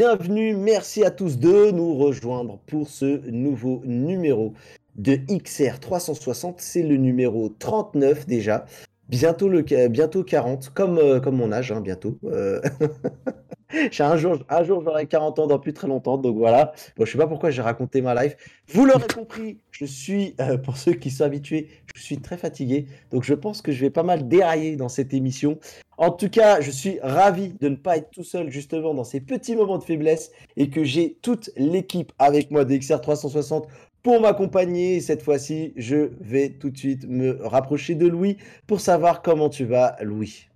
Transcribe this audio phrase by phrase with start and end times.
[0.00, 4.54] bienvenue, merci à tous de nous rejoindre pour ce nouveau numéro
[4.96, 6.58] de XR 360.
[6.58, 8.64] C'est le numéro 39 déjà.
[9.10, 12.16] Bientôt, le, bientôt 40, comme, euh, comme mon âge, hein, bientôt.
[12.24, 12.62] Euh,
[14.00, 16.72] un jour, un jour j'aurai 40 ans dans plus très longtemps, donc voilà.
[16.96, 18.36] Bon, je sais pas pourquoi j'ai raconté ma life.
[18.68, 22.86] Vous l'aurez compris, je suis, euh, pour ceux qui sont habitués, je suis très fatigué,
[23.10, 25.58] donc je pense que je vais pas mal dérailler dans cette émission.
[25.98, 29.20] En tout cas, je suis ravi de ne pas être tout seul justement dans ces
[29.20, 33.64] petits moments de faiblesse et que j'ai toute l'équipe avec moi de XR360
[34.02, 35.00] pour m'accompagner.
[35.00, 39.66] Cette fois-ci, je vais tout de suite me rapprocher de Louis pour savoir comment tu
[39.66, 40.49] vas, Louis.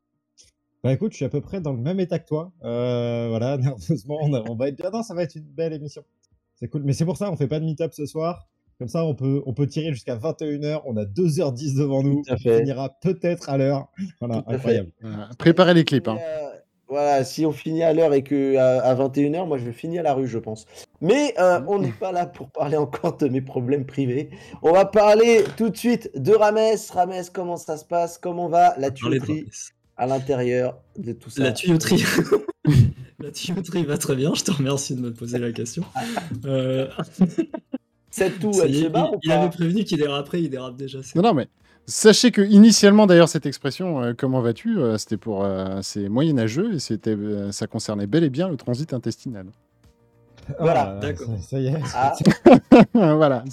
[0.85, 2.53] Bah écoute, je suis à peu près dans le même état que toi.
[2.63, 4.91] Euh, voilà, nerveusement, on, va être bien.
[4.91, 6.05] Non, ça va être une belle émission.
[6.57, 6.83] C'est cool.
[6.85, 8.47] Mais c'est pour ça, on fait pas de meet-up ce soir.
[8.79, 10.83] Comme ça, on peut, on peut tirer jusqu'à 21h.
[10.85, 12.23] On a 2h10 devant nous.
[12.29, 13.89] On finira peut-être à l'heure.
[14.21, 14.91] Voilà, incroyable.
[15.39, 16.07] préparez les clips.
[16.07, 16.19] Hein.
[16.21, 16.51] Euh,
[16.87, 20.03] voilà, si on finit à l'heure et que à, 21h, moi je vais finir à
[20.03, 20.67] la rue, je pense.
[21.01, 24.29] Mais euh, on n'est pas là pour parler encore de mes problèmes privés.
[24.63, 26.77] On va parler tout de suite de Rames.
[26.93, 28.19] Rames, comment ça se passe?
[28.19, 29.47] Comment va la tuyauterie?
[29.97, 31.43] À l'intérieur de tout ça.
[31.43, 32.05] La tuyauterie.
[33.21, 35.85] la tuyauterie va très bien, je te remercie de me poser la question.
[36.47, 36.89] Euh...
[38.15, 40.99] C'est tout, elle se barre Il, il avait prévenu qu'il déraperait, il dérape déjà.
[41.17, 41.49] Non, non, mais
[41.87, 46.75] sachez que initialement, d'ailleurs, cette expression euh, "comment vas-tu" euh, c'était pour euh, c'est moyenâgeux
[46.75, 47.17] et c'était
[47.51, 49.47] ça concernait bel et bien le transit intestinal.
[50.61, 51.31] Voilà, d'accord.
[51.41, 51.81] Ça, y est.
[51.95, 52.13] Ah.
[52.93, 53.45] voilà,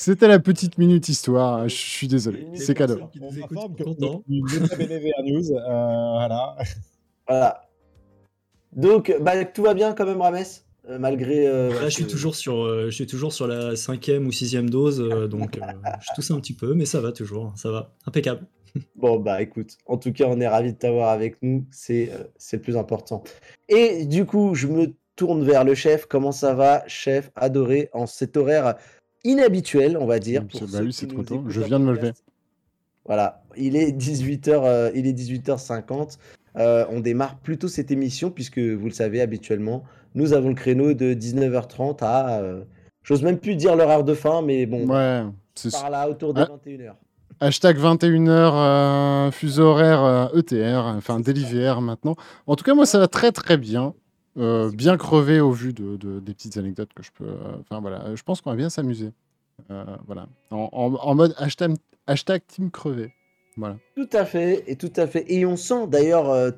[0.00, 1.68] c'était la petite minute histoire.
[1.68, 3.00] Je suis désolé, c'est cadeau.
[3.20, 6.56] On m'informe que News, voilà.
[7.28, 7.60] Voilà.
[8.72, 10.42] Donc, bah, tout va bien quand même, Rames
[10.88, 11.46] euh, malgré.
[11.46, 14.70] Euh, Là, je suis toujours sur, euh, je suis toujours sur la cinquième ou sixième
[14.70, 15.60] dose, donc
[16.00, 18.46] je tousse un petit peu, mais ça va toujours, ça va, impeccable.
[18.94, 22.58] Bon bah écoute, en tout cas, on est ravi de t'avoir avec nous, c'est c'est
[22.58, 23.22] le plus important.
[23.68, 26.06] Et du coup, je me tourne vers le chef.
[26.06, 28.76] Comment ça va, chef adoré, en cet horaire
[29.24, 30.42] inhabituel, on va dire.
[30.72, 31.44] Bah oui, c'est trop tôt.
[31.48, 32.12] Je viens de me lever.
[33.06, 36.18] Voilà, il est 18h, il est 18h50.
[36.56, 41.14] on démarre plutôt cette émission puisque vous le savez habituellement, nous avons le créneau de
[41.14, 42.40] 19h30 à.
[42.40, 42.62] Euh,
[43.02, 44.88] j'ose même plus dire l'horaire de fin, mais bon.
[44.88, 45.24] Ouais.
[45.72, 46.92] Par là, autour de 21h.
[47.40, 52.14] Hashtag 21h, euh, fuseau horaire ETR, euh, e enfin DLIVR maintenant.
[52.46, 53.94] En tout cas, moi, ça va très très bien.
[54.36, 57.34] Bien crevé au vu de, des petites anecdotes que je peux.
[57.60, 59.12] Enfin voilà, je pense qu'on va bien s'amuser.
[60.06, 60.28] voilà.
[60.50, 61.76] En, mode hashtag,
[62.06, 63.12] hashtag team crevé.
[63.56, 63.76] Voilà.
[63.96, 65.24] Tout à fait, et tout à fait.
[65.32, 66.54] Et on sent d'ailleurs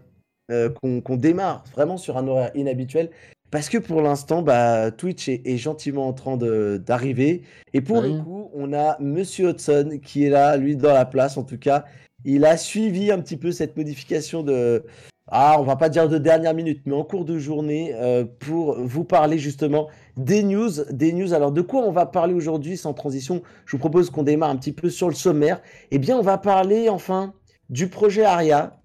[0.48, 3.10] qu'on démarre vraiment sur un horaire inhabituel.
[3.52, 7.42] Parce que pour l'instant, bah, Twitch est, gentiment en train d'arriver.
[7.74, 11.36] Et pour le coup, on a Monsieur Hudson qui est là, lui, dans la place
[11.36, 11.84] en tout cas.
[12.24, 14.84] Il a suivi un petit peu cette modification de.
[15.28, 18.76] Ah, on va pas dire de dernière minute, mais en cours de journée, euh, pour
[18.80, 20.70] vous parler justement des news.
[20.90, 21.32] Des news.
[21.32, 23.42] Alors, de quoi on va parler aujourd'hui sans transition?
[23.64, 25.62] Je vous propose qu'on démarre un petit peu sur le sommaire.
[25.90, 27.34] Eh bien, on va parler enfin
[27.70, 28.78] du projet ARIA.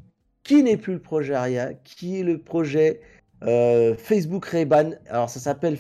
[0.44, 1.74] Qui n'est plus le projet ARIA?
[1.84, 3.02] Qui est le projet
[3.44, 4.92] euh, Facebook Ray-Ban?
[5.10, 5.78] Alors ça s'appelle.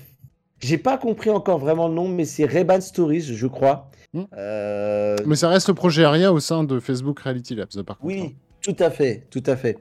[0.60, 3.90] J'ai pas compris encore vraiment le nom, mais c'est Ray-Ban Stories, je crois.
[4.14, 4.24] Hmm.
[4.36, 8.22] Euh, mais ça reste le projet ARIA au sein de Facebook Reality Labs, par Oui,
[8.22, 8.32] hein.
[8.62, 9.78] tout à fait, tout à fait.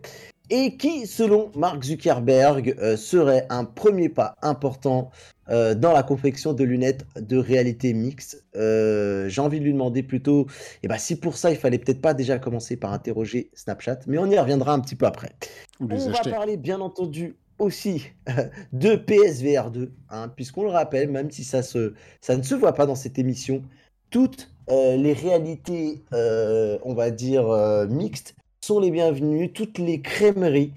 [0.51, 5.11] Et qui, selon Mark Zuckerberg, euh, serait un premier pas important
[5.49, 8.45] dans la confection de lunettes de réalité mixte.
[8.55, 10.49] J'ai envie de lui demander plutôt,
[10.83, 14.19] eh ben, si pour ça il fallait peut-être pas déjà commencer par interroger Snapchat, mais
[14.19, 15.37] on y reviendra un petit peu après.
[15.79, 18.11] on va parler bien entendu aussi
[18.73, 22.75] de PSVR 2, hein, puisqu'on le rappelle, même si ça, se, ça ne se voit
[22.75, 23.63] pas dans cette émission,
[24.11, 28.35] toutes euh, les réalités, euh, on va dire, euh, mixtes
[28.67, 30.73] sont les bienvenues, toutes les crèmeries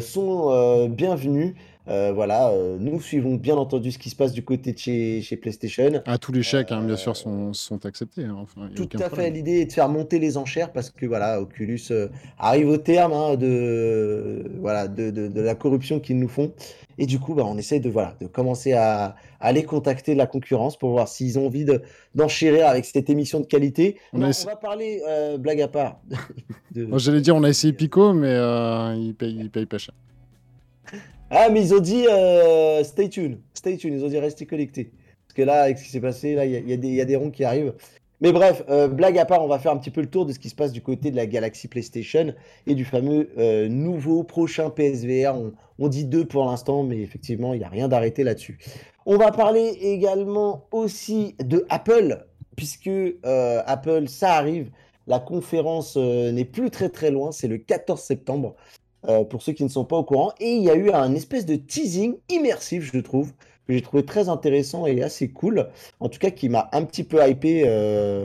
[0.00, 1.54] sont bienvenues.
[1.88, 5.20] Euh, voilà, euh, nous suivons bien entendu ce qui se passe du côté de chez,
[5.20, 5.90] chez PlayStation.
[6.06, 8.24] Ah, tous les chèques, hein, bien sûr, sont, sont acceptés.
[8.24, 8.46] Hein,
[8.76, 9.30] tout à fait.
[9.30, 12.08] L'idée est de faire monter les enchères parce que voilà, Oculus euh,
[12.38, 16.52] arrive au terme hein, de, voilà, de, de, la corruption qu'ils nous font.
[16.98, 20.78] Et du coup, bah, on essaie de, voilà, de commencer à, aller contacter la concurrence
[20.78, 21.66] pour voir s'ils ont envie
[22.14, 23.96] d'enchérir avec cette émission de qualité.
[24.12, 25.02] On, va parler,
[25.38, 26.00] blague à part.
[26.74, 28.34] J'allais dire, on a essayé Pico, mais
[28.98, 29.94] il paye, il paye pas cher.
[31.34, 34.92] Ah, mais ils ont dit euh, stay tuned, stay tuned, ils ont dit restez connectés.
[35.26, 37.42] Parce que là, avec ce qui s'est passé, là, il y, a des ronds qui
[37.42, 37.72] arrivent.
[38.22, 40.32] Mais bref, euh, blague à part, on va faire un petit peu le tour de
[40.32, 42.32] ce qui se passe du côté de la Galaxy PlayStation
[42.68, 45.34] et du fameux euh, nouveau prochain PSVR.
[45.80, 48.60] On, dit deux pour l'instant, mais effectivement, il n'y a rien d'arrêté là-dessus.
[49.06, 52.24] On va parler également aussi de Apple,
[52.54, 52.88] puisque
[53.24, 54.70] Apple, ça arrive.
[55.08, 58.54] La conférence n'est plus très très loin, c'est le 14 septembre.
[59.28, 60.32] pour ceux qui ne sont pas au courant.
[60.38, 63.32] Et il y a eu un espèce de teasing immersif, je trouve,
[63.66, 65.68] que j'ai trouvé très intéressant et assez cool.
[66.00, 67.64] En tout cas, qui m'a un petit peu hypé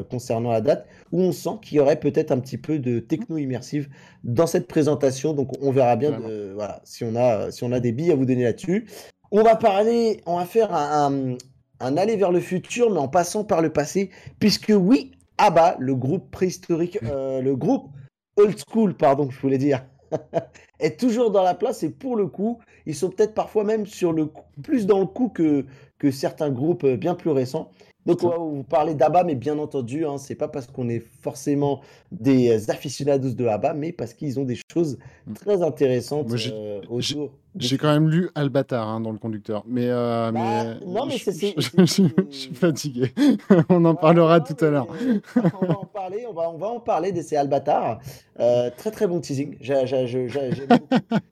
[0.10, 3.38] concernant la date, où on sent qu'il y aurait peut-être un petit peu de techno
[3.38, 3.90] immersive
[4.24, 5.34] dans cette présentation.
[5.34, 6.20] Donc, on verra bien
[6.56, 8.88] voilà, si, on a, si on a des billes à vous donner là-dessus.
[9.32, 11.36] On va parler, on va faire un,
[11.80, 14.10] un aller vers le futur, mais en passant par le passé,
[14.40, 17.90] puisque oui, ABBA, le groupe préhistorique, euh, le groupe
[18.38, 19.84] old school, pardon, je voulais dire,
[20.80, 24.14] est toujours dans la place et pour le coup, ils sont peut-être parfois même sur
[24.14, 24.30] le
[24.64, 25.66] plus dans le coup que,
[26.00, 27.72] que certains groupes euh, bien plus récents.
[28.08, 31.04] Donc on va vous parler d'ABBA, mais bien entendu, hein, c'est pas parce qu'on est
[31.22, 31.82] forcément
[32.14, 35.34] des aficionados de ABBA, mais parce qu'ils ont des choses mmh.
[35.34, 37.32] très intéressantes euh, autour.
[37.56, 41.56] J'ai quand même lu Albatar hein, dans le conducteur, mais, euh, bah, non, mais c'est,
[41.58, 41.86] je,
[42.30, 43.14] suis fatigué.
[43.70, 44.88] on en parlera tout à l'heure.
[45.36, 46.26] on va en parler.
[46.30, 48.00] On va, on va en parler de ces Albatar.
[48.40, 49.58] Euh, très très bon teasing.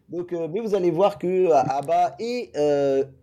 [0.09, 2.51] Donc, euh, mais vous allez voir que ABBA et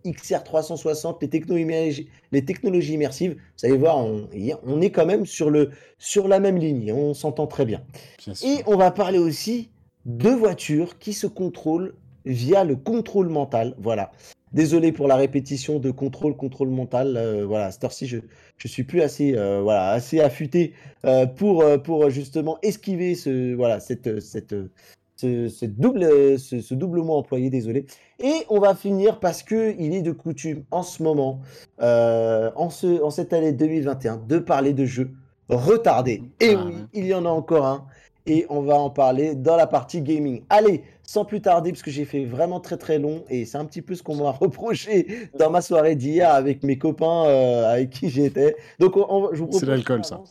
[0.05, 4.29] XR360, les, techno les technologies immersives, vous allez voir, on,
[4.65, 6.93] on, est quand même sur, le, sur la même ligne.
[6.93, 7.81] On s'entend très bien.
[8.25, 9.69] bien et on va parler aussi
[10.05, 13.75] de voitures qui se contrôlent via le contrôle mental.
[13.77, 14.11] Voilà.
[14.53, 17.17] Désolé pour la répétition de contrôle, contrôle mental.
[17.17, 20.73] Euh, voilà, cette heure-ci, je ne suis plus assez, euh, voilà, assez affûté
[21.05, 24.55] euh, pour, pour justement esquiver ce, voilà, cette, cette,
[25.15, 27.87] ce, double, ce, double mot employé, désolé.
[28.19, 31.41] Et on va finir parce que il est de coutume en ce moment,
[31.79, 35.11] en, ce, en cette année 2021, de parler de jeux
[35.49, 36.23] retardés.
[36.39, 37.87] Et ah, oui, il y en a encore un.
[38.25, 40.43] Et on va en parler dans la partie gaming.
[40.49, 43.65] Allez, sans plus tarder, parce que j'ai fait vraiment très très long et c'est un
[43.65, 47.89] petit peu ce qu'on m'a reproché dans ma soirée d'hier avec mes copains euh, avec
[47.89, 48.55] qui j'étais.
[48.79, 48.95] Donc,
[49.33, 50.21] je vous C'est l'alcool, ça.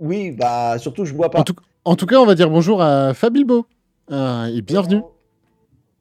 [0.00, 1.40] Oui, bah surtout, je bois pas.
[1.84, 3.66] En tout, cas, on va dire bonjour à Fabilbo
[4.10, 5.02] euh, et bienvenue.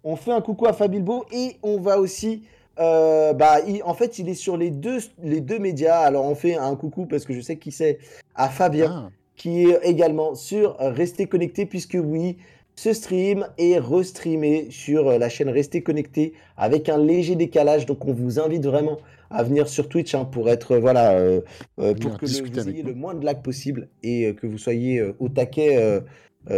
[0.04, 2.44] On, fait un coucou à Fabilbo et on va aussi.
[2.80, 3.56] Euh, bah,
[3.86, 6.00] en fait, il est sur les deux, les deux médias.
[6.00, 7.98] Alors, on fait un coucou parce que je sais qui c'est
[8.36, 9.10] à Fabien, ah.
[9.36, 12.38] qui est également sur Restez Connecté, puisque oui,
[12.78, 17.88] ce stream est restreamé sur euh, la chaîne Restez Connecté avec un léger décalage.
[17.88, 19.00] Donc on vous invite vraiment
[19.32, 21.42] à venir sur Twitch hein, pour être euh, voilà euh,
[21.76, 26.02] pour que vous ayez le moins de lag possible et que vous soyez au taquet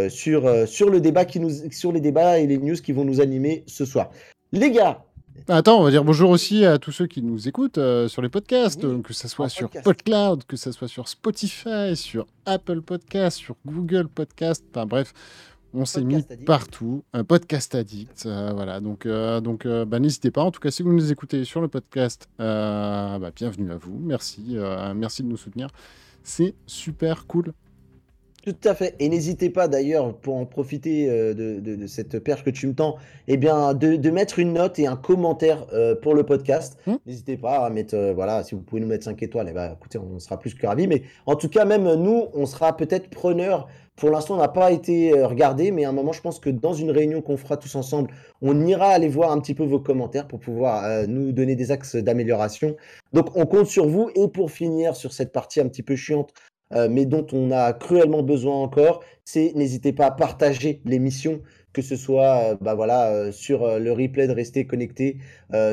[0.08, 3.20] sur sur le débat qui nous sur les débats et les news qui vont nous
[3.20, 4.10] animer ce soir.
[4.52, 5.04] Les gars,
[5.48, 9.02] Attends, on va dire bonjour aussi à tous ceux qui nous écoutent sur les podcasts,
[9.02, 14.08] que ce soit sur PodCloud, que ce soit sur Spotify, sur Apple Podcast, sur Google
[14.08, 15.12] Podcast, enfin bref,
[15.74, 18.80] on s'est mis partout, un podcast addict, euh, voilà.
[18.80, 20.42] Donc, euh, donc, euh, bah, n'hésitez pas.
[20.42, 23.98] En tout cas, si vous nous écoutez sur le podcast, bah, bienvenue à vous.
[24.00, 24.56] Merci,
[24.94, 25.68] merci de nous soutenir.
[26.22, 27.52] C'est super cool.
[28.42, 28.96] Tout à fait.
[28.98, 32.96] Et n'hésitez pas d'ailleurs, pour en profiter de, cette perche que tu me tends,
[33.28, 35.66] eh bien, de, mettre une note et un commentaire
[36.02, 36.78] pour le podcast.
[36.86, 36.98] Hum.
[37.06, 39.98] N'hésitez pas à mettre, voilà, si vous pouvez nous mettre 5 étoiles, eh ben, écoutez,
[39.98, 40.86] on sera plus que ravis.
[40.86, 43.68] Mais en tout cas, même nous, on sera peut-être preneurs
[44.00, 46.48] pour l'instant, on n'a pas été euh, regardé, mais à un moment, je pense que
[46.48, 49.78] dans une réunion qu'on fera tous ensemble, on ira aller voir un petit peu vos
[49.78, 52.76] commentaires pour pouvoir euh, nous donner des axes d'amélioration.
[53.12, 54.10] Donc, on compte sur vous.
[54.14, 56.32] Et pour finir sur cette partie un petit peu chiante,
[56.72, 61.42] euh, mais dont on a cruellement besoin encore, c'est n'hésitez pas à partager l'émission
[61.72, 65.18] que ce soit euh, bah voilà, euh, sur euh, le replay de rester connecté,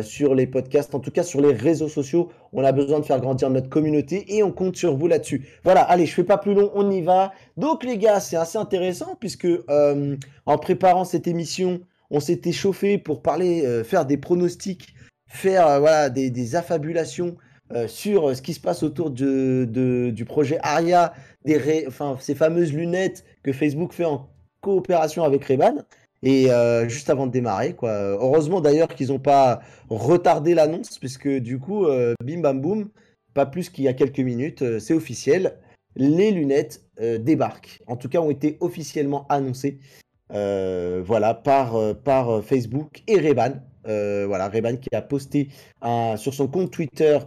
[0.01, 2.29] sur les podcasts, en tout cas sur les réseaux sociaux.
[2.51, 5.45] On a besoin de faire grandir notre communauté et on compte sur vous là-dessus.
[5.63, 7.31] Voilà, allez, je fais pas plus long, on y va.
[7.57, 13.21] Donc les gars, c'est assez intéressant puisque en préparant cette émission, on s'était chauffé pour
[13.21, 14.95] parler, faire des pronostics,
[15.27, 17.35] faire voilà, des, affabulations.
[17.85, 21.13] sur ce qui se passe autour du projet ARIA,
[22.19, 24.27] ces fameuses lunettes que Facebook fait en
[24.67, 25.75] coopération avec Reban.
[26.23, 27.91] Et euh, juste avant de démarrer, quoi.
[27.91, 32.89] Heureusement d'ailleurs qu'ils n'ont pas retardé l'annonce, puisque du coup, euh, bim bam boum,
[33.33, 35.57] pas plus qu'il y a quelques minutes, euh, c'est officiel.
[35.95, 37.79] Les lunettes débarquent.
[37.87, 39.79] En tout cas, ont été officiellement annoncées.
[40.29, 43.53] voilà, par, par Facebook et Reban.
[43.83, 45.49] voilà, Reban qui a posté
[46.17, 47.17] sur son compte Twitter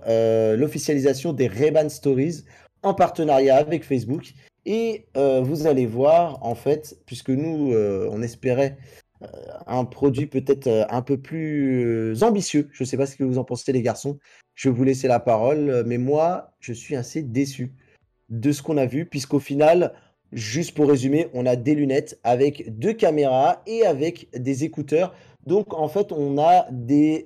[0.57, 2.45] l'officialisation des Reban Stories
[2.85, 4.35] en partenariat avec Facebook.
[4.67, 8.77] Et euh, vous allez voir, en fait, puisque nous, euh, on espérait
[9.23, 9.27] euh,
[9.67, 12.69] un produit peut-être un peu plus ambitieux.
[12.73, 14.19] Je ne sais pas ce que vous en pensez, les garçons.
[14.55, 17.73] Je vais vous laisser la parole, mais moi, je suis assez déçu
[18.29, 19.95] de ce qu'on a vu, puisqu'au final,
[20.33, 25.15] juste pour résumer, on a des lunettes avec deux caméras et avec des écouteurs.
[25.47, 27.25] Donc, en fait, on a des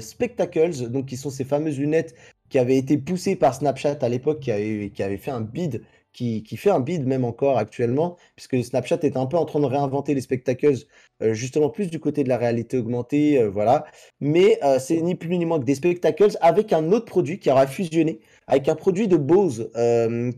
[0.00, 2.14] spectacles, donc qui sont ces fameuses lunettes
[2.48, 5.82] qui avaient été poussées par Snapchat à l'époque, qui qui avait fait un bid
[6.16, 9.60] qui, qui fait un bid même encore actuellement, puisque Snapchat est un peu en train
[9.60, 10.78] de réinventer les spectacles,
[11.22, 13.84] euh, justement plus du côté de la réalité augmentée, euh, voilà.
[14.20, 17.50] Mais euh, c'est ni plus ni moins que des spectacles avec un autre produit qui
[17.50, 19.70] aura fusionné, avec un produit de Bose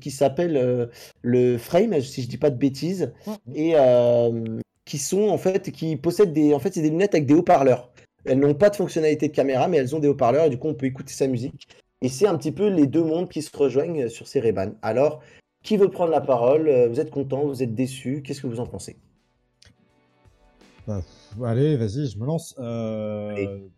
[0.01, 0.91] qui s'appelle
[1.23, 3.13] le Frame, si je dis pas de bêtises,
[3.55, 7.27] et euh, qui sont en fait, qui possèdent des, en fait, c'est des lunettes avec
[7.27, 7.93] des haut-parleurs.
[8.25, 10.69] Elles n'ont pas de fonctionnalité de caméra, mais elles ont des haut-parleurs et du coup,
[10.69, 11.69] on peut écouter sa musique.
[12.01, 14.73] Et c'est un petit peu les deux mondes qui se rejoignent sur ces Ray-Ban.
[14.83, 15.21] Alors,
[15.69, 16.67] qui veut prendre la parole?
[16.67, 18.97] Euh, Vous êtes content Vous êtes déçu Qu'est-ce que vous en pensez?
[20.87, 21.03] Bah,
[21.45, 22.55] allez, vas-y, je me lance.
[22.59, 23.69] Euh.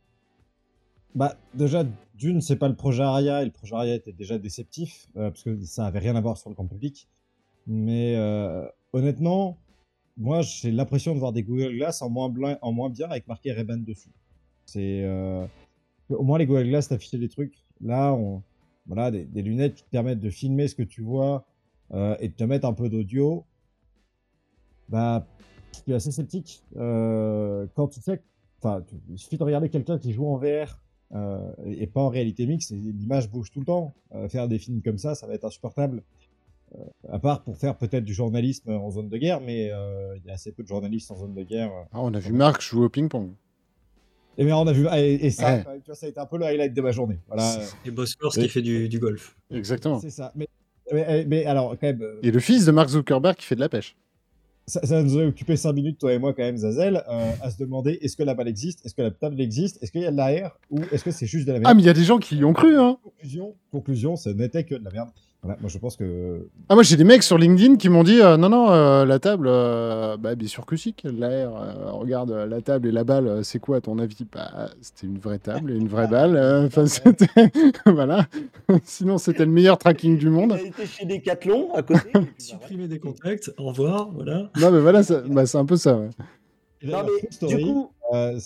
[1.17, 5.09] Bah, déjà, d'une, c'est pas le projet Aria, et le projet Aria était déjà déceptif,
[5.17, 7.09] euh, parce que ça avait rien à voir sur le grand public.
[7.67, 9.59] Mais euh, honnêtement,
[10.17, 12.33] moi, j'ai l'impression de voir des Google Glass en moins,
[12.63, 14.13] en moins bien avec marqué Ray-Ban dessus.
[14.65, 15.05] C'est.
[16.09, 17.65] Au moins, les Google Glass t'affichaient des trucs.
[17.81, 18.43] Là, on...
[18.87, 21.47] voilà, des, des lunettes qui te permettent de filmer ce que tu vois
[21.93, 23.45] euh, et de te mettre un peu d'audio.
[24.89, 25.27] Bah,
[25.75, 26.63] je suis assez sceptique.
[26.77, 28.23] Euh, quand tu sais,
[28.63, 30.81] enfin, tu- il suffit de regarder quelqu'un qui joue en VR
[31.15, 33.95] euh, et et pas en réalité mixte, l'image bouge tout le temps.
[34.15, 36.03] Euh, faire des films comme ça, ça va être insupportable.
[36.77, 40.25] Euh, à part pour faire peut-être du journalisme en zone de guerre, mais euh, il
[40.27, 41.71] y a assez peu de journalistes en zone de guerre.
[41.93, 43.33] Ah, on a vu Marc jouer au ping-pong.
[44.39, 45.65] Et mais on a vu, ah, et, et ça, Ouais.
[45.81, 47.19] tu vois, ça a été un peu le highlight de ma journée.
[47.27, 49.37] Voilà, Et Bosworth qui fait du, du golf.
[49.51, 49.99] Exactement.
[49.99, 50.33] c'est ça.
[50.37, 50.47] Mais,
[50.93, 53.61] mais, mais alors, quand même, euh, Et le fils de Mark Zuckerberg qui fait de
[53.61, 53.97] la pêche.
[54.67, 57.51] ça, ça nous a occupé 5 minutes, toi et moi, quand même, Zazel, euh, à
[57.51, 60.07] se demander est-ce que la balle existe, est-ce que la table existe, est-ce qu'il y
[60.07, 61.71] a de l'air, ou est-ce que c'est juste de la merde?
[61.71, 62.99] Ah, mais il y a des gens qui y ont cru, hein.
[63.03, 65.11] Conclusion, conclusion, ce n'était que de la merde.
[65.43, 66.47] Voilà, moi je pense que.
[66.69, 69.19] Ah, moi, j'ai des mecs sur LinkedIn qui m'ont dit euh, non, non, euh, la
[69.19, 71.51] table, euh, bah, bien sûr que si, l'air.
[71.57, 74.27] euh, regarde, euh, la table et la balle, euh, c'est quoi à ton avis?
[74.31, 76.37] Bah, c'était une vraie table et une vraie balle.
[76.37, 77.27] euh, Enfin, c'était.
[77.87, 78.27] voilà.
[78.85, 80.59] Sinon, c'était le meilleur tracking du monde.
[80.63, 82.13] été chez Decathlon à côté.
[82.39, 84.51] Supprimer des contacts, au revoir, voilà.
[84.61, 85.97] Non, mais voilà, bah, c'est un peu ça.
[85.97, 86.11] ouais.
[86.83, 88.39] Non, mais du coup, euh,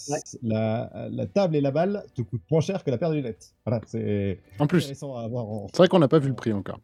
[0.43, 3.55] la, la table et la balle te coûtent moins cher que la paire de lunettes.
[3.65, 5.67] Voilà, c'est En plus, en.
[5.69, 6.81] c'est vrai qu'on n'a pas vu le prix encore.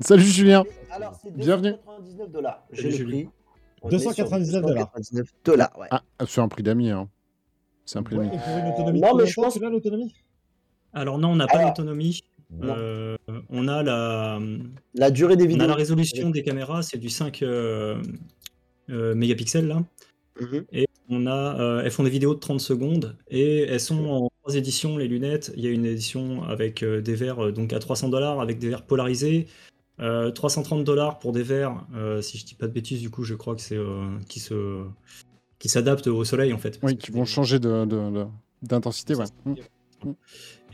[0.00, 0.64] Salut Julien.
[0.90, 1.72] alors c'est Bienvenue.
[1.86, 2.64] 299 dollars.
[2.72, 3.28] J'ai le prix.
[3.82, 4.90] On est sur 299 dollars.
[4.96, 5.88] 299 dollars, ouais.
[5.90, 6.90] Ah, c'est un prix d'amis.
[6.90, 7.08] Hein.
[7.84, 9.00] C'est un prix Ouais, d'amis.
[9.00, 10.14] Non, mais je pense- l'as, l'autonomie?
[10.92, 12.20] Alors non, on n'a pas Alors, l'autonomie.
[12.62, 13.16] Euh,
[13.48, 14.38] on a la,
[14.94, 15.68] La durée des on a vidéos.
[15.68, 18.02] la résolution des caméras, c'est du 5 euh,
[18.90, 19.82] euh, mégapixels là.
[20.40, 20.64] Mhm.
[20.72, 24.30] Et on a, euh, elles font des vidéos de 30 secondes et elles sont en
[24.42, 25.52] trois éditions, les lunettes.
[25.56, 28.58] Il y a une édition avec euh, des verres euh, donc à 300 dollars, avec
[28.58, 29.46] des verres polarisés.
[30.00, 33.24] Euh, 330 dollars pour des verres, euh, si je dis pas de bêtises, du coup,
[33.24, 34.84] je crois que c'est euh, qui se
[35.58, 36.80] qui s'adaptent au soleil en fait.
[36.82, 38.26] Oui, qui vont changer de- de- de-
[38.62, 39.14] d'intensité.
[39.14, 39.26] Ouais.
[39.44, 39.54] Mm.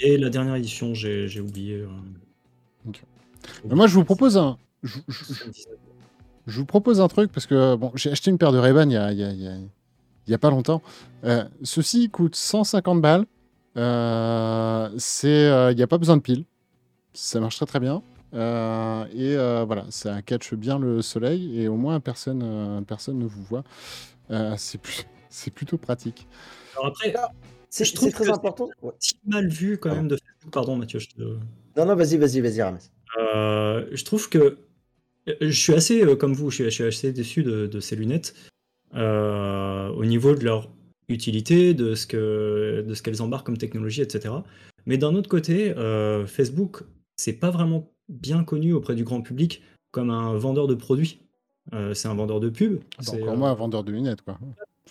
[0.00, 1.74] Et la dernière édition, j'ai j'ai oublié.
[1.80, 1.88] euh.
[3.68, 4.56] Mais moi, je vous propose un.
[4.82, 5.64] Je, je- je
[6.56, 8.96] vous propose un truc parce que bon, j'ai acheté une paire de Ray-Ban il y
[8.96, 9.56] a, il y a- il y a-
[10.26, 10.82] il y a pas longtemps.
[11.24, 13.24] Euh, ceci coûte 150 balles.
[13.76, 16.44] Euh, c'est, euh, il n'y a pas besoin de pile.
[17.12, 18.02] Ça marche très très bien.
[18.34, 23.18] Euh, et euh, voilà, ça catch bien le soleil et au moins personne, euh, personne
[23.18, 23.64] ne vous voit.
[24.30, 26.26] Euh, c'est, plus- c'est plutôt pratique.
[26.76, 27.14] Alors après,
[27.70, 28.68] C'est Je trouve c'est très que- important.
[28.82, 28.92] Ouais.
[28.98, 30.52] si mal vu quand même de Facebook.
[30.52, 31.20] Pardon, Mathieu, je te.
[31.76, 32.78] Non, non, vas-y, vas-y, vas-y, Rames.
[33.18, 34.56] Euh, je trouve que
[35.40, 37.96] je suis assez euh, comme vous, je suis, je suis assez déçu de, de ces
[37.96, 38.34] lunettes
[38.94, 40.70] euh, au niveau de leur
[41.08, 44.34] utilité, de ce que de ce qu'elles embarquent comme technologie, etc.
[44.86, 46.82] Mais d'un autre côté, euh, Facebook,
[47.16, 51.20] c'est pas vraiment bien connu auprès du grand public comme un vendeur de produits.
[51.74, 52.80] Euh, c'est un vendeur de pub.
[52.80, 54.38] Ah bah, c'est, encore euh, moins un vendeur de lunettes, quoi.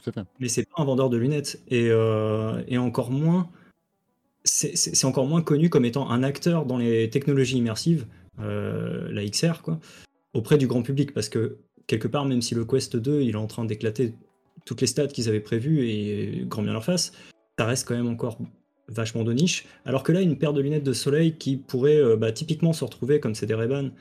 [0.03, 0.27] Tout à fait.
[0.39, 3.49] mais c'est pas un vendeur de lunettes et, euh, et encore moins
[4.43, 8.05] c'est encore moins connu comme étant un acteur dans les technologies immersives
[8.39, 9.79] euh, la XR quoi
[10.33, 11.57] auprès du grand public parce que
[11.87, 14.13] quelque part même si le Quest 2 il est en train d'éclater
[14.65, 17.11] toutes les stats qu'ils avaient prévues et grand bien leur face
[17.57, 18.37] ça reste quand même encore
[18.89, 22.15] vachement de niche alors que là une paire de lunettes de soleil qui pourrait euh,
[22.15, 23.91] bah, typiquement se retrouver comme c'est des Ray-Ban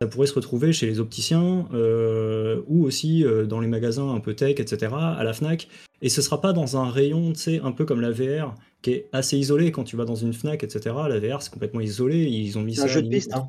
[0.00, 4.20] ça pourrait se retrouver chez les opticiens euh, ou aussi euh, dans les magasins un
[4.20, 5.68] peu tech, etc., à la Fnac.
[6.02, 8.90] Et ce sera pas dans un rayon, tu sais, un peu comme la VR, qui
[8.90, 10.94] est assez isolé quand tu vas dans une Fnac, etc.
[11.08, 12.24] La VR, c'est complètement isolé.
[12.24, 12.84] Ils ont mis ça.
[12.84, 13.34] un jeu de limite, piste.
[13.34, 13.48] Hein.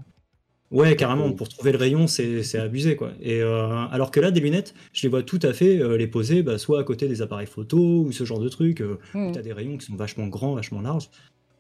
[0.70, 1.32] Ouais, carrément.
[1.32, 3.12] Pour trouver le rayon, c'est c'est abusé, quoi.
[3.22, 6.08] Et euh, alors que là, des lunettes, je les vois tout à fait euh, les
[6.08, 8.82] poser, bah, soit à côté des appareils photo ou ce genre de trucs.
[8.82, 9.32] euh, Mmh.
[9.32, 11.10] tu as des rayons qui sont vachement grands, vachement larges.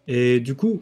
[0.09, 0.81] Et du coup,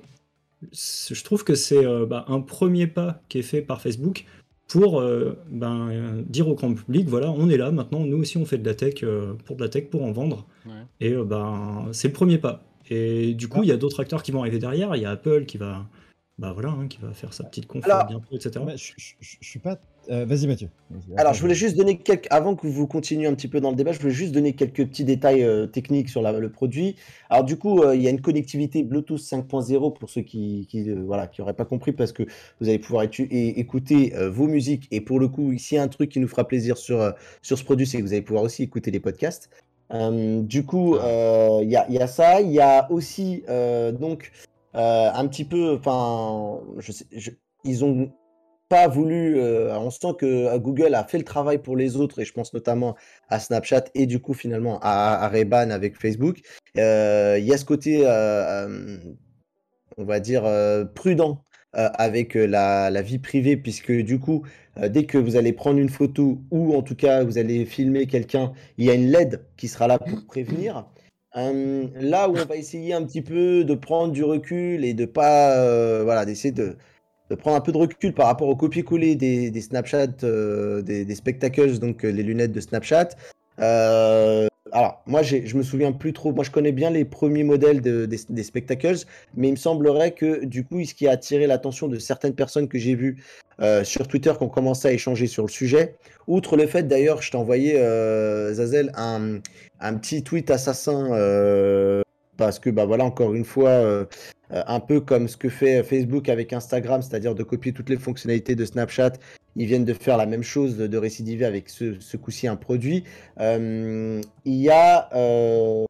[0.71, 4.25] je trouve que c'est euh, bah, un premier pas qui est fait par Facebook
[4.67, 8.37] pour euh, ben, euh, dire au grand public, voilà, on est là maintenant, nous aussi
[8.37, 10.47] on fait de la tech euh, pour de la tech pour en vendre.
[10.65, 10.71] Ouais.
[11.01, 12.63] Et euh, ben, c'est le premier pas.
[12.89, 13.65] Et du coup, Ah.
[13.65, 14.95] il y a d'autres acteurs qui vont arriver derrière.
[14.95, 15.85] Il y a Apple qui va,
[16.37, 18.51] bah voilà, hein, qui va faire sa petite conf Alors- bientôt, etc.
[18.65, 19.77] Mais je, je- je- je suis pas.
[20.09, 20.67] euh, Vas-y, Mathieu.
[21.15, 22.27] Alors, je voulais juste donner quelques.
[22.29, 24.85] Avant que vous continuiez un petit peu dans le débat, je voulais juste donner quelques
[24.85, 26.97] petits détails euh, techniques sur la- le produit.
[27.29, 30.89] Alors, du coup, euh, il y a une connectivité Bluetooth 5.0 pour ceux qui, qui
[30.89, 32.23] euh, voilà, qui n'auraient pas compris, parce que
[32.59, 34.87] vous allez pouvoir écouter euh, vos musiques.
[34.91, 37.11] Et pour le coup, ici, un truc qui nous fera plaisir sur, euh,
[37.41, 39.49] sur ce produit, c'est que vous allez pouvoir aussi écouter les podcasts.
[39.93, 42.41] Euh, du coup, euh, il y a, y a ça.
[42.41, 45.75] Il y a aussi, euh, donc, euh, un petit peu.
[45.75, 46.59] Enfin,
[47.63, 48.11] ils ont
[48.69, 49.37] pas voulu.
[49.39, 52.33] euh, on sent que euh, Google a fait le travail pour les autres, et je
[52.33, 52.95] pense notamment
[53.29, 56.39] à Snapchat et du coup finalement à, Ray-Ban avec Facebook.
[56.77, 58.97] Euh, Il y a ce côté, euh, euh,
[59.97, 61.43] on va dire, euh, prudent
[61.77, 64.43] euh, avec euh, la, vie privée, puisque du coup,
[64.77, 68.07] euh, dès que vous allez prendre une photo ou en tout cas vous allez filmer
[68.07, 70.85] quelqu'un, il y a une LED qui sera là pour prévenir.
[71.37, 75.05] Euh, là où on va essayer un petit peu de prendre du recul et de
[75.05, 76.77] pas, euh, voilà, d'essayer de,
[77.37, 81.15] prendre un peu de recul par rapport au copier-coller des, des Snapchat, euh, des, des
[81.15, 83.09] spectacles, donc les lunettes de Snapchat.
[84.71, 86.33] Alors, moi, je me souviens plus trop.
[86.33, 88.95] Moi, je connais bien les premiers modèles de- des, spectacles,
[89.35, 92.67] mais il me semblerait que du coup, ce qui a attiré l'attention de certaines personnes
[92.67, 93.23] que j'ai vues
[93.61, 94.49] euh, sur Twitter qui ont
[94.87, 95.95] à échanger sur le sujet,
[96.27, 99.39] outre le fait d'ailleurs, je t'ai envoyé, euh, Zazel, un,
[99.79, 101.09] un petit tweet assassin.
[101.13, 102.01] euh,
[102.37, 104.05] parce que, bah voilà, encore une fois, euh,
[104.51, 107.97] euh, un peu comme ce que fait Facebook avec Instagram, c'est-à-dire de copier toutes les
[107.97, 109.13] fonctionnalités de Snapchat.
[109.55, 113.03] Ils viennent de faire la même chose, de, récidiver avec ce, coup-ci un produit.
[113.39, 115.09] Euh, il y a.
[115.15, 115.85] euh,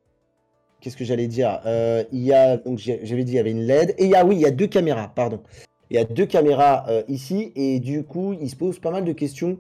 [0.82, 2.58] Qu'est-ce que j'allais dire Euh, Il y a.
[2.58, 3.96] Donc j'avais dit il y avait une LED.
[3.98, 5.42] Et il y a, oui, il y a deux caméras, pardon.
[5.90, 7.52] Il y a deux caméras euh, ici.
[7.56, 9.58] Et du coup, il se pose pas mal de questions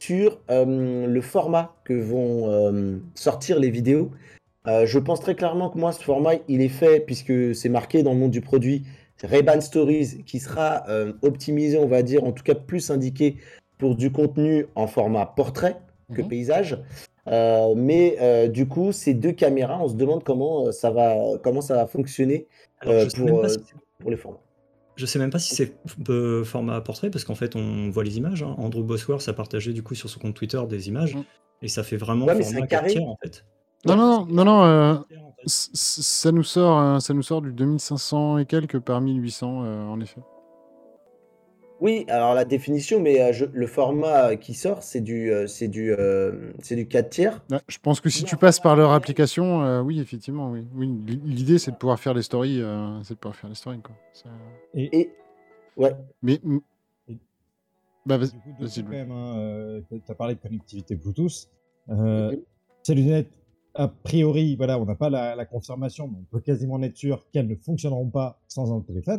[0.00, 4.10] sur euh, le format que vont euh, sortir les vidéos.
[4.66, 8.02] Euh, je pense très clairement que moi, ce format, il est fait, puisque c'est marqué
[8.02, 8.84] dans le nom du produit,
[9.22, 13.36] Ray-Ban Stories, qui sera euh, optimisé, on va dire, en tout cas plus indiqué
[13.78, 15.76] pour du contenu en format portrait
[16.14, 16.28] que Mhm.
[16.28, 16.78] paysage.
[17.26, 21.60] Euh, mais euh, du coup, ces deux caméras, on se demande comment ça va, comment
[21.62, 22.46] ça va fonctionner
[22.80, 23.58] Alors, pour, si
[24.06, 24.40] les formats.
[24.96, 25.74] je sais même pas si c'est
[26.44, 28.42] format portrait, parce qu'en fait, on voit les images.
[28.42, 28.54] hein.
[28.58, 31.22] Andrew Bosworth a partagé du coup sur son compte Twitter des images, Mm.
[31.62, 32.88] et ça fait vraiment Ouais, format un carré.
[32.88, 33.44] 4 tiers en fait.
[33.86, 34.94] Non, non, non, non, non, euh,
[35.46, 39.84] c- ça nous sort, euh, ça nous sort du 2500 et quelques par 1800, euh,
[39.86, 40.20] en effet.
[41.80, 45.68] Oui, alors la définition, mais euh, je- le format qui sort, c'est du, euh, c'est
[45.68, 47.42] du, euh, c'est du 4 tiers.
[47.68, 50.64] Je pense que si tu passes par leur application, euh, oui, effectivement, oui.
[51.24, 53.94] L'idée, c'est de pouvoir faire les stories, euh, c'est de pouvoir faire les stories, quoi.
[54.72, 55.10] Et, Et
[55.76, 56.40] ouais, Mais,
[58.06, 58.82] bah, vas-y.
[58.84, 61.48] Même, hein, euh, tu as parlé de connectivité Bluetooth.
[61.90, 62.34] Euh.
[62.82, 63.30] Ces lunettes,
[63.74, 67.26] a priori, voilà, on n'a pas la, la confirmation, mais on peut quasiment être sûr
[67.32, 69.18] qu'elles ne fonctionneront pas sans un téléphone.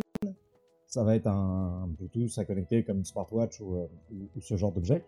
[0.88, 4.56] Ça va être un Bluetooth à connecter comme une smartwatch ou, euh, ou- ou ce
[4.58, 5.04] genre d'objet.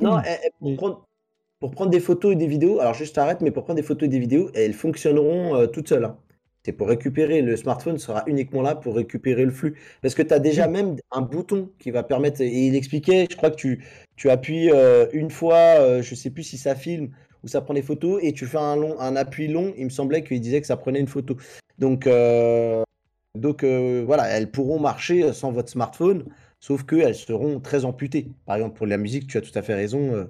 [0.00, 1.04] non, eh, eh, pour, prendre,
[1.60, 4.06] pour prendre des photos et des vidéos, alors juste arrête, mais pour prendre des photos
[4.06, 6.04] et des vidéos, elles fonctionneront euh, toutes seules.
[6.04, 6.18] hein.
[6.64, 9.78] C'est pour récupérer, le smartphone sera uniquement là pour récupérer le flux.
[10.02, 13.36] Parce que tu as déjà même un bouton qui va permettre, et il expliquait, je
[13.36, 13.84] crois que tu,
[14.16, 17.10] tu appuies euh, une fois, euh, je sais plus si ça filme
[17.44, 19.90] ou ça prend des photos, et tu fais un, long, un appui long, il me
[19.90, 21.36] semblait qu'il disait que ça prenait une photo.
[21.78, 22.82] Donc, euh,
[23.38, 26.24] donc euh, voilà, elles pourront marcher sans votre smartphone,
[26.60, 28.28] sauf qu'elles seront très amputées.
[28.46, 30.14] Par exemple, pour la musique, tu as tout à fait raison.
[30.14, 30.24] euh,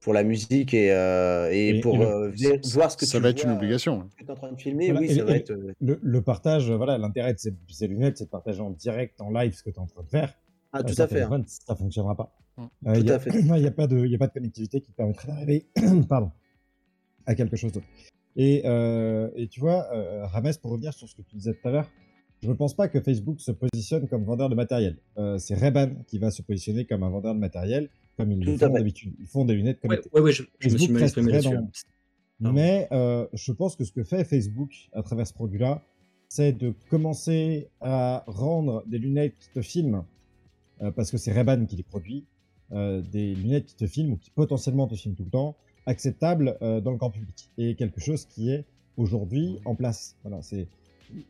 [0.00, 3.04] pour la musique et, euh, et Et- pour et le- euh, ver- voir ce que
[3.04, 4.08] ça tu va être une euh, obligation.
[4.16, 5.50] tu es en train de filmer, Voilà, oui, et- ça va être.
[5.50, 9.20] euh, Le, le partage, voilà, l'intérêt de ces, ces lunettes, c'est de partager en direct,
[9.20, 10.34] en live, ce que tu es en train de faire.
[10.72, 11.22] Ah, Euh, tout à fait.
[11.22, 11.42] hein.
[11.48, 12.32] ça fonctionnera pas.
[12.56, 12.62] Mm.
[12.62, 13.30] Euh, Tout il y a- à fait.
[13.58, 15.66] Il n'y a, pas de- il y a pas de connectivité qui te permettrait d'arriver
[16.08, 16.30] pardon,
[17.28, 17.86] à quelque chose d'autre.
[18.36, 21.68] Et, euh, et tu vois, euh, Rames, pour revenir sur ce que tu disais tout
[21.68, 21.90] à l'heure,
[22.42, 24.96] je ne pense pas que Facebook se positionne comme vendeur de matériel.
[25.18, 28.52] Euh, c'est Ray-Ban qui va se positionner comme un vendeur de matériel, comme ils le
[28.54, 29.14] Tout font d'habitude.
[29.20, 30.10] Ils font des lunettes Ouais, connectées.
[30.14, 31.68] ouais, ouais, je, je me Facebook suis mal exprimé dans-
[32.44, 32.52] Ah.
[32.52, 35.82] Mais euh, je pense que ce que fait Facebook à travers ce produit-là,
[36.28, 40.04] c'est de commencer à rendre des lunettes qui te filment,
[40.94, 42.26] parce que c'est Ray-Ban qui les produit,
[42.70, 45.56] des lunettes qui te filment ou qui potentiellement te filment tout le temps,
[45.88, 47.50] acceptables euh, dans le grand public.
[47.58, 48.64] Et quelque chose qui est
[48.96, 50.16] aujourd'hui en place.
[50.22, 50.68] Voilà, c'est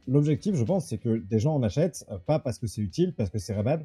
[0.07, 3.12] l'objectif, je pense, c'est que des gens en achètent, euh, pas parce que c'est utile,
[3.12, 3.81] parce que c'est Ray-Ban,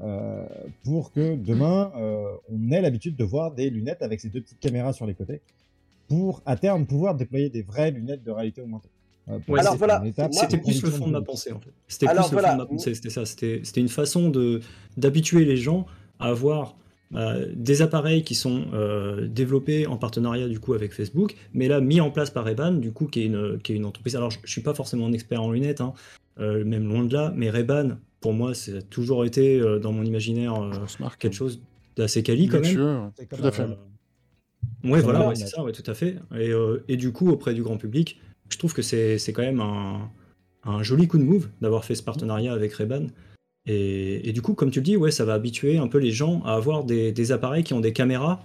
[0.00, 0.46] euh,
[0.84, 4.60] pour que demain, euh, on ait l'habitude de voir des lunettes avec ces deux petites
[4.60, 5.40] caméras sur les côtés,
[6.08, 8.90] pour à terme pouvoir déployer des vraies lunettes de réalité augmentée.
[9.48, 11.72] Ouais, Alors voilà, C'était plus le fond de ma pensée en fait.
[11.88, 12.50] C'était Alors, plus le voilà.
[12.50, 13.26] fond de ma pensée, c'était ça.
[13.26, 14.60] C'était c'était une façon de
[14.96, 15.84] d'habituer les gens
[16.20, 16.76] à avoir
[17.14, 21.80] euh, des appareils qui sont euh, développés en partenariat du coup avec Facebook, mais là
[21.80, 24.16] mis en place par Ray-Ban, du coup qui est une qui est une entreprise.
[24.16, 25.92] Alors je, je suis pas forcément un expert en lunettes, hein,
[26.40, 29.92] euh, même loin de là, mais Ray-Ban pour moi, ça a toujours été euh, dans
[29.92, 31.62] mon imaginaire euh, quelque chose
[31.96, 33.12] d'assez quali quand même.
[33.16, 33.66] C'est comme tout à fait.
[34.84, 36.16] Ouais, voilà, Ouais, c'est ça, ouais, tout à fait.
[36.34, 39.42] Et, euh, et du coup, auprès du grand public, je trouve que c'est c'est quand
[39.42, 40.10] même un,
[40.64, 43.06] un joli coup de move d'avoir fait ce partenariat avec Ray-Ban.
[43.66, 46.40] Et, du coup, comme tu le dis, ouais, ça va habituer un peu les gens
[46.44, 48.44] à avoir des, appareils qui ont des caméras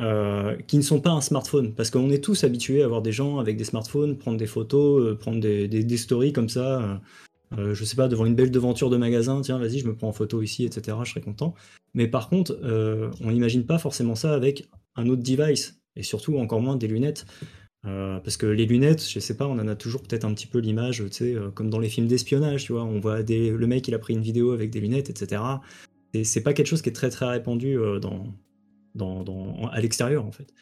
[0.00, 1.74] euh, qui ne sont pas un smartphone.
[1.74, 5.02] Parce qu'on est tous habitués à voir des gens avec des smartphones prendre des photos,
[5.02, 6.80] euh, prendre des, stories comme ça.
[6.80, 6.96] euh,
[7.58, 10.08] euh, je sais pas, devant une belle devanture de magasin, tiens, vas-y, je me prends
[10.08, 10.96] en photo ici, etc.
[11.04, 11.54] Je serais content.
[11.94, 12.58] Mais par contre,
[13.22, 17.24] on n'imagine pas forcément ça avec un autre device, et surtout encore moins des lunettes.
[17.86, 20.48] Euh, parce que les lunettes, je sais pas, on en a toujours peut-être un petit
[20.48, 23.50] peu l'image, tu sais, euh, comme dans les films d'espionnage, tu vois, on voit des,
[23.50, 25.40] le mec, il a pris une vidéo avec des lunettes, etc.
[26.12, 28.26] Et c'est pas quelque chose qui est très très répandu euh, dans,
[28.94, 30.52] dans, dans- à l'extérieur, en fait.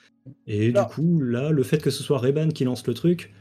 [0.47, 3.33] Et du coup, là, le fait que ce soit Ray-Ban qui lance le truc,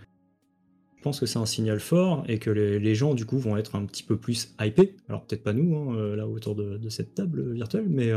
[0.97, 3.57] je pense que c'est un signal fort et que les, les gens, du coup, vont
[3.57, 4.95] être un petit peu plus hypés.
[5.09, 8.11] Alors, peut-être pas nous, hein, là, autour de, de cette table virtuelle, mais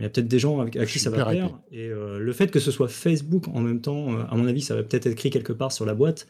[0.00, 1.60] mais il y a peut-être des gens avec, à qui ça va hyper plaire.
[1.70, 4.62] Et euh, le fait que ce soit Facebook en même temps, euh, à mon avis,
[4.62, 6.26] ça va peut-être être écrit quelque part sur la boîte.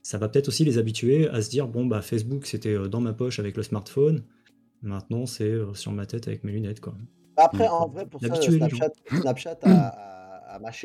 [0.00, 3.02] Ça va peut-être aussi les habituer à se dire bon, bah, Facebook, c'était euh, dans
[3.02, 4.22] ma poche avec le smartphone.
[4.80, 6.94] Maintenant, c'est sur ma tête avec mes lunettes, quoi.
[7.36, 10.11] Après, en vrai, pour ça, Snapchat, Snapchat a,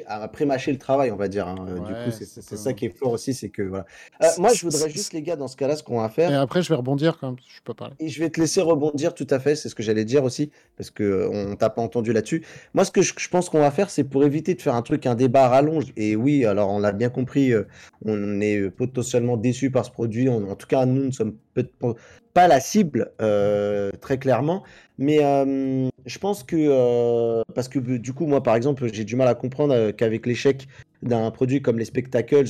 [0.08, 1.48] a pré-mâché le travail, on va dire.
[1.48, 1.56] hein.
[1.88, 2.74] Du coup, c'est c'est c'est ça.
[2.74, 3.86] qui est fort aussi, c'est que voilà.
[4.24, 6.36] Euh, moi, je voudrais juste, les gars, dans ce cas-là, ce qu'on va faire, Et
[6.36, 7.96] après, je vais rebondir quand même, je peux parler.
[8.00, 10.52] Et je vais te laisser rebondir tout à fait, c'est ce que j'allais dire aussi,
[10.78, 12.46] parce que euh, on t'a pas entendu là-dessus.
[12.74, 14.82] Moi, ce que je, je pense qu'on va faire, c'est pour éviter de faire un
[14.82, 15.94] truc, un débat à rallonge.
[15.98, 17.64] Et oui, alors on l'a bien compris, euh,
[18.06, 20.30] on est euh, potentiellement déçu par ce produit.
[20.30, 21.68] On- en tout cas, nous ne sommes peut-
[22.34, 23.12] pas la cible,
[24.02, 24.64] très clairement.
[25.00, 25.20] Mais
[26.08, 29.36] je pense que, euh, parce que du coup, moi, par exemple, j'ai du mal à
[29.36, 30.68] comprendre euh, qu'avec l'échec
[31.04, 32.48] d'un produit comme les spectacles,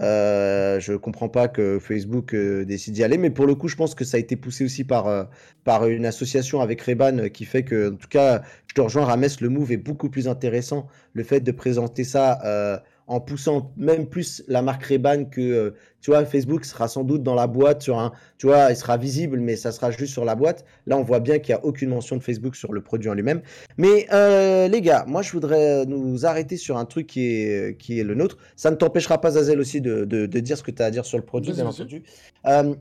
[0.00, 3.76] euh, je comprends pas que Facebook euh, décide d'y aller, mais pour le coup, je
[3.76, 5.24] pense que ça a été poussé aussi par, euh,
[5.64, 9.26] par une association avec Reban qui fait que, en tout cas, je te rejoins, Rames,
[9.40, 10.86] le move est beaucoup plus intéressant.
[11.12, 15.70] Le fait de présenter ça en poussant même plus la marque Reban que, euh,
[16.00, 18.96] tu vois, Facebook sera sans doute dans la boîte sur un, tu vois, il sera
[18.96, 20.64] visible, mais ça sera juste sur la boîte.
[20.86, 23.14] Là, on voit bien qu'il n'y a aucune mention de Facebook sur le produit en
[23.14, 23.42] lui-même.
[23.78, 27.98] Mais euh, les gars, moi, je voudrais nous arrêter sur un truc qui est, qui
[27.98, 28.38] est le nôtre.
[28.54, 30.90] Ça ne t'empêchera pas, Zazel, aussi de, de- de dire ce que tu as à
[30.92, 32.04] dire sur le produit, bien entendu.
[32.46, 32.74] Euh,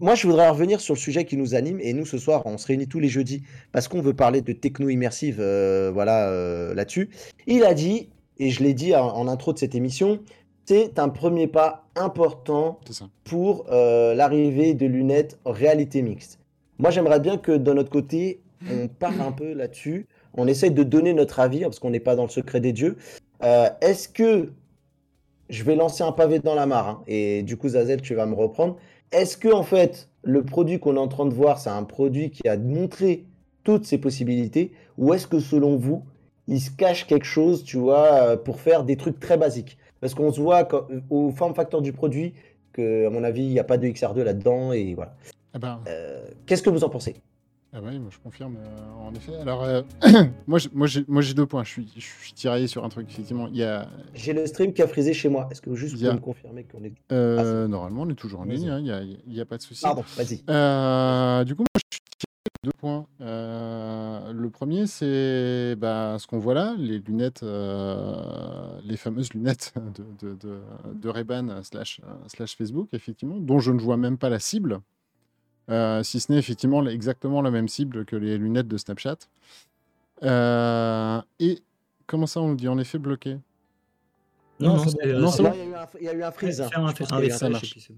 [0.00, 1.80] moi, je voudrais revenir sur le sujet qui nous anime.
[1.80, 3.42] Et nous, ce soir, on se réunit tous les jeudis
[3.72, 7.08] parce qu'on veut parler de techno immersive euh, voilà, euh, là-dessus.
[7.48, 10.20] Il a dit, et je l'ai dit en, en intro de cette émission,
[10.68, 12.78] c'est un premier pas important
[13.24, 16.40] pour euh, l'arrivée de lunettes réalité mixte.
[16.78, 20.06] Moi, j'aimerais bien que de notre côté, on parle un peu là-dessus.
[20.34, 22.98] On essaye de donner notre avis, parce qu'on n'est pas dans le secret des dieux.
[23.42, 24.52] Euh, Est-ce que
[25.48, 28.26] je vais lancer un pavé dans la mare hein, Et du coup, Zazel, tu vas
[28.26, 28.76] me reprendre.
[29.10, 32.30] Est-ce que, en fait, le produit qu'on est en train de voir, c'est un produit
[32.30, 33.24] qui a montré
[33.64, 36.04] toutes ses possibilités Ou est-ce que, selon vous,
[36.48, 40.14] il se cache quelque chose, tu vois, euh, pour faire des trucs très basiques Parce
[40.14, 42.32] qu'on se voit quand- au form factor du produit
[42.72, 45.14] que, à mon avis, il n'y a pas de XR2 là-dedans, et voilà.
[45.54, 47.16] Ah ben, Euh, Qu'est-ce que vous en pensez?
[47.74, 49.34] Ah bah oui, moi je confirme, euh, en effet.
[49.42, 49.82] Alors, euh,
[50.46, 51.64] moi, j'ai- moi, j'ai moi, j'ai deux points.
[51.64, 53.46] Je suis, je suis tiraillé sur un truc, effectivement.
[53.48, 55.48] Il y a, J'ai le stream qui a frisé chez moi.
[55.50, 56.92] Est-ce que vous juste a- pouvez me confirmer qu'on est.
[57.12, 59.62] euh, normalement, on est toujours en ligne, hein, il n'y a, y a pas de
[59.62, 59.82] souci.
[59.82, 60.42] Pardon, vas-y.
[60.48, 61.80] Euh, du coup, moi,
[62.64, 63.06] deux points.
[63.20, 69.74] Euh, le premier, c'est bah, ce qu'on voit là, les lunettes, euh, les fameuses lunettes
[70.22, 74.80] de, slash, euh, slash Facebook, effectivement, dont je ne vois même pas la cible,
[76.02, 79.18] si ce n'est effectivement exactement la même cible que les lunettes de Snapchat.
[80.22, 81.62] Et
[82.06, 82.68] comment ça, on le dit?
[82.68, 83.38] En effet bloqué
[84.60, 84.84] Non, Non,
[85.20, 85.52] non, c'est bon.
[86.00, 86.56] il y a eu un, freeze.
[86.56, 87.90] ça marche.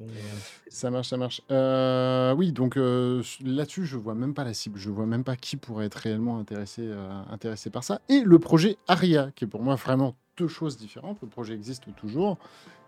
[0.68, 1.40] Ça marche, ça marche.
[1.50, 4.78] Euh, oui, donc euh, là-dessus, je vois même pas la cible.
[4.78, 8.00] Je vois même pas qui pourrait être réellement intéressé, euh, intéressé par ça.
[8.08, 11.18] Et le projet Aria, qui est pour moi vraiment deux choses différentes.
[11.22, 12.36] Le projet existe toujours.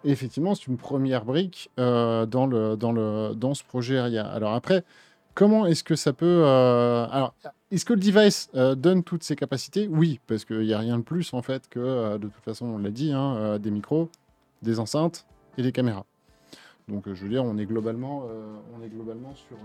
[0.04, 4.26] Et effectivement, c'est une première brique euh, dans, le, dans, le, dans ce projet Aria.
[4.26, 4.84] Alors après,
[5.34, 6.42] comment est-ce que ça peut...
[6.44, 7.34] euh, alors,
[7.70, 9.88] est-ce que le device euh, donne toutes ses capacités?
[9.88, 12.66] Oui, parce qu'il n'y a rien de plus, en fait, que, euh, de toute façon,
[12.66, 14.08] on l'a dit, hein, des micros,
[14.62, 15.26] des enceintes
[15.58, 16.04] et des caméras.
[16.88, 18.24] Donc, je veux dire, on est globalement,
[18.76, 19.56] on est globalement sur-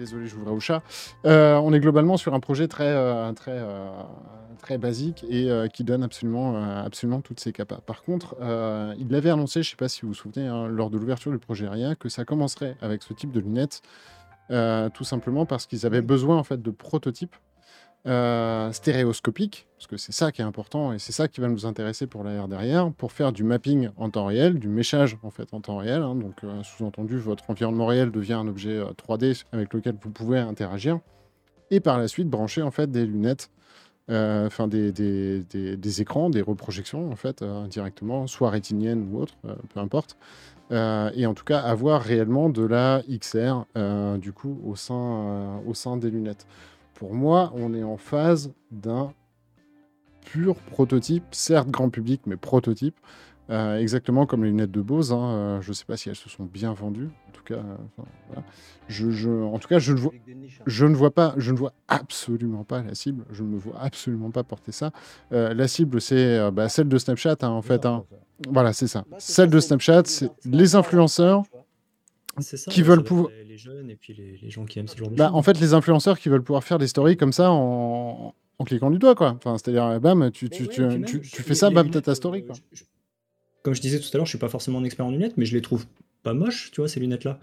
[0.00, 0.82] Désolé, j'ouvrais au chat.
[1.26, 3.90] Euh, on est globalement sur un projet très, euh, très, euh,
[4.62, 7.80] très basique et qui donne absolument, absolument toutes ses capas.
[7.84, 8.36] Par contre,
[8.98, 11.30] il l'avait annoncé, je ne sais pas si vous vous souvenez, hein, lors de l'ouverture
[11.30, 13.82] du projet Aria, que ça commencerait avec ce type de lunettes,
[14.50, 17.36] euh, tout simplement parce qu'ils avaient besoin en fait de prototypes
[18.06, 21.66] euh, stéréoscopique, parce que c'est ça qui est important et c'est ça qui va nous
[21.66, 25.52] intéresser pour l'AR derrière, pour faire du mapping en temps réel, du méchage en fait
[25.52, 26.02] en temps réel.
[26.02, 26.14] hein.
[26.14, 30.38] donc, euh, sous-entendu, votre environnement réel devient un objet euh, 3D avec lequel vous pouvez
[30.38, 30.98] interagir.
[31.70, 33.50] Et par la suite, brancher en fait des lunettes,
[34.10, 35.44] euh, enfin des, des-
[35.76, 40.16] des- écrans, des reprojections en fait euh, directement, soit rétiniennes ou autres, euh, peu importe.
[40.72, 44.94] Euh, et en tout cas, avoir réellement de la XR euh, du coup au sein,
[44.94, 46.46] euh, au sein des lunettes.
[47.00, 49.14] Pour moi, on est en phase d'un
[50.26, 52.94] pur prototype, certes grand public, mais prototype.
[53.48, 55.10] Euh, exactement comme les lunettes de Bose.
[55.10, 55.30] hein.
[55.30, 57.08] Euh, je ne sais pas si elles se sont bien vendues.
[57.28, 57.76] En tout cas, euh,
[58.28, 58.42] voilà.
[58.88, 60.62] je, je- en tout cas, je ne vois, hein.
[60.66, 63.24] je ne vois pas, je ne vois absolument pas la cible.
[63.32, 64.90] Je ne me vois absolument pas porter ça.
[65.30, 67.86] La cible, c'est bah, celle de Snapchat, hein, en fait.
[67.86, 68.04] hein.
[68.46, 69.04] Voilà, c'est ça.
[69.10, 71.44] Bah, Celle ça, de Snapchat, c'est les influenceurs.
[72.42, 74.96] Ça, Qui veulent pouvoir- Les, les jeunes et puis les, les gens qui aiment ce
[74.96, 75.36] genre de Bah, choses.
[75.36, 78.90] en fait, les influenceurs qui veulent pouvoir faire des stories comme ça en, en cliquant
[78.90, 79.30] du doigt, quoi.
[79.36, 81.90] Enfin, c'est-à-dire, euh, bam, tu, tu, ouais, tu, même, tu- les- fais ça, les bam,
[81.90, 82.56] t'as ta story, euh, quoi.
[82.72, 82.84] je- je-
[83.62, 85.44] Comme je disais tout à l'heure, je suis pas forcément un expert en lunettes, mais
[85.44, 85.84] je les trouve
[86.22, 87.38] pas moches, tu vois, ces lunettes-là.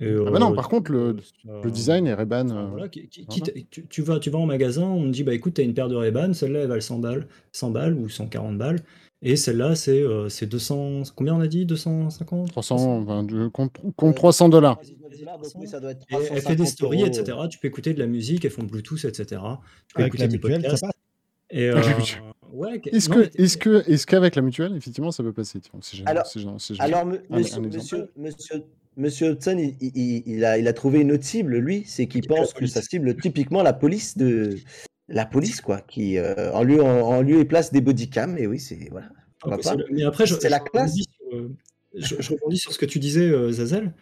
[0.00, 1.16] Et, Ah bah non, euh, par contre, le,
[1.48, 2.50] euh, le design est Ray-Ban.
[2.50, 3.42] Euh, voilà, qui- qui- voilà.
[3.52, 5.72] quitte- tu, tu vas, tu vas en magasin, on me dit bah écoute, t'as une
[5.72, 8.80] paire de Ray-Ban, celle-là elle valent 100 balles, 100 balles ou 140 balles,
[9.22, 13.76] et celle-là c'est euh, c'est 200, combien on a dit 250 300, enfin, du- compte,
[13.96, 14.78] compte 300 dollars.
[14.78, 17.06] Donc oui, ça doit être Et elle fait 350 des stories, euros.
[17.08, 17.38] etc.
[17.50, 19.24] Tu peux écouter de la musique, elles font Bluetooth, etc.
[19.88, 20.82] Tu peux Avec écouter tes mutuelle, ça podcasts.
[20.82, 20.92] passe.
[21.50, 21.80] Et, euh,
[22.52, 25.60] ouais, Est-ce mais- est-ce que, est-ce qu'avec la mutuelle, effectivement, ça peut passer
[26.04, 26.24] Alors-
[26.78, 28.62] Alors, monsieur, monsieur, monsieur,
[28.96, 32.06] monsieur Hudson, il, il- il- il a, il a trouvé une autre cible, lui, c'est
[32.06, 32.72] qu'il est pense que police.
[32.74, 34.56] ça cible typiquement la police de
[35.08, 38.38] la police, quoi, qui euh, en lieu en, en lieu et place des bodycams.
[38.38, 39.08] Et oui, c'est voilà.
[39.62, 39.74] pas.
[39.74, 40.90] le- Mais après, C'est la je classe.
[40.92, 41.48] rebondis sur, euh,
[41.94, 43.92] je, je rebondis sur ce que tu disais, euh, Zazel,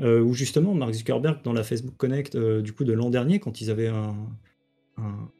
[0.00, 3.60] euh, où justement Mark Zuckerberg, dans la Facebook Connect du coup de l'an dernier, quand
[3.60, 4.16] ils avaient un-
[4.96, 5.30] un-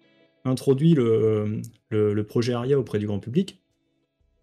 [0.45, 3.61] introduit le, le- le projet Aria auprès du grand public,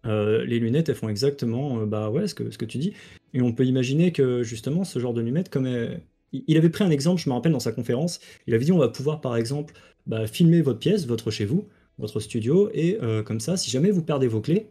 [0.04, 2.92] les lunettes, elles font exactement bah ouais, ce, que, ce que tu dis.
[3.34, 6.00] Et on peut imaginer que justement, ce genre de lunettes, comme il
[6.48, 8.78] il avait pris un exemple, je me rappelle dans sa conférence, il avait dit on
[8.78, 9.74] va pouvoir par exemple
[10.06, 13.90] bah, filmer votre pièce, votre chez vous, votre studio, et euh, comme ça, si jamais
[13.90, 14.66] vous perdez vos clés,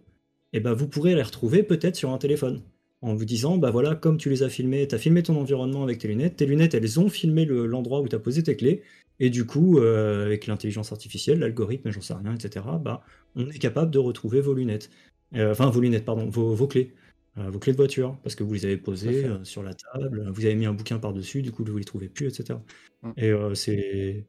[0.54, 2.62] et ben vous pourrez les retrouver peut-être sur un téléphone.
[3.02, 5.84] En vous disant, bah voilà, comme tu les as filmés, tu as filmé ton environnement
[5.84, 8.56] avec tes lunettes, tes lunettes, elles ont filmé le- l'endroit où tu as posé tes
[8.56, 8.84] clés,
[9.20, 13.04] et du coup, euh, avec l'intelligence artificielle, l'algorithme, j'en sais rien, etc., bah,
[13.36, 14.89] on est capable de retrouver vos lunettes.
[15.36, 16.94] Euh, enfin, vos lunettes, pardon, vos, vos clés.
[17.38, 20.30] Euh, vos clés de voiture, parce que vous les avez posées euh, sur la table,
[20.34, 22.60] vous avez mis un bouquin par-dessus, du coup, vous les trouvez plus, etc.
[23.04, 23.12] Mm.
[23.17, 24.26] Et euh, c'est.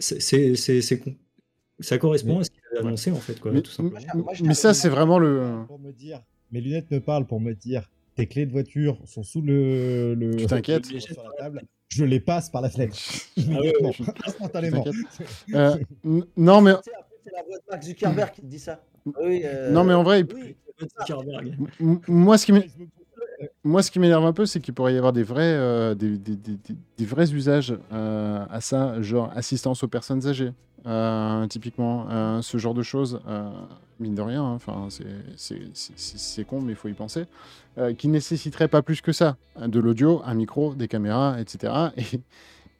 [0.00, 1.14] C'est- c'est- c'est- c'est con-
[1.80, 3.98] Ça correspond Mais- à ce qu'il avait annoncé, en fait, quoi, Mais, tout simplement.
[4.14, 5.64] Moi, je- mais ça, c'est vraiment le.
[5.66, 9.24] Pour me dire, mes lunettes me parlent pour me dire, tes clés de voiture sont
[9.24, 10.14] sous le.
[10.14, 11.62] le Tu t'inquiètes sur la table.
[11.88, 12.96] Je les passe par la fenêtre.
[13.38, 13.72] Ah ouais,
[14.26, 14.84] instantanément.
[15.54, 16.72] Euh, n- non, mais,
[17.24, 18.80] c'est la voix de Mark Zuckerberg qui te dit ça.
[19.20, 20.54] Oui, euh, non, mais en vrai, il- oui.
[21.00, 21.48] Zuckerberg.
[21.58, 22.52] m- m- moi, ce qui
[23.64, 26.18] Moi, ce qui m'énerve un peu, c'est qu'il pourrait y avoir des vrais, euh, des,
[27.06, 30.52] vrais usages euh, à ça, genre assistance aux personnes âgées,
[30.86, 33.20] euh, typiquement, ce genre de choses,
[34.00, 34.88] mine de rien, hein, enfin,
[35.36, 37.26] c'est- con, mais il faut y penser,
[37.98, 41.72] qui nécessiterait pas plus que ça, de l'audio, un micro, des caméras, etc.
[41.96, 42.20] Et,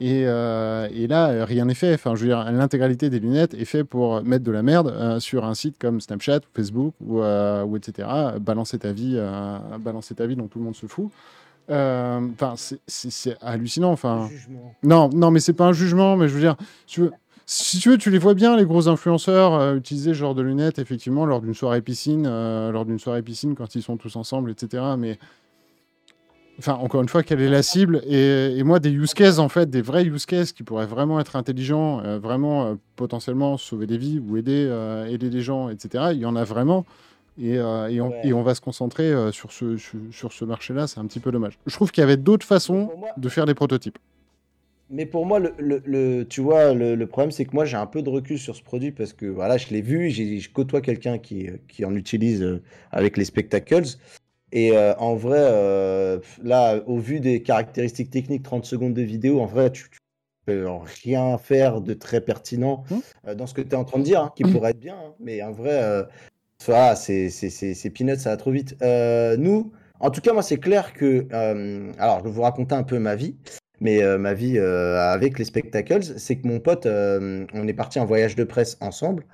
[0.00, 1.94] et, euh, et là, euh, rien n'est fait.
[1.94, 5.20] Enfin, je veux dire, l'intégralité des lunettes est fait pour mettre de la merde euh,
[5.20, 8.08] sur un site comme Snapchat, ou Facebook, ou, euh, ou etc.
[8.40, 9.20] Balancer ta vie,
[9.80, 11.10] balancer ta vie dont tout le monde se fout.
[11.68, 13.92] Enfin, c'est- hallucinant.
[13.92, 14.28] Enfin,
[14.82, 17.12] non, non, mais c'est pas un jugement, mais je veux dire, si tu veux,
[17.46, 20.42] si tu, veux, tu les vois bien, les gros influenceurs, euh, utiliser ce genre de
[20.42, 24.16] lunettes, effectivement, lors d'une soirée piscine, euh, lors d'une soirée piscine, quand ils sont tous
[24.16, 24.82] ensemble, etc.
[24.96, 25.18] Mais,
[26.58, 29.48] enfin, encore une fois, quelle est la cible et, et moi, des use cases, en
[29.48, 33.86] fait, des vrais use cases qui pourraient vraiment être intelligents, euh, vraiment euh, potentiellement sauver
[33.86, 36.04] des vies ou aider, euh, aider des gens, etc.
[36.12, 36.84] Il y en a vraiment.
[37.40, 38.20] Et, et, on, Ouais.
[38.24, 41.32] et on va se concentrer sur ce, sur, sur ce marché-là, c'est un petit peu
[41.32, 41.58] dommage.
[41.66, 43.98] Je trouve qu'il y avait d'autres façons moi- de faire des prototypes.
[44.90, 47.78] Mais pour moi, le, le- le- tu vois, le, le problème, c'est que moi, j'ai
[47.78, 50.82] un peu de recul sur ce produit parce que voilà, je l'ai vu, je côtoie
[50.82, 52.60] quelqu'un qui, qui en utilise
[52.90, 53.84] avec les spectacles.
[54.52, 59.40] Et euh, en vrai, euh, là, au vu des caractéristiques techniques, 30 secondes de vidéo,
[59.40, 59.98] en vrai, tu, tu
[60.46, 60.66] peux
[61.04, 62.98] rien faire de très pertinent Hmm.
[63.28, 64.96] euh, dans ce que tu es en train de dire, hein, qui pourrait être bien.
[64.96, 65.14] hein.
[65.20, 66.04] mais en vrai,
[66.58, 68.76] ça, c'est c'est- c'est- c'est peanuts, ça va trop vite.
[69.38, 71.26] Nous, en tout cas, moi, c'est clair que.
[71.98, 73.36] alors, je vais vous raconter un peu ma vie.
[73.80, 78.36] Mais ma vie avec les spectacles, c'est que mon pote, on est parti en voyage
[78.36, 79.24] de presse ensemble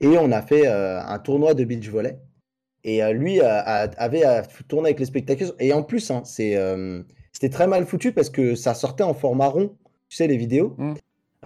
[0.00, 2.18] et on a fait un tournoi de beach volley.
[2.86, 5.52] Et euh, lui a- a- avait à tourner avec les spectacles.
[5.58, 9.12] Et en plus, hein, c'est, euh, c'était très mal foutu parce que ça sortait en
[9.12, 9.74] format rond,
[10.08, 10.74] tu sais, les vidéos.
[10.78, 10.94] Mm.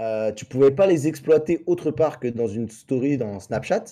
[0.01, 3.85] Euh, tu pouvais pas les exploiter autre part que dans une story dans Snapchat.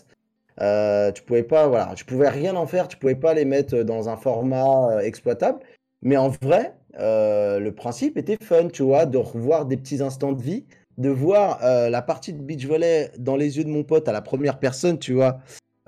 [0.61, 3.79] Euh, tu pouvais pas, voilà, tu pouvais rien en faire, tu pouvais pas les mettre
[3.79, 5.61] dans un format euh, exploitable.
[6.03, 10.33] Mais en vrai, euh, le principe était fun, tu vois, de revoir des petits instants
[10.33, 10.67] de vie,
[10.99, 14.21] de voir la partie de beach volley dans les yeux de mon pote à la
[14.21, 15.39] première personne, tu vois.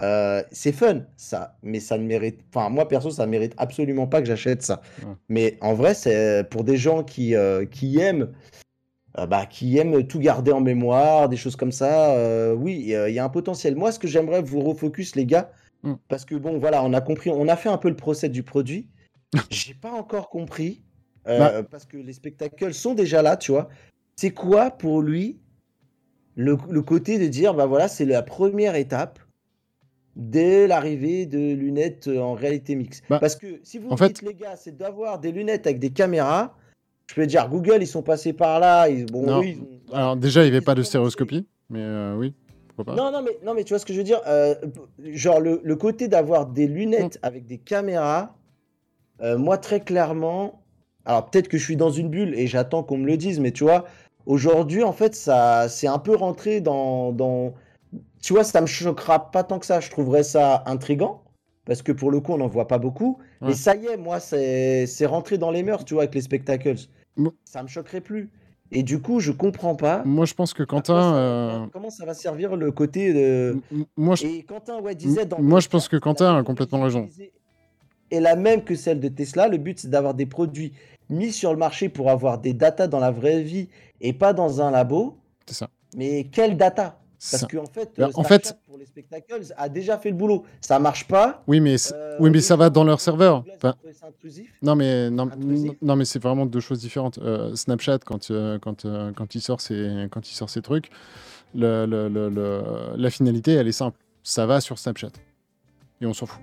[0.03, 2.41] Euh, c'est fun, ça, mais ça ne mérite.
[2.55, 4.81] Enfin, moi perso, ça mérite absolument pas que j'achète ça.
[5.03, 5.13] Ouais.
[5.29, 8.33] Mais en vrai, c'est pour des gens qui, euh, qui aiment.
[9.19, 13.09] euh, bah, qui aiment tout garder en mémoire, des choses comme ça, euh, oui, euh,
[13.11, 13.75] il y a un potentiel.
[13.77, 15.51] Moi, ce que j'aimerais vous refocus, les gars,
[15.83, 15.95] Mm.
[16.09, 18.43] parce que bon, voilà, on a compris, on a fait un peu le procès du
[18.43, 18.87] produit.
[19.51, 20.83] J'ai pas encore compris,
[21.27, 23.69] euh, parce que les spectacles sont déjà là, tu vois.
[24.17, 25.41] C'est quoi pour lui
[26.37, 29.19] le, le côté de dire, bah voilà, c'est la première étape
[30.17, 33.05] dès l'arrivée de lunettes euh, en réalité mixte.
[33.09, 35.67] Bah, Parce que si vous en me fait- dites, les gars, c'est d'avoir des lunettes
[35.67, 36.57] avec des caméras,
[37.09, 38.89] je peux dire, Google, ils sont passés par là.
[38.89, 39.41] Ils, bon, Non.
[39.41, 42.35] eux, ils ont- Alors déjà, il n'y avait pas de stéréoscopie, mais euh, oui,
[42.85, 42.95] pas.
[42.95, 44.55] Non, non, mais, non, mais tu vois ce que je veux dire euh,
[45.05, 47.27] Genre, le, le côté d'avoir des lunettes Mm.
[47.27, 48.35] avec des caméras,
[49.23, 50.63] euh, moi, très clairement,
[51.05, 53.51] alors peut-être que je suis dans une bulle et j'attends qu'on me le dise, mais
[53.53, 53.85] tu vois,
[54.27, 57.53] aujourd'hui, en fait, ça c'est un peu rentré dans, dans.
[58.23, 59.81] Tu vois, ça me choquera pas tant que ça.
[59.81, 61.23] Je trouverais ça intrigant.
[61.65, 63.19] Parce que pour le coup, on n'en voit pas beaucoup.
[63.41, 63.49] Ouais.
[63.49, 66.21] Mais ça y est, moi, c'est c'est rentré dans les mœurs, tu vois, avec les
[66.23, 66.75] spectacles.
[67.17, 67.33] Bon.
[67.45, 68.31] Ça me choquerait plus.
[68.73, 70.03] Et du coup, je comprends pas.
[70.05, 71.01] Moi, je pense que Quentin...
[71.01, 73.61] ça- euh, Comment ça va servir le côté de.
[73.97, 74.27] Moi, je...
[74.27, 77.09] Et Quentin ouais, disait dans moi, je pense que Quentin a complètement raison.
[78.11, 79.49] est la même que celle de Tesla.
[79.49, 80.73] Le but, c'est d'avoir des produits
[81.09, 83.69] mis sur le marché pour avoir des datas dans la vraie vie
[84.01, 85.17] et pas dans un labo.
[85.47, 85.69] C'est ça.
[85.97, 87.00] Mais quelle data?
[87.31, 90.45] Parce qu'en fait, Ben, en Snapchat, fait- pour les spectacles, a déjà fait le boulot.
[90.63, 91.43] Ça marche pas.
[91.47, 93.45] Oui, mais, Euh, oui, mais ça va dans leur serveur.
[93.57, 93.75] Enfin.
[94.63, 95.29] Non mais non,
[95.83, 97.19] non mais c'est vraiment deux choses différentes.
[97.19, 100.89] Euh, Snapchat quand euh, quand quand il sort ses quand il sort ses trucs,
[101.55, 102.63] le, le- le- le-
[102.97, 103.99] la finalité elle est simple.
[104.23, 105.11] Ça va sur Snapchat
[106.01, 106.41] et on s'en fout.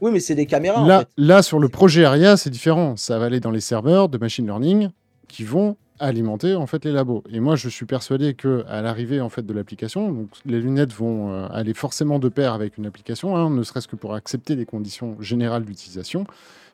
[0.00, 0.80] Oui, mais c'est des caméras.
[0.80, 1.08] en Là fait.
[1.18, 2.96] là sur le projet Aria c'est différent.
[2.96, 4.88] Ça va aller dans les serveurs de machine learning
[5.28, 7.22] qui vont alimenter en fait les labos.
[7.30, 11.30] Et moi je suis persuadé que à l'arrivée en fait de l'application, les lunettes vont
[11.30, 14.66] euh, aller forcément de pair avec une application, hein, ne serait-ce que pour accepter les
[14.66, 16.24] conditions générales d'utilisation.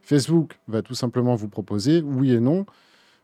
[0.02, 2.64] Facebook va tout simplement vous proposer oui et non.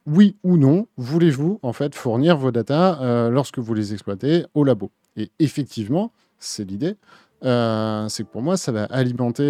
[0.05, 4.65] Oui ou non, voulez-vous en fait fournir vos datas euh, lorsque vous les exploitez au
[4.65, 4.91] labo?
[5.17, 6.97] Et effectivement, c'est l'idée.
[7.45, 9.45] euh, c'est que pour moi, ça va alimenter,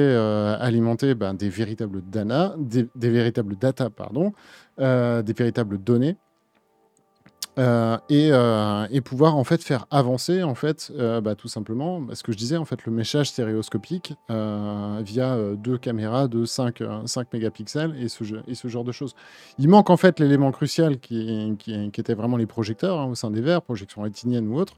[0.60, 2.02] alimenter ben, des véritables
[2.58, 2.86] des,
[3.58, 4.32] data, pardon,
[4.78, 6.16] des véritables données,
[7.58, 12.00] euh, et, euh, et pouvoir en fait faire avancer en fait euh, bah, tout simplement
[12.00, 16.80] bah, ce que je disais en fait le méchage stéréoscopique via deux caméras de 5,
[16.80, 19.14] euh, 5 mégapixels et ce, genre de choses.
[19.58, 21.58] Il manque en fait l'élément crucial qui
[21.98, 24.74] était vraiment les projecteurs hein, au sein des verres, projection rétinienne ou autre.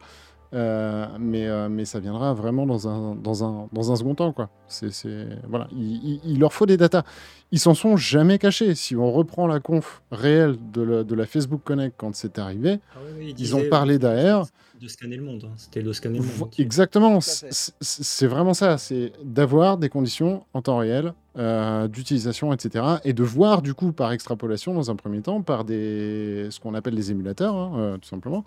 [0.55, 4.33] Euh, mais, euh, mais ça viendra vraiment dans un, dans un, dans un second temps.
[4.33, 4.51] Quoi.
[4.69, 5.67] C'est, c'est- voilà.
[5.73, 7.03] il, il- il leur faut des datas.
[7.51, 8.75] Ils s'en sont jamais cachés.
[8.77, 12.79] Si on reprend la conf réelle de la, de la Facebook Connect quand c'est arrivé,
[12.95, 14.47] Ah oui, oui, il ils ont parlé euh, d'AR.
[14.81, 15.45] De scanner le monde.
[15.47, 15.53] hein.
[15.57, 16.51] C'était de scanner le monde.
[16.59, 22.85] Exactement, c'est vraiment ça, c'est d'avoir des conditions en temps réel euh, d'utilisation, etc.
[23.05, 26.75] Et de voir du coup par extrapolation dans un premier temps, par des, ce qu'on
[26.75, 28.45] appelle des émulateurs, hein, euh, tout simplement,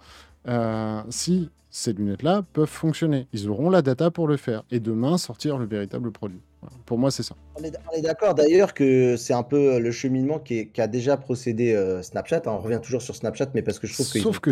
[0.48, 3.28] euh, si ces lunettes-là peuvent fonctionner.
[3.34, 6.42] Ils auront la data pour le faire et demain sortir le véritable produit.
[6.62, 6.76] Voilà.
[6.88, 7.36] Pour moi, c'est ça.
[7.56, 11.18] On est, d'accord d'ailleurs que c'est un peu le cheminement qui, est- qui a déjà
[11.18, 12.38] procédé euh, Snapchat.
[12.38, 12.42] hein.
[12.52, 14.52] On revient toujours sur Snapchat, mais parce que je trouve ont Sauf que,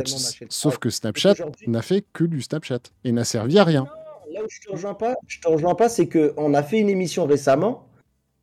[0.49, 1.33] sauf que Snapchat
[1.65, 3.88] n'a fait que du Snapchat et n'a servi à rien.
[4.31, 6.79] Là où je te rejoins pas, je te rejoins pas, c'est que on a fait
[6.79, 7.88] une émission récemment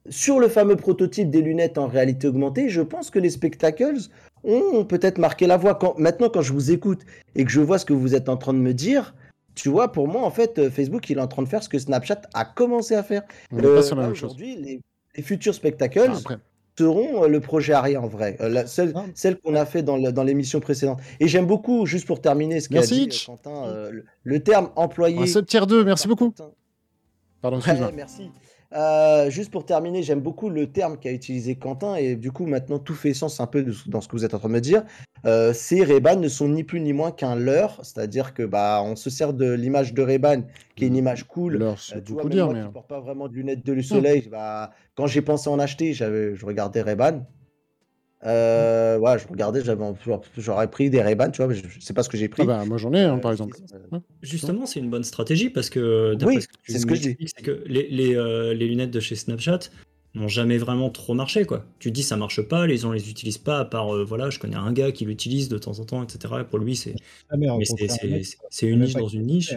[0.08, 2.68] sur le fameux prototype des lunettes en réalité augmentée.
[2.68, 3.98] Je pense que les spectacles
[4.44, 5.74] ont peut-être marqué la voie.
[5.74, 7.00] Quand, maintenant, quand je vous écoute
[7.34, 9.14] et que je vois ce que vous êtes en train de me dire,
[9.54, 11.68] tu vois, pour moi, en fait, euh, Facebook, il est en train de faire ce
[11.68, 13.22] que Snapchat a commencé à faire.
[13.52, 14.10] Euh.
[14.10, 14.80] Aujourd'hui, les,
[15.16, 16.38] les futurs spectacles Ah, après,
[16.78, 19.04] seront euh, le projet Aria en vrai, Euh, la Ah.
[19.14, 21.00] celle qu'on a fait dans l'émission précédente.
[21.20, 25.18] Et j'aime beaucoup, juste pour terminer ce qu'a dit Quentin, euh, le, le terme employé.
[25.22, 26.32] un sub tier 2, merci beaucoup.
[27.42, 28.30] Pardon, Ouais, merci.
[28.74, 32.78] Euh, juste pour terminer, j'aime beaucoup le terme qu'a utilisé Quentin et du coup maintenant
[32.78, 34.84] tout fait sens un peu dans ce que vous êtes en train de me dire.
[35.26, 38.96] Euh, ces Ray-Ban ne sont ni plus ni moins qu'un leurre, c'est-à-dire que bah on
[38.96, 40.42] se sert de l'image de Ray-Ban
[40.74, 41.56] qui est une image cool.
[41.58, 42.62] L'heure, Euh, c'est tu vois, même dire, moi mais.
[42.62, 46.34] qui porte pas vraiment de lunettes de soleil, bah, quand j'ai pensé en acheter, j'avais,
[46.34, 47.26] je regardais Ray-Ban.
[48.24, 49.84] Euh, ouais, je regardais, j'avais,
[50.38, 52.42] j'aurais pris des Ray-Ban, tu vois, mais je, je sais pas ce que j'ai pris.
[52.42, 53.56] Ah bah, moi j'en ai, hein, par exemple.
[53.74, 53.98] euh, Ouais.
[54.22, 56.94] Justement, c'est une bonne stratégie parce que d'après Oui, ce que tu c'est ce que
[56.94, 57.16] je dis.
[57.36, 59.58] c'est que les, les, euh, les lunettes de chez Snapchat
[60.14, 61.64] n'ont jamais vraiment trop marché quoi.
[61.78, 64.28] Tu te dis ça marche pas, les gens les utilisent pas à part euh, voilà,
[64.30, 66.34] je connais un gars qui l'utilise de temps en temps, etc.
[66.48, 66.94] Pour lui c'est
[68.50, 69.54] c'est une niche dans une niche.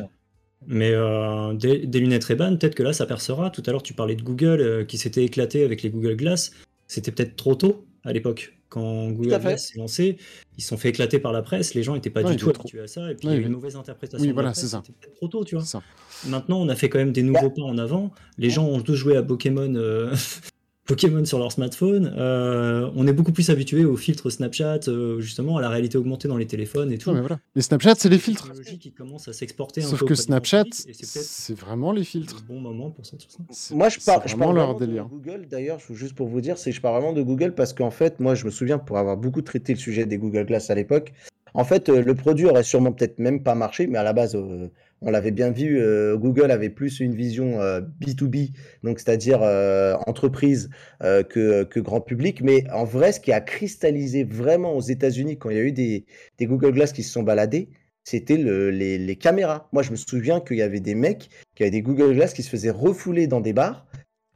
[0.67, 3.49] Mais euh, des, des lunettes Ray-Ban, peut-être que là ça percera.
[3.51, 6.51] Tout à l'heure tu parlais de Google euh, qui s'était éclaté avec les Google Glass.
[6.87, 8.53] C'était peut-être trop tôt à l'époque.
[8.69, 9.29] Quand Google.
[9.39, 10.17] Glass s'est lancé,
[10.57, 12.49] ils se sont fait éclater par la presse, les gens n'étaient pas Ouais, du tout
[12.49, 14.33] habitués à ça, et puis Ouais, il y a eu une mauvaise interprétation Oui, de
[14.33, 14.81] voilà, c'est ça.
[14.85, 15.63] c'était trop tôt, tu vois.
[15.63, 15.81] Ça.
[16.27, 18.11] Maintenant, on a fait quand même des nouveaux pas en avant.
[18.37, 20.13] Les gens ont tous joué à Pokémon, euh,
[20.85, 22.13] Pokémon sur leur smartphone.
[22.15, 26.27] Euh, on est beaucoup plus habitué aux filtres Snapchat, euh, justement, à la réalité augmentée
[26.27, 27.09] dans les téléphones et tout.
[27.09, 27.39] Ouais, mais voilà.
[27.55, 28.51] Les Snapchat, c'est les filtres.
[28.79, 32.43] qui commence à s'exporter Sauf que Snapchat, c'est vraiment les filtres.
[32.47, 33.73] bon moment pour sortir ça.
[33.75, 35.07] Moi, je je vraiment pars leur vraiment de délire.
[35.07, 35.47] Google.
[35.49, 38.19] D'ailleurs, je- juste pour vous dire, c'est je pars vraiment de Google parce qu'en fait,
[38.19, 41.13] moi, je me souviens pour avoir beaucoup traité le sujet des Google Glass à l'époque.
[41.55, 44.35] En fait, euh, le produit aurait sûrement peut-être même pas marché, mais à la base,
[44.35, 44.67] euh,
[45.01, 45.79] on l'avait bien vu.
[45.79, 48.51] euh, Google avait plus une vision euh, B2B,
[48.83, 50.69] donc c'est-à-dire euh, entreprise
[51.03, 52.41] euh, que, que grand public.
[52.41, 55.71] Mais en vrai, ce qui a cristallisé vraiment aux États-Unis quand il y a eu
[55.71, 56.05] des,
[56.37, 57.69] des Google Glass qui se sont baladés,
[58.03, 59.67] c'était le- les, les caméras.
[59.73, 62.43] Moi, je me souviens qu'il y avait des mecs qui avaient des Google Glass qui
[62.43, 63.85] se faisaient refouler dans des bars.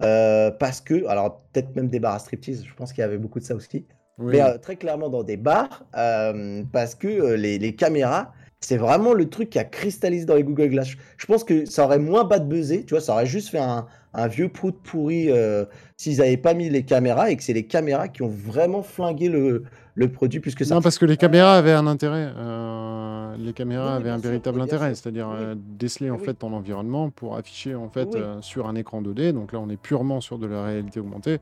[0.01, 3.17] euh, parce que, alors peut-être même des bars à striptease, je pense qu'il y avait
[3.17, 3.85] beaucoup de ça aussi,
[4.17, 4.31] Oui.
[4.37, 8.31] mais euh, très clairement dans des bars, euh, parce que euh, les, les caméras,
[8.61, 10.89] c'est vraiment le truc qui a cristallisé dans les Google Glass.
[11.17, 13.85] Je pense que ça aurait moins bad buzzé, tu vois, ça aurait juste fait un,
[14.13, 15.65] un vieux prout pourri euh,
[15.97, 19.29] s'ils n'avaient pas mis les caméras et que c'est les caméras qui ont vraiment flingué
[19.29, 19.63] le,
[19.95, 20.75] le produit plus que ça.
[20.75, 22.31] Non, parce que les caméras avaient un intérêt.
[22.35, 25.37] euh, les caméras Oui, avaient un sûr, véritable intérêt, c'est-à-dire Oui.
[25.39, 26.25] euh, déceler en Oui.
[26.25, 28.19] fait ton environnement pour afficher en fait Oui.
[28.19, 29.31] euh, sur un écran 2D.
[29.31, 31.39] Donc là, on est purement sur de la réalité augmentée,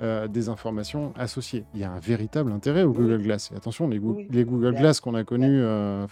[0.00, 1.64] euh, des informations associées.
[1.74, 2.96] Il y a un véritable intérêt au Oui.
[2.98, 3.50] Google Glass.
[3.52, 4.28] Et attention, les, Goo- Oui.
[4.30, 4.80] les Google Ouais.
[4.80, 6.06] Glass qu'on a connus, euh,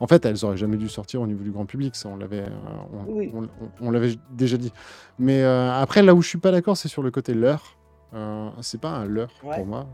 [0.00, 1.96] en fait, elles auraient jamais dû sortir au niveau du grand public.
[1.96, 3.46] Ça, on l'avait, euh,
[3.80, 4.72] on, l'avait déjà dit.
[5.18, 7.76] Mais après, là où je suis pas d'accord, c'est sur le côté leurre.
[8.12, 9.56] Euh, c'est pas un leurre Ouais.
[9.56, 9.86] pour moi.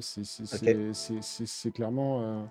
[0.00, 2.44] C'est clairement,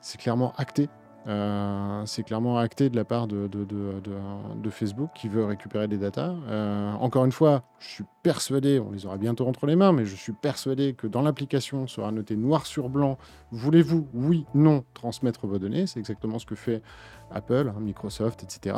[0.00, 0.88] c'est clairement acté.
[1.26, 5.44] Euh, c'est clairement acté de la part de, de, de- de- de Facebook qui veut
[5.44, 6.34] récupérer des datas.
[6.48, 10.06] Euh, encore une fois, je suis persuadé, on les aura bientôt entre les mains, mais
[10.06, 13.18] je suis persuadé que dans l'application sera noté noir sur blanc
[13.50, 15.86] voulez-vous, oui, non, transmettre vos données.
[15.86, 16.82] C'est exactement ce que fait
[17.30, 18.74] Apple, hein, Microsoft, etc.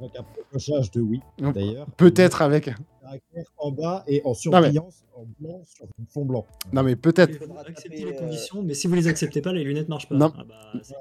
[0.00, 0.22] Avec un
[0.94, 1.86] de oui, d'ailleurs.
[1.96, 2.70] Peut-être avec.
[3.58, 6.46] En bas et en surbrillance en blanc sur fond blanc.
[6.72, 7.32] Non, mais peut-être.
[7.32, 10.08] Il faudra accepter les euh, conditions, mais si vous les acceptez pas, les lunettes marchent
[10.08, 10.14] pas.
[10.16, 10.32] Non.
[10.38, 10.54] Ah bah,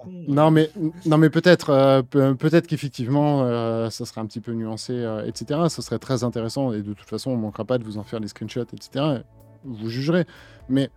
[0.03, 0.11] con.
[0.27, 0.69] Non mais,
[1.05, 5.25] non, mais peut-être euh, pe- peut-être qu'effectivement, euh, ça serait un petit peu nuancé, euh,
[5.25, 5.61] etc.
[5.69, 8.03] Ce serait très intéressant et de toute façon, on ne manquera pas de vous en
[8.03, 9.21] faire des screenshots, etc.
[9.63, 10.25] Vous jugerez.
[10.67, 10.89] Mais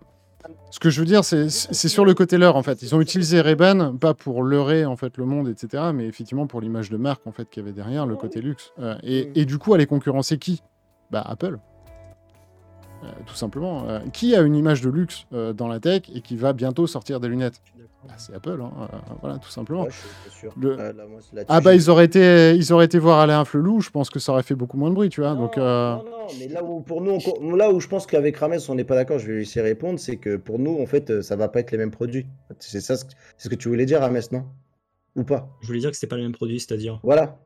[0.71, 2.83] ce que je veux dire, c'est c'est sur le côté leurre, en fait.
[2.83, 6.61] Ils ont utilisé Ray-Ban, pas pour leurrer, en fait, le monde, etc., mais effectivement pour
[6.61, 8.73] l'image de marque, en fait, qu'il y avait derrière, le côté luxe.
[8.81, 10.61] Euh, et, et du coup, aller concurrencer qui?
[11.13, 11.59] Bah, Apple.
[13.05, 13.87] Euh, tout simplement.
[13.89, 16.87] Euh, qui a une image de luxe euh, dans la tech et qui va bientôt
[16.87, 17.61] sortir des lunettes?
[18.07, 19.83] Bah, C'est Apple, hein, euh, voilà, tout simplement.
[19.83, 20.53] Ouais, je suis pas sûr.
[20.59, 23.45] Le- là, moi, c'est là-dessus, Ah bah ils auraient été ils auraient été voir Alain
[23.45, 25.35] Flelou, je pense que ça aurait fait beaucoup moins de bruit, tu vois.
[25.35, 28.07] Non, donc euh, non, non, mais là où pour nous, on- là où je pense
[28.07, 30.81] qu'avec Rames on n'est pas d'accord, je vais lui laisser répondre, c'est que pour nous,
[30.81, 32.27] en fait, ça va pas être les mêmes produits.
[32.59, 33.05] C'est ça, ce-
[33.37, 34.45] c'est ce que tu voulais dire, Rames, non?
[35.17, 35.49] Ou pas?
[35.61, 36.99] Je voulais dire que c'était pas le même produit, c'est-à-dire.
[37.05, 37.37] Voilà.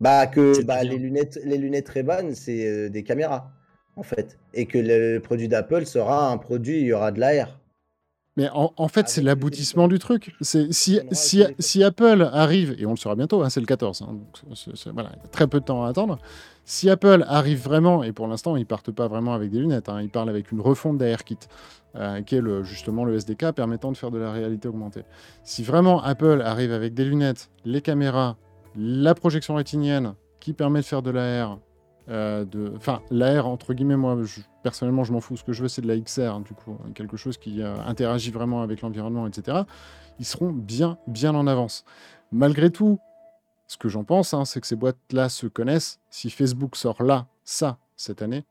[0.00, 3.50] Bah que C'est bah, les lunettes, les lunettes Ray-Ban, c'est euh, des caméras,
[3.96, 7.18] en fait, et que le, le produit d'Apple sera un produit, il y aura de
[7.20, 7.58] l'AR.
[8.36, 10.32] mais en, en fait c'est Avec l'aboutissement du truc.
[10.40, 14.02] C'est si si, si Apple arrive et on le saura bientôt, hein, c'est le 14,
[14.02, 16.18] hein, donc c'est- c'est- voilà, il y a très peu de temps à attendre.
[16.64, 20.00] Si Apple arrive vraiment et pour l'instant ils partent pas vraiment avec des lunettes, hein,
[20.00, 21.38] ils parlent avec une refonte d'ARKit,
[21.96, 25.02] euh, qui est le, justement le SDK permettant de faire de la réalité augmentée.
[25.42, 28.36] Si vraiment Apple arrive avec des lunettes, les caméras,
[28.78, 31.58] la projection rétinienne qui permet de faire de l'AR,
[32.08, 32.44] euh,
[32.76, 35.36] enfin l'AR entre guillemets, moi je- personnellement je m'en fous.
[35.36, 37.74] Ce que je veux c'est de la XR, du coup, hein, quelque chose qui euh,
[37.86, 39.62] interagit vraiment avec l'environnement, etc.
[40.20, 41.84] Ils seront bien, bien en avance.
[42.32, 42.98] Malgré tout,
[43.66, 46.00] ce que j'en pense, hein, c'est que ces boîtes-là se connaissent.
[46.08, 48.44] Si Facebook sort là, ça, cette année,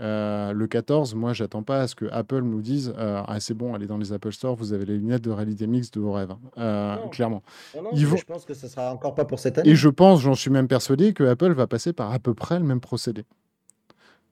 [0.00, 3.54] euh, le 14, moi, j'attends pas à ce que Apple nous dise euh, Ah, c'est
[3.54, 6.12] bon, allez dans les Apple Store, vous avez les lunettes de réalité mixte de vos
[6.12, 6.30] rêves.
[6.30, 6.38] hein.
[6.58, 7.08] Euh, Non.
[7.08, 7.42] clairement.
[7.76, 9.70] Non, non, Ils mais vont- Je pense que ce sera encore pas pour cette année.
[9.70, 12.58] Et je pense, j'en suis même persuadé, que Apple va passer par à peu près
[12.58, 13.24] le même procédé.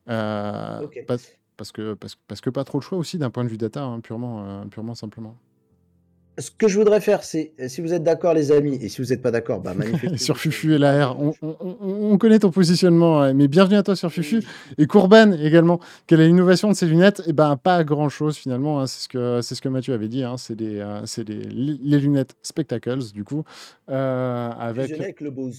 [0.05, 3.57] Parce, que, parce, que- parce que pas trop le choix aussi d'un point de vue
[3.57, 5.35] data, hein, purement, purement simplement.
[6.39, 9.07] Ce que je voudrais faire, c'est, si vous êtes d'accord, les amis, et si vous
[9.09, 10.17] n'êtes pas d'accord, bah manifestez.
[10.17, 13.77] sur Fufu et la R, on, on- on- on connaît ton positionnement, euh, mais bienvenue
[13.77, 14.43] à toi sur Fufu.
[14.77, 17.23] Et Courban également, quelle est l'innovation de ces lunettes?
[17.25, 20.23] Eh ben, pas grand-chose finalement, hein, c'est ce, que, c'est ce que Mathieu avait dit,
[20.23, 23.43] hein, c'est des, euh, c'est des, les lunettes Spectacles, du coup,
[23.89, 24.95] euh, avec...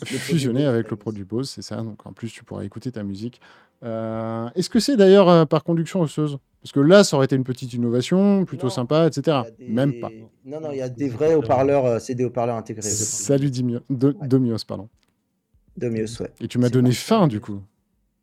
[0.04, 1.76] Fusionner avec le produit Bose, c'est ça.
[1.76, 3.40] Donc en plus, tu pourras écouter ta musique
[3.84, 6.38] Euh, Est-ce que c'est d'ailleurs euh, par conduction osseuse?
[6.62, 9.38] Parce que là, ça aurait été une petite innovation, plutôt Non, sympa, etc.
[9.58, 10.10] Des- Même pas.
[10.44, 12.82] Non, non, il y a des vrais haut-parleurs, euh, c'est des haut-parleurs intégrés.
[12.82, 14.88] Salut Dimio- Do- Domios, pardon.
[15.76, 16.30] Domios, ouais.
[16.40, 17.60] Et tu m'as donné pas- faim du coup.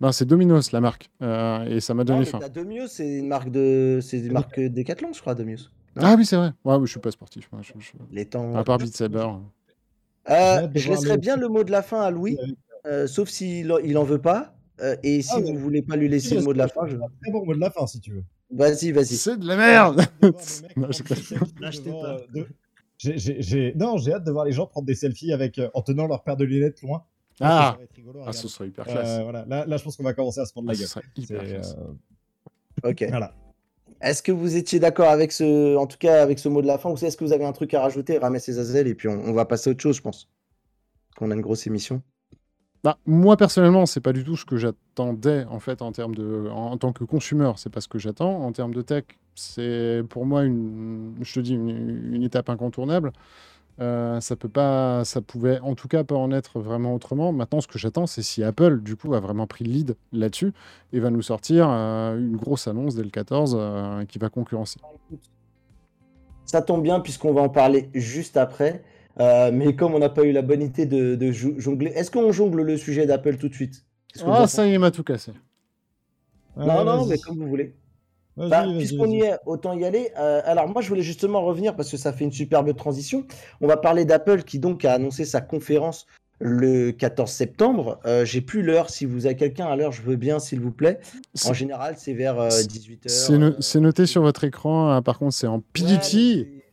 [0.01, 1.09] Non, c'est Dominos la marque.
[1.21, 2.39] Euh, et ça m'a donné mais faim.
[2.53, 5.69] Domios, c'est une marque de, c'est une marque Decathlon, je crois, Domios.
[5.95, 6.51] Non Ah oui, c'est vrai.
[6.65, 7.47] Ouais, mais je suis pas sportif.
[7.53, 8.53] moi, je- je- Les temps.
[8.55, 9.25] À part Beat Saber.
[10.29, 12.37] Euh, je laisserai bien le mot de la fin à Louis,
[12.85, 14.54] euh, sauf s'il il en veut pas.
[14.81, 15.55] Euh, et si Ah, vous ouais.
[15.57, 16.97] voulez pas lui laisser le mot de la fin, je...
[16.97, 18.23] Très bon mot de la fin, si tu veux.
[18.51, 19.15] vas-y, vas-y.
[19.15, 24.31] C'est de la merde J'ai hâte de voir des mecs Non, euh, j'ai- hâte de
[24.31, 27.03] voir les gens prendre des selfies avec, euh, en tenant leur paire de lunettes loin.
[27.41, 29.21] Ah, ça va être rigolo ah, ce serait hyper Euh, classe.
[29.23, 29.45] voilà.
[29.47, 31.03] là, là, je pense qu'on va commencer à se prendre Ah, la ce gueule.
[31.17, 31.75] hyper classe.
[31.77, 33.05] euh, Ok.
[33.09, 33.33] Voilà.
[34.01, 36.77] Est-ce que vous étiez d'accord avec ce, en tout cas avec ce mot de la
[36.77, 39.07] fin, ou est-ce que vous avez un truc à rajouter, Rames et Zazel, et puis
[39.07, 40.29] on, on va passer à autre chose, je pense.
[41.17, 42.01] Qu'on a une grosse émission.
[42.85, 46.47] Bah, moi personnellement, c'est pas du tout ce que j'attendais en fait en termes de,
[46.51, 48.43] en, tant que consommateur, c'est pas ce que j'attends.
[48.43, 53.11] En termes de tech, c'est pour moi une, je te dis une étape incontournable.
[53.81, 57.33] Euh, ça peut pas, ça pouvait en tout cas pas en être vraiment autrement.
[57.33, 60.53] Maintenant, ce que j'attends, c'est si Apple du coup a vraiment pris le lead là-dessus
[60.93, 64.79] et va nous sortir euh, une grosse annonce dès le 14 euh, qui va concurrencer.
[66.45, 68.83] Ça tombe bien puisqu'on va en parler juste après.
[69.19, 72.61] Euh, mais comme on n'a pas eu la bonne idée de, jongler, est-ce qu'on jongle
[72.63, 73.85] le sujet d'Apple tout de suite?
[74.25, 75.31] Ah, ça y est, m'a tout cassé.
[76.57, 77.09] Non, non, vas-y.
[77.09, 77.75] mais comme vous voulez.
[78.37, 80.11] Bah, Puisqu'on y est, autant y aller.
[80.19, 83.25] Euh, alors moi, je voulais justement revenir parce que ça fait une superbe transition.
[83.61, 86.05] On va parler d'Apple qui donc a annoncé sa conférence
[86.39, 87.99] le 14 septembre.
[88.05, 88.89] Euh, J'ai plus l'heure.
[88.89, 90.99] Si vous avez quelqu'un à l'heure, je veux bien, s'il vous plaît.
[91.45, 93.07] En général, c'est vers euh, c'est- 18h.
[93.09, 94.91] c'est no- c'est noté sur votre écran.
[94.91, 96.64] hein, par contre, c'est en PDT.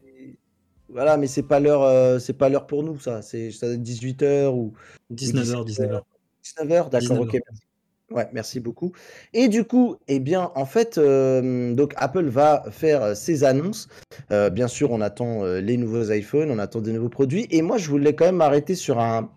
[0.92, 3.22] Voilà, mais c'est pas l'heure, euh, c'est pas l'heure pour nous, ça.
[3.22, 4.72] C'est 18h ou
[5.12, 6.02] 19h, 19h.
[6.44, 7.20] 19h, d'accord, 19h.
[7.20, 7.32] ok.
[7.32, 7.62] merci.
[8.12, 8.92] Ouais, merci beaucoup.
[9.32, 13.88] Et du coup, eh bien, en fait, euh, donc Apple va faire euh, ses annonces.
[14.30, 17.46] Euh, bien sûr, on attend euh, les nouveaux iPhones, on attend des nouveaux produits.
[17.50, 19.30] Et moi, je voulais quand même m'arrêter sur un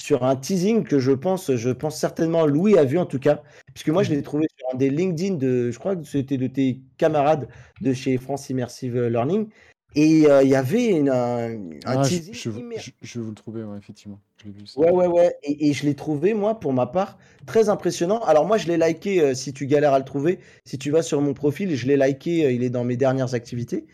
[0.00, 3.40] sur un teasing que je pense, je pense certainement Louis a vu en tout cas,
[3.72, 6.48] puisque moi je l'ai trouvé sur un des LinkedIn de, je crois que c'était de
[6.48, 7.46] tes camarades
[7.82, 9.48] de chez France Immersive Learning.
[9.94, 13.24] Et euh, il y avait une- un, Ah, je, teasing je- immer- je- je vais
[13.24, 14.18] vous le trouver, ouais, effectivement.
[14.44, 14.64] Je vu.
[14.76, 15.36] Ouais, ouais, ouais.
[15.42, 18.20] Et, et je l'ai trouvé, moi, pour ma part, très impressionnant.
[18.20, 20.38] Alors, moi, je l'ai liké, euh, si tu galères à le trouver.
[20.64, 23.34] Si tu vas sur mon profil, je l'ai liké, euh, il est dans mes dernières
[23.34, 23.84] activités.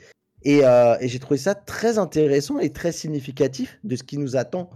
[0.44, 4.36] Et, euh, et j'ai trouvé ça très intéressant et très significatif de ce qui nous
[4.36, 4.70] attend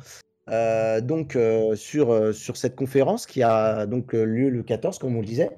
[0.51, 4.99] euh, donc euh, sur, euh, sur cette conférence qui a donc euh, lieu le 14,
[4.99, 5.51] comme on le disait.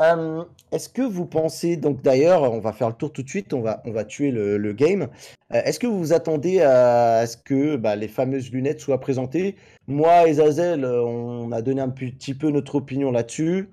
[0.00, 3.54] Euh, Est-ce que vous pensez, donc d'ailleurs, on va faire le tour tout de suite,
[3.54, 5.08] on va, on va tuer le, le game.
[5.54, 9.00] Euh, Est-ce que vous vous attendez à, à ce que bah, les fameuses lunettes soient
[9.00, 9.56] présentées?
[9.86, 13.70] Moi et Zazel, on a donné un petit peu notre opinion là-dessus.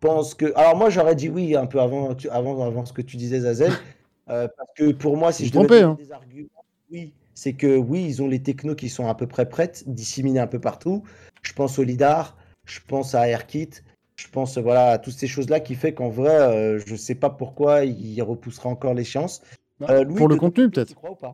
[0.00, 3.02] Pense que, alors moi j'aurais dit oui un peu avant, tu- avant, avant ce que
[3.02, 3.72] tu disais Zazel,
[4.30, 5.96] euh, parce que pour moi si je trompez, donner hein.
[5.98, 9.48] des arguments, oui, c'est que oui ils ont les technos qui sont à peu près
[9.48, 11.02] prêtes, disséminées un peu partout.
[11.42, 13.70] Je pense au lidar, je pense à AirKit,
[14.18, 17.30] je pense voilà à toutes ces choses-là qui fait qu'en vrai euh, je sais pas
[17.30, 19.42] pourquoi il repoussera encore l'échéance.
[19.80, 20.88] Bah, Euh, pour le contenu, peut-être.
[20.88, 21.32] tu crois ou pas?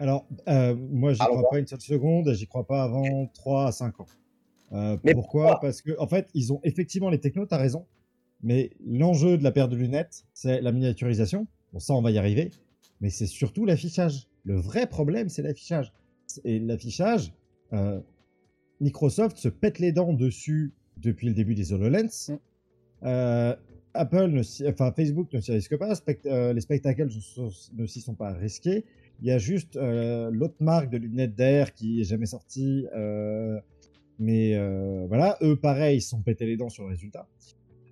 [0.00, 3.72] Alors, euh, moi, j'y crois pas une seule seconde, j'y crois pas avant 3 à
[3.72, 4.06] 5 ans.
[4.72, 5.42] Euh, Mais pourquoi?
[5.52, 5.60] pourquoi?
[5.60, 7.86] Parce que, en fait, ils ont effectivement les technos, t'as raison,
[8.42, 11.46] mais l'enjeu de la paire de lunettes, c'est la miniaturisation.
[11.72, 12.50] Bon, ça, on va y arriver,
[13.00, 14.26] mais c'est surtout l'affichage.
[14.44, 15.92] Le vrai problème, c'est l'affichage.
[16.44, 17.32] Et l'affichage,
[17.74, 18.00] euh,
[18.80, 22.28] Microsoft se pète les dents dessus depuis le début des HoloLens.
[22.28, 22.38] Mm.
[23.04, 23.56] Euh,
[23.94, 27.08] Apple, ne enfin Facebook ne s'y risque pas, spect- euh, les spectacles
[27.76, 28.84] ne s'y sont pas risqués.
[29.20, 32.86] Il y a juste euh, l'autre marque de lunettes d'air qui est jamais sortie.
[32.94, 33.58] euh,
[34.18, 34.54] mais
[35.08, 37.26] voilà, eux, pareil, ils se sont pété les dents sur le résultat.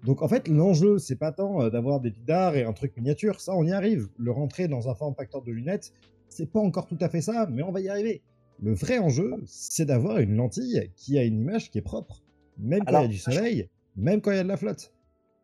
[0.04, 3.54] Donc en fait, l'enjeu, c'est pas tant d'avoir des lidars et un truc miniature, ça
[3.56, 4.08] on y arrive.
[4.18, 5.92] Le rentrer dans un form factor de lunettes,
[6.28, 8.20] c'est pas encore tout à fait ça, mais on va y arriver.
[8.60, 12.22] Le vrai enjeu, c'est d'avoir une lentille qui a une image qui est propre,
[12.58, 14.92] même quand il y a du soleil, même quand il y a de la flotte.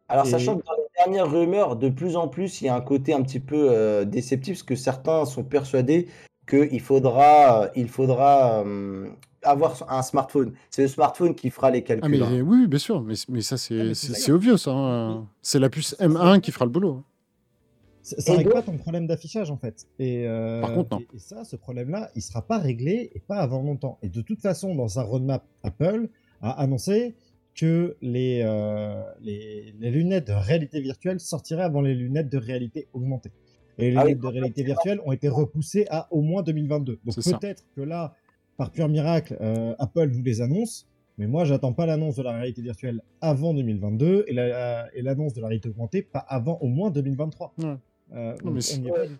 [0.08, 2.74] Alors, Et- sachant que dans les dernières rumeurs, de plus en plus, il y a
[2.74, 6.08] un côté un petit peu euh, déceptif, parce que certains sont persuadés
[6.48, 9.08] qu'il faudra, il faudra euh,
[9.42, 10.52] avoir un smartphone.
[10.70, 12.22] C'est le smartphone qui fera les Ah, mais calculs.
[12.22, 12.40] hein.
[12.46, 13.00] oui, bien sûr.
[13.02, 14.58] Mais, mais ça, c'est Ah, obvious.
[14.58, 15.26] ça, hein.
[15.40, 16.92] C'est la puce M1 qui fera le boulot.
[16.98, 17.04] hein.
[18.02, 19.86] Ça, règle pas ton problème d'affichage en fait.
[19.98, 20.98] Et, euh, Par contre, non.
[21.00, 23.96] Et, et ça, ce problème-là, il sera pas réglé et pas avant longtemps.
[24.02, 26.10] Et de toute façon, dans sa roadmap, Apple
[26.44, 27.14] a annoncé
[27.54, 32.88] que les, euh, les, les lunettes de réalité virtuelle sortiraient avant les lunettes de réalité
[32.92, 33.30] augmentée.
[33.78, 37.00] Et les Ah oui, lunettes de réalité virtuelle ont été repoussées à au moins 2022.
[37.04, 38.14] Donc peut-être que là,
[38.56, 40.86] par pur miracle, euh, Apple nous les annonce.
[41.16, 45.46] Mais moi, j'attends pas l'annonce de la réalité virtuelle avant 2022 et l'annonce de la
[45.46, 47.54] réalité augmentée pas avant au moins 2023.
[48.14, 48.34] Euh,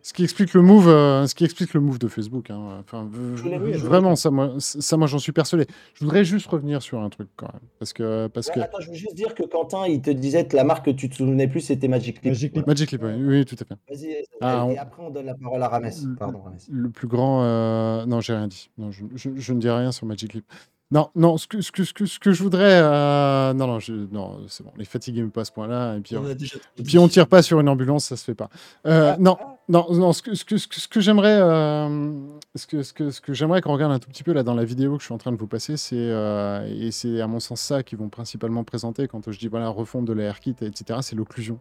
[0.03, 2.51] ce qui explique le move, euh, ce qui explique le move de Facebook.
[2.51, 2.79] Hein.
[2.81, 5.67] Enfin, vraiment, ça, moi, ça, moi, j'en suis persuadé.
[5.95, 8.61] Je voudrais juste revenir sur un truc quand même, parce que, parce que.
[8.61, 11.09] Attends, je veux juste dire que Quentin, il te disait que la marque que tu
[11.09, 12.67] te souvenais plus, c'était Magic Leap.
[12.67, 13.75] Magic Leap, oui, tout à fait.
[13.89, 14.25] Vas-y.
[14.41, 15.91] Ah, et après, on donne la parole à Rames.
[16.19, 16.59] Pardon, Rames.
[16.71, 18.71] Le plus grand, euh, non, j'ai rien dit.
[18.79, 20.45] Non, je, je, ne dis rien sur Magic Leap.
[20.91, 22.81] Non, non, ce que, ce que, ce que, je voudrais.
[22.83, 23.79] Euh, non, non,
[24.13, 25.97] non c'est bon, les fatigués me pas à ce point-là.
[25.97, 28.51] Et puis, on, et puis on tire pas sur une ambulance, ça se fait pas.
[28.87, 29.37] Euh, non,
[29.69, 32.13] non, non, ce que, ce que, ce que j'aimerais euh,
[32.55, 34.55] ce que, ce que, ce que j'aimerais qu'on regarde un tout petit peu là dans
[34.55, 35.97] la vidéo que je suis en train de vous passer, c'est.
[35.97, 40.05] et c'est à mon sens ça qu'ils vont principalement présenter quand je dis voilà, refonte
[40.05, 41.01] de la kit, etc.
[41.03, 41.59] C'est l'occlusion.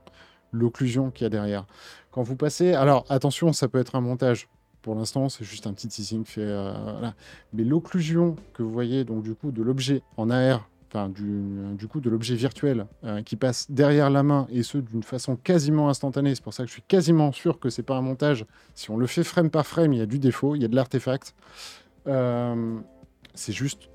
[0.51, 1.65] L'occlusion qu'il y a derrière.
[2.11, 2.73] Quand vous passez.
[2.73, 4.47] Alors, attention, ça peut être un montage
[4.83, 6.41] pour l'instant, c'est juste un petit teasing fait.
[6.41, 7.09] Euh,
[7.53, 12.01] Mais l'occlusion que vous voyez, donc du coup, de l'objet en AR, enfin du, coup
[12.01, 16.35] de l'objet virtuel euh, qui passe derrière la main et ce d'une façon quasiment instantanée.
[16.35, 18.45] C'est pour ça que je suis quasiment sûr que c'est pas un montage.
[18.75, 20.67] Si on le fait frame par frame, il y a du défaut, il y a
[20.67, 21.33] de l'artefact.
[22.07, 22.77] Euh,
[23.33, 23.89] c'est juste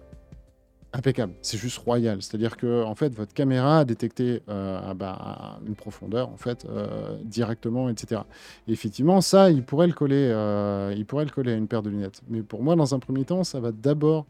[0.92, 2.22] impeccable, c'est juste royal.
[2.22, 7.18] C'est-à-dire que en fait, votre caméra a détecté euh, bah, une profondeur en fait euh,
[7.24, 8.22] directement, etc.
[8.66, 11.82] Et effectivement, ça, il pourrait le coller, euh, il pourrait le coller à une paire
[11.82, 12.22] de lunettes.
[12.28, 14.26] Mais pour moi, dans un premier temps, ça va d'abord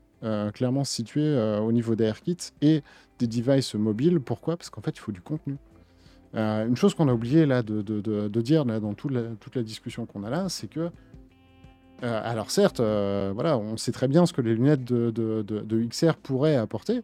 [0.53, 2.83] clairement se situer au niveau des AirKits et
[3.21, 4.19] des devices mobiles.
[4.19, 4.57] Pourquoi?
[4.57, 5.59] Parce qu'en fait, il faut du contenu.
[6.35, 10.49] une chose qu'on a oublié là de, dire dans toute la discussion qu'on a là,
[10.49, 10.91] c'est que
[12.03, 16.57] euh, alors certes, euh, on sait très bien ce que les lunettes de, XR pourraient
[16.57, 17.03] apporter.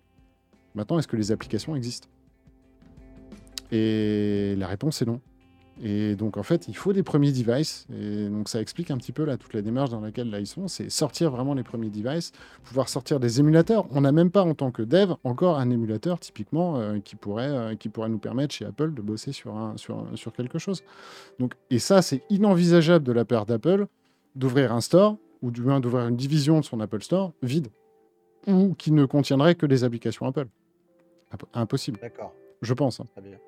[0.75, 2.09] Maintenant, est-ce que les applications existent?
[3.73, 5.21] Et la réponse est non.
[5.83, 7.89] Et donc en fait, il faut des premiers devices.
[7.93, 10.69] Et donc ça explique un petit peu toute la démarche dans laquelle là ils sont.
[10.69, 12.31] C'est sortir vraiment les premiers devices,
[12.63, 13.87] pouvoir sortir des émulateurs.
[13.91, 18.09] On n'a même pas en tant que dev encore un émulateur typiquement euh, qui pourrait
[18.09, 20.85] nous permettre chez Apple de bosser sur quelque chose.
[21.71, 23.89] Et ça c'est inenvisageable de la part d'Apple
[24.35, 27.69] d'ouvrir un store, ou du moins d'ouvrir une division de son Apple Store vide,
[28.47, 30.49] ou qui ne contiendrait que des applications Apple.
[31.53, 31.99] Impossible.
[32.01, 32.33] D'accord.
[32.63, 33.01] Je pense.
[33.01, 33.07] Hein.
[33.13, 33.39] Très bien.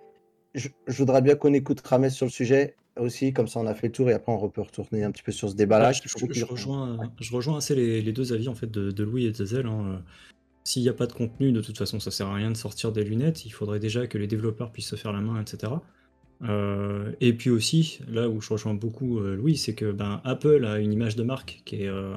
[0.54, 3.88] Je, voudrais bien qu'on écoute Rames sur le sujet aussi, comme ça on a fait
[3.88, 5.92] le tour et après on peut retourner un petit peu sur ce débat-là.
[5.92, 9.66] je, rejoins, je rejoins assez les, deux avis en fait de, Louis et de Zazel.
[9.66, 10.02] Hein.
[10.64, 12.90] S'il n'y a pas de contenu, de toute façon, ça sert à rien de sortir
[12.90, 13.44] des lunettes.
[13.44, 15.74] Il faudrait déjà que les développeurs puissent se faire la main, etc.
[16.42, 20.64] Euh, et puis aussi, là où je rejoins beaucoup euh, Louis, c'est que ben, Apple
[20.64, 22.14] a une image de marque qui est euh,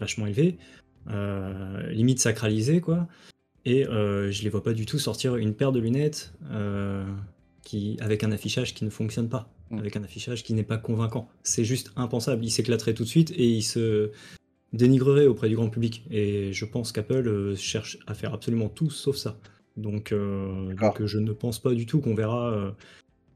[0.00, 0.58] vachement élevée,
[1.90, 3.06] limite sacralisée, quoi.
[3.64, 6.32] Et je les vois pas du tout sortir une paire de lunettes
[7.62, 9.78] qui, avec un affichage qui ne fonctionne pas, mm.
[9.78, 11.28] avec un affichage qui n'est pas convaincant.
[11.42, 12.44] C'est juste impensable.
[12.44, 14.10] Il s'éclaterait tout de suite et il se
[14.72, 16.04] dénigrerait auprès du grand public.
[16.10, 19.38] Et je pense qu'Apple cherche à faire absolument tout sauf ça.
[19.76, 22.74] Donc, donc, je ne pense pas du tout qu'on verra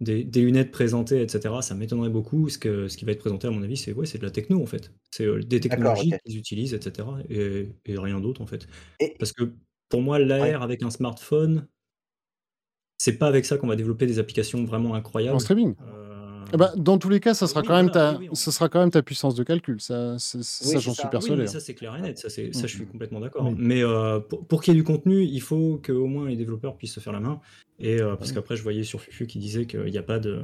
[0.00, 2.48] des, lunettes présentées, etc., ça m'étonnerait beaucoup.
[2.48, 4.30] Ce, que, ce qui va être présenté, à mon avis, c'est ouais, c'est de la
[4.30, 4.92] techno, en fait.
[5.10, 8.66] C'est euh, des technologies qu'ils utilisent, etc., et, rien d'autre, en fait.
[9.18, 9.52] Parce que
[9.88, 11.66] pour moi, l'AR avec un smartphone,
[12.98, 15.36] c'est pas avec ça qu'on va développer des applications vraiment incroyables.
[15.36, 16.09] En streaming euh,
[16.52, 18.90] eh ben, dans tous les cas, ça sera, quand même ta, ça sera quand même
[18.90, 19.80] ta puissance de calcul.
[19.80, 21.46] Ça, ça j'en suis persuadé.
[21.46, 22.18] ça, c'est clair et net.
[22.18, 23.52] Ça, ça je suis complètement d'accord.
[23.56, 26.94] Mais euh, pour, qu'il y ait du contenu, il faut qu'au moins les développeurs puissent
[26.94, 27.40] se faire la main.
[27.78, 30.42] Et euh, parce qu'après, je voyais sur Fufu qui disait qu'il n'y a pas de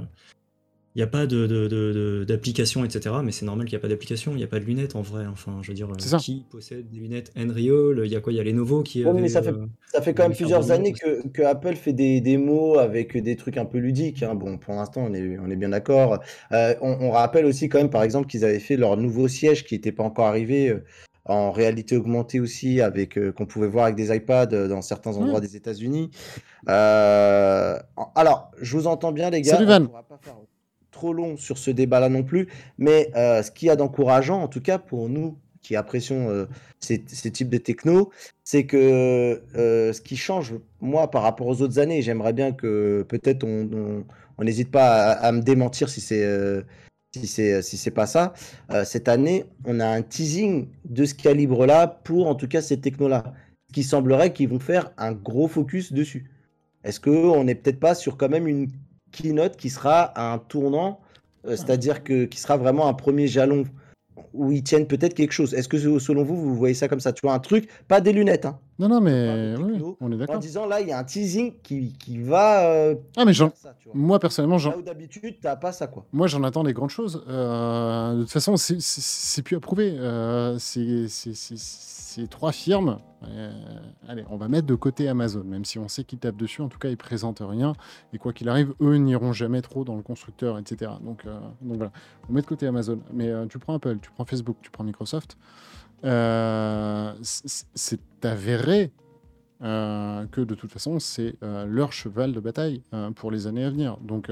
[0.96, 3.16] il n'y a pas d'application, de, de, etc.
[3.22, 4.32] Mais c'est normal qu'il n'y a pas d'application.
[4.32, 5.26] Il n'y a pas de lunettes en vrai.
[5.30, 5.88] Enfin, je veux dire,
[6.18, 9.04] qui possède des lunettes Nreal Il y a quoi Il y a Lenovo qui.
[9.04, 12.22] mais ça, fait, euh, ça fait quand même plusieurs années que, que, Apple fait des
[12.22, 14.22] démos avec des trucs un peu ludiques.
[14.22, 14.34] Hein.
[14.34, 16.18] Bon, pour l'instant, on est, on est bien d'accord.
[16.52, 19.74] Euh, on, rappelle aussi quand même, par exemple, qu'ils avaient fait leur nouveau siège qui
[19.74, 20.70] n'était pas encore arrivé.
[20.70, 20.82] Euh,
[21.28, 25.16] en réalité augmentée aussi, avec qu'on pouvait voir avec des iPads dans certains mmh.
[25.16, 26.12] endroits des États-Unis.
[26.68, 29.56] alors, je vous entends bien, les gars.
[29.56, 29.88] Salut Van
[30.96, 34.48] trop long sur ce débat-là non plus, mais euh, ce qu'il y a d'encourageant, en
[34.48, 36.46] tout cas pour nous qui apprécions euh,
[36.80, 38.10] ces, types de techno,
[38.44, 43.04] c'est que euh, ce qui change, moi, par rapport aux autres années, j'aimerais bien que
[43.08, 46.24] peut-être on n'hésite pas à, me démentir si c'est
[47.14, 48.32] si c'est si c'est pas ça.
[48.84, 53.34] cette année, on a un teasing de ce calibre-là pour en tout cas ces technos-là,
[53.72, 56.30] qui semblerait qu'ils vont faire un gros focus dessus.
[56.84, 58.70] Est-ce qu'on n'est peut-être pas sur quand même une
[59.16, 61.00] keynote qui sera un tournant,
[61.46, 63.64] euh, c'est-à-dire que qui sera vraiment un premier jalon
[64.32, 65.54] où ils tiennent peut-être quelque chose.
[65.54, 67.12] Est-ce que selon vous, vous voyez ça comme ça?
[67.12, 68.44] Tu vois un truc, pas des lunettes.
[68.44, 68.58] Hein.
[68.78, 69.54] Non, non, mais
[70.00, 70.36] on est d'accord.
[70.36, 72.68] En disant là, il y a un teasing qui, qui va.
[72.68, 73.32] Euh, ah, mais
[73.94, 74.78] moi personnellement, j'en.
[74.80, 76.04] d'habitude, t'as pas ça quoi.
[76.12, 77.24] Moi, j'en attends des grandes choses.
[77.28, 79.96] Euh, de toute façon, c'est plus approuvé.
[80.58, 81.06] c'est
[82.16, 82.98] ces trois firmes,
[83.28, 83.50] euh,
[84.08, 86.68] allez, on va mettre de côté Amazon, même si on sait qu'ils tapent dessus, en
[86.68, 87.74] tout cas, ils présentent rien.
[88.14, 90.92] Et quoi qu'il arrive, eux n'iront jamais trop dans le constructeur, etc.
[91.02, 91.92] Donc, euh, donc voilà,
[92.28, 93.00] on met de côté Amazon.
[93.12, 95.36] Mais euh, tu prends Apple, tu prends Facebook, tu prends Microsoft,
[96.02, 98.92] c'est avéré
[99.60, 102.82] que de toute façon, c'est leur cheval de bataille
[103.16, 103.96] pour les années à venir.
[103.98, 104.30] Donc,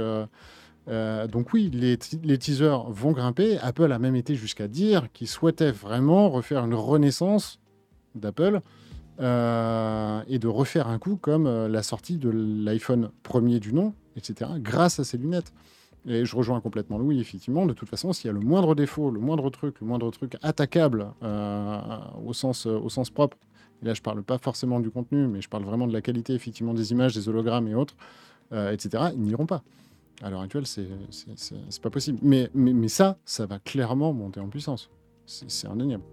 [0.87, 1.97] donc oui, les,
[2.39, 3.59] teasers vont grimper.
[3.59, 7.59] Apple a même été jusqu'à dire qu'il souhaitait vraiment refaire une renaissance
[8.15, 8.61] d'Apple
[9.21, 13.95] euh, et de refaire un coup comme euh, la sortie de l'iPhone premier du nom,
[14.17, 15.53] etc., grâce à ces lunettes.
[16.07, 17.65] Et je rejoins complètement Louis, effectivement.
[17.65, 20.37] De toute façon, s'il y a le moindre défaut, le moindre truc, le moindre truc
[20.43, 23.39] attaquable au, sens, au sens propre,
[23.81, 26.35] et là je parle pas forcément du contenu, mais je parle vraiment de la qualité,
[26.35, 27.97] effectivement, des images, des hologrammes et autres,
[28.53, 29.63] etc., ils n'iront pas.
[30.23, 32.19] À l'heure actuelle, c'est pas possible.
[32.21, 34.91] Mais, mais, mais, ça, ça va clairement monter en puissance.
[35.25, 36.05] C'est indéniable.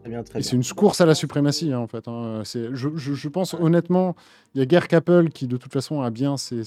[0.00, 2.06] Très bien, très Et c'est une course à la suprématie, hein, en fait.
[2.08, 2.42] Hein.
[2.44, 4.16] Je, je, je, pense honnêtement,
[4.54, 6.62] il y a guère qu'Apple qui, de toute façon, a bien ses,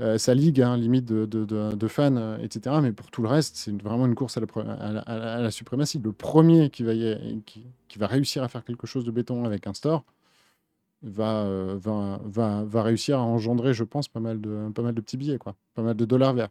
[0.00, 2.76] euh, sa ligue, hein, limite de, de, de, fans, euh, etc.
[2.82, 5.98] Mais pour tout le reste, c'est vraiment une course à la, à, la, suprématie.
[5.98, 9.44] Le premier qui va, y, qui, qui va réussir à faire quelque chose de béton
[9.44, 10.04] avec un store,
[11.02, 11.44] va,
[11.76, 15.16] va, va, va, réussir à engendrer, je pense, pas mal de, pas mal de petits
[15.16, 15.56] billets, quoi.
[15.74, 16.50] Pas mal de dollars verts.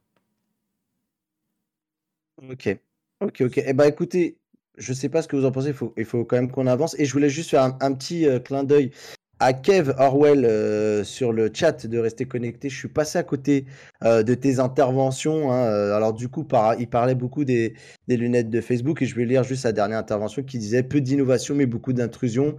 [2.49, 2.79] Ok.
[3.19, 3.57] Ok, ok.
[3.65, 4.36] Eh ben, écoutez,
[4.77, 6.95] je sais pas ce que vous en pensez, il faut, quand même qu'on avance.
[6.99, 8.91] Et je voulais juste faire un, petit clin d'œil
[9.39, 12.69] à Kev Orwell sur le chat de rester connecté.
[12.69, 13.65] Je suis passé à côté
[14.03, 15.51] de tes interventions.
[15.51, 16.47] Hein, alors du coup,
[16.79, 17.73] il parlait beaucoup des,
[18.07, 21.55] lunettes de Facebook et je vais lire juste sa dernière intervention qui disait peu d'innovation
[21.55, 22.55] mais beaucoup d'intrusion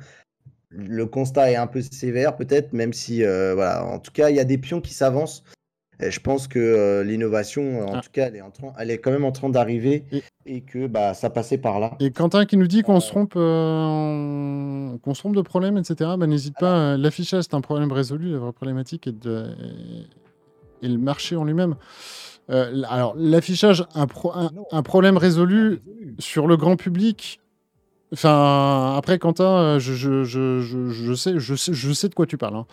[0.71, 4.37] le constat est un peu sévère peut-être, même si, euh, voilà, en tout cas, il
[4.37, 5.45] y a des pions qui s'avancent.
[6.01, 8.01] Je pense que euh, l'innovation, en ah.
[8.01, 10.05] tout cas, elle est, en train, elle est quand même en train d'arriver
[10.47, 10.61] et...
[10.61, 11.97] que bah, ça passait par là.
[12.01, 16.11] Et Quentin qui nous dit qu'on se trompe, euh, qu'on se trompe de problème, etc.
[16.17, 16.97] Bah, n'hésite pas.
[16.97, 18.33] L'affichage, c'est un problème résolu.
[18.33, 19.47] La vraie problématique est, de...
[20.83, 21.75] et le marché en lui-même.
[22.49, 24.07] alors, l'affichage, un,
[24.73, 25.81] un, problème résolu
[26.19, 27.41] sur le grand public.
[28.13, 32.27] Enfin, après, Quentin, euh, je, je, je, je, sais, je, sais, je sais de quoi
[32.27, 32.57] tu parles.
[32.57, 32.67] Hein.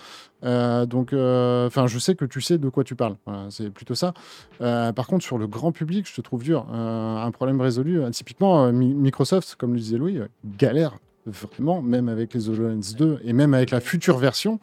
[0.45, 3.17] Euh, donc, euh, enfin, je sais que tu sais de quoi tu parles.
[3.49, 4.13] c'est plutôt ça.
[4.59, 6.67] par contre, sur le grand public, je te trouve dur.
[6.71, 7.99] un problème résolu.
[8.11, 10.19] typiquement, Microsoft, comme le disait Louis,
[10.57, 14.59] galère vraiment, même avec les HoloLens 2 et même avec la future version,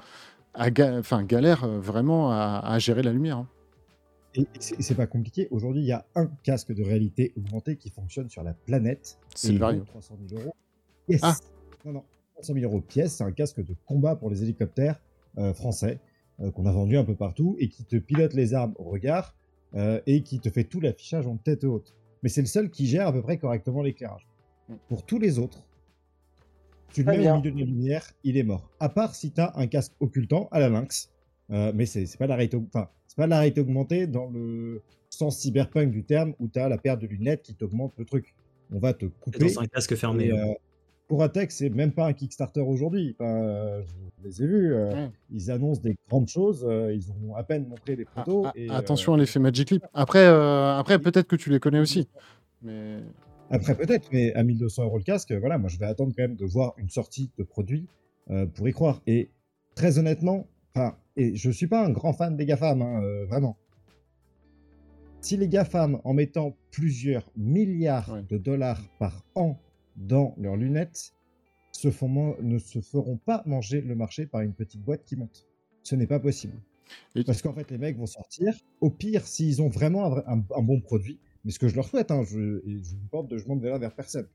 [0.55, 3.39] enfin, galère vraiment à, gérer la lumière.
[3.39, 3.49] Hein.
[4.35, 5.49] Et c'est pas compliqué.
[5.51, 9.19] Aujourd'hui, il y a un casque de réalité augmentée qui fonctionne sur la planète.
[9.35, 10.55] C'est le 300 000 euros.
[11.09, 11.21] Yes.
[11.23, 11.37] Ah.
[11.85, 12.05] Non, non.
[12.35, 13.17] 300 000 euros pièce.
[13.17, 15.01] C'est un casque de combat pour les hélicoptères
[15.39, 15.99] euh, français
[16.41, 19.35] euh, qu'on a vendu un peu partout et qui te pilote les armes au regard
[19.75, 21.95] euh, et qui te fait tout l'affichage en tête haute.
[22.23, 24.27] Mais c'est le seul qui gère à peu près correctement l'éclairage.
[24.69, 24.75] Mm.
[24.89, 25.65] Pour tous les autres,
[26.93, 28.69] tu le mets au milieu de la lumière, il est mort.
[28.79, 31.11] À part si tu as un casque occultant à la lynx.
[31.49, 32.59] mais c'est pas la réalité.
[32.59, 36.69] Enfin, c'est pas la réalité augmentée dans le sens cyberpunk du terme où tu as
[36.69, 38.35] la paire de lunettes qui t'augmente le truc.
[38.71, 39.39] On va te couper.
[39.39, 40.31] Dans un casque fermé.
[41.13, 43.15] Pour Atec, c'est même pas un Kickstarter aujourd'hui.
[43.21, 43.83] Enfin,
[44.19, 44.75] je les ai vus.
[44.75, 46.67] Euh, ils annoncent des grandes choses.
[46.67, 48.47] Euh, ils ont à peine montré les ah, photos.
[48.71, 49.85] Ah, attention à l'effet Magic Leap.
[49.93, 52.09] Après, après peut-être que tu les connais aussi.
[52.63, 53.01] Mais...
[53.51, 56.37] Après, peut-être, mais à 1200 euros le casque, voilà, moi je vais attendre quand même
[56.37, 57.89] de voir une sortie de produit
[58.55, 59.03] pour y croire.
[59.07, 59.29] Et
[59.75, 60.47] très honnêtement,
[61.17, 63.59] et je suis pas un grand fan des GAFAM, hein, euh, vraiment.
[65.21, 69.59] Si les GAFAM, en mettant plusieurs milliards de dollars par an
[69.97, 71.15] dans leurs lunettes,
[71.73, 75.47] se font ne se feront pas manger le marché par une petite boîte qui monte.
[75.83, 76.61] Ce n'est pas possible.
[77.27, 78.55] Parce qu'en fait, les mecs vont sortir.
[78.81, 82.23] Au pire, s'ils ont vraiment un, bon produit, mais ce que je leur souhaite, hein,
[82.25, 84.27] je, je vous porte de je monte vers personne.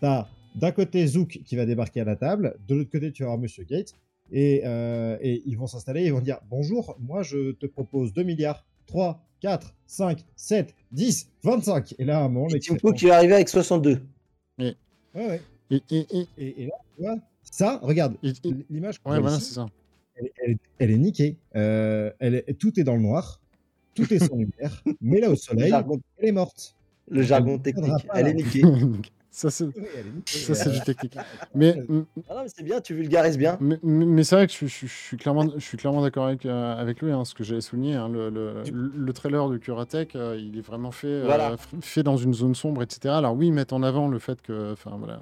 [0.00, 3.28] T'as d'un côté Zouk qui va débarquer à la table, de l'autre côté tu vas
[3.28, 3.94] avoir Monsieur Gates,
[4.34, 8.64] euh, et, ils vont s'installer, ils vont dire Bonjour, moi je te propose 2 milliards,
[8.86, 11.94] 3, 4, 5, 7, 10, 25.
[11.98, 14.00] Et là, à un moment, les qui va arriver avec 62.
[15.16, 15.40] Ouais, ouais.
[15.70, 15.82] Et,
[16.36, 18.16] et, là, tu vois, ça, regarde,
[18.70, 18.96] l'image.
[19.04, 19.66] Ouais, voilà, c'est ça.
[20.14, 21.36] Elle, elle, est niquée.
[21.56, 23.40] Euh, elle est, tout est dans le noir.
[23.94, 24.82] Tout est sans lumière.
[25.00, 25.72] mais là, au soleil,
[26.18, 26.76] elle est morte.
[27.08, 28.62] Le jargon technique, elle est niquée.
[29.36, 31.14] Ça, c'est du technique.
[31.54, 31.76] Mais,
[32.30, 33.58] ah c'est bien, tu vulgarises bien.
[33.60, 37.12] Mais, c'est vrai que je, suis clairement, je suis clairement d'accord avec, euh, avec lui,
[37.12, 37.96] hein, ce que j'avais souligné.
[37.96, 38.30] Hein, le,
[38.70, 42.82] le, trailer de Curatech, euh, il est vraiment fait, euh, fait dans une zone sombre,
[42.82, 43.12] etc.
[43.14, 45.18] Alors oui, mettre en avant le fait que, enfin voilà,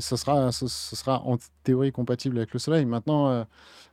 [0.00, 2.84] ce, sera, ce, sera en théorie compatible avec le soleil.
[2.84, 3.46] Maintenant,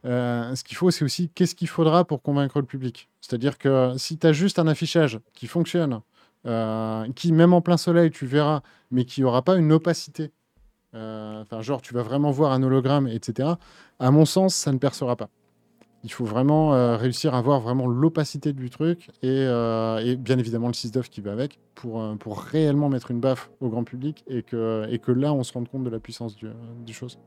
[0.04, 3.08] ce qu'il faut, c'est aussi qu'est-ce qu'il faudra pour convaincre le public?
[3.22, 6.02] C'est-à-dire que si tu as juste un affichage qui fonctionne,
[6.44, 8.62] qui, même en plein soleil, tu verras,
[8.92, 10.32] mais qui n'aura pas une opacité.
[10.94, 13.50] Enfin, genre, tu vas vraiment voir un hologramme, etc.
[14.00, 15.30] À mon sens, ça ne percera pas.
[16.04, 20.68] Il faut vraiment euh, réussir à voir vraiment l'opacité du truc et, euh, bien évidemment
[20.68, 24.24] le 6 qui va avec pour, euh, pour réellement mettre une baffe au grand public
[24.28, 26.48] et que, et que là on se rende compte de la puissance du,
[26.86, 27.20] du chose.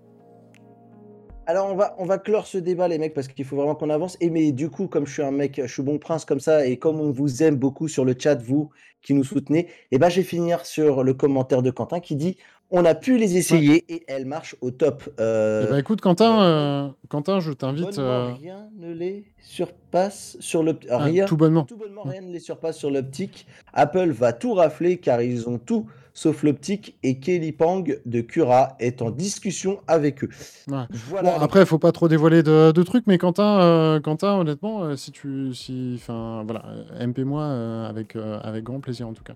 [1.46, 3.90] Alors on va, on va clore ce débat les mecs parce qu'il faut vraiment qu'on
[3.90, 4.16] avance.
[4.20, 6.66] Et mais du coup comme je suis un mec, je suis bon prince comme ça
[6.66, 8.70] et comme on vous aime beaucoup sur le chat vous
[9.02, 12.16] qui nous soutenez, et eh ben je vais finir sur le commentaire de Quentin qui
[12.16, 12.38] dit
[12.70, 15.08] on a pu les essayer et elles marchent au top.
[15.20, 17.98] Euh, eh ben, écoute, Quentin, euh, Quentin, je t'invite.
[17.98, 20.78] Euh, rien ne les surpasse sur le.
[20.90, 21.64] Ah, rien, tout bonnement.
[21.64, 23.46] Tout bonnement, rien ne les surpasse sur l'optique.
[23.72, 28.76] Apple va tout rafler car ils ont tout sauf l'optique et Kelly Pang de Cura
[28.80, 30.30] est en discussion avec eux.
[30.66, 31.42] Voilà.
[31.42, 35.94] après, il faut pas trop dévoiler de, trucs, mais Quentin, Quentin, honnêtement, si tu, si,
[35.96, 36.64] enfin, voilà,
[37.00, 37.44] MP-moi
[37.88, 39.34] avec, avec grand plaisir en tout cas.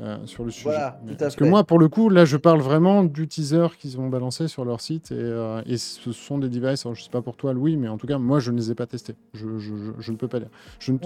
[0.00, 0.70] Euh, sur le sujet.
[1.18, 4.48] Parce que moi, pour le coup, là, je parle vraiment du teaser qu'ils ont balancé
[4.48, 6.86] sur leur site et, euh, et ce sont des devices.
[6.86, 8.70] Alors, je sais pas pour toi, Louis, mais en tout cas, moi, je ne les
[8.70, 9.14] ai pas testés.
[9.34, 10.48] Je, je, je, ne peux pas dire.
[10.78, 10.98] Je, ne,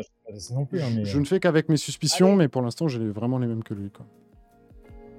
[0.00, 3.06] je, pas, non plus, hein, je ne fais qu'avec mes suspicions, mais pour l'instant, j'ai
[3.08, 3.90] vraiment les mêmes que lui.
[3.90, 4.06] Quoi.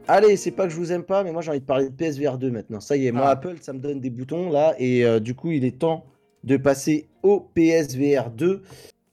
[0.07, 1.95] Allez, c'est pas que je vous aime pas, mais moi j'ai envie de parler de
[1.95, 2.79] PSVR 2 maintenant.
[2.79, 3.31] Ça y est, moi ah.
[3.31, 6.05] Apple, ça me donne des boutons là, et euh, du coup, il est temps
[6.43, 8.61] de passer au PSVR 2.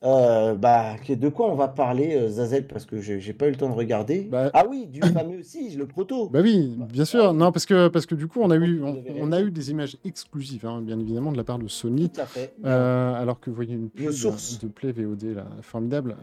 [0.05, 2.67] Euh, bah, de quoi on va parler, euh, Zazel?
[2.67, 4.29] Parce que j'ai pas eu le temps de regarder.
[4.31, 6.29] Bah, ah oui, du fameux aussi, le proto.
[6.29, 7.33] Bah oui, bien sûr.
[7.33, 9.97] Non, parce que, parce que du coup, on a eu, on, a eu des images
[10.05, 12.11] exclusives, hein, bien évidemment, de la part de Sony.
[12.11, 12.55] Tout à fait.
[12.65, 16.17] Euh, alors que vous voyez une pub de Play VOD, là, formidable.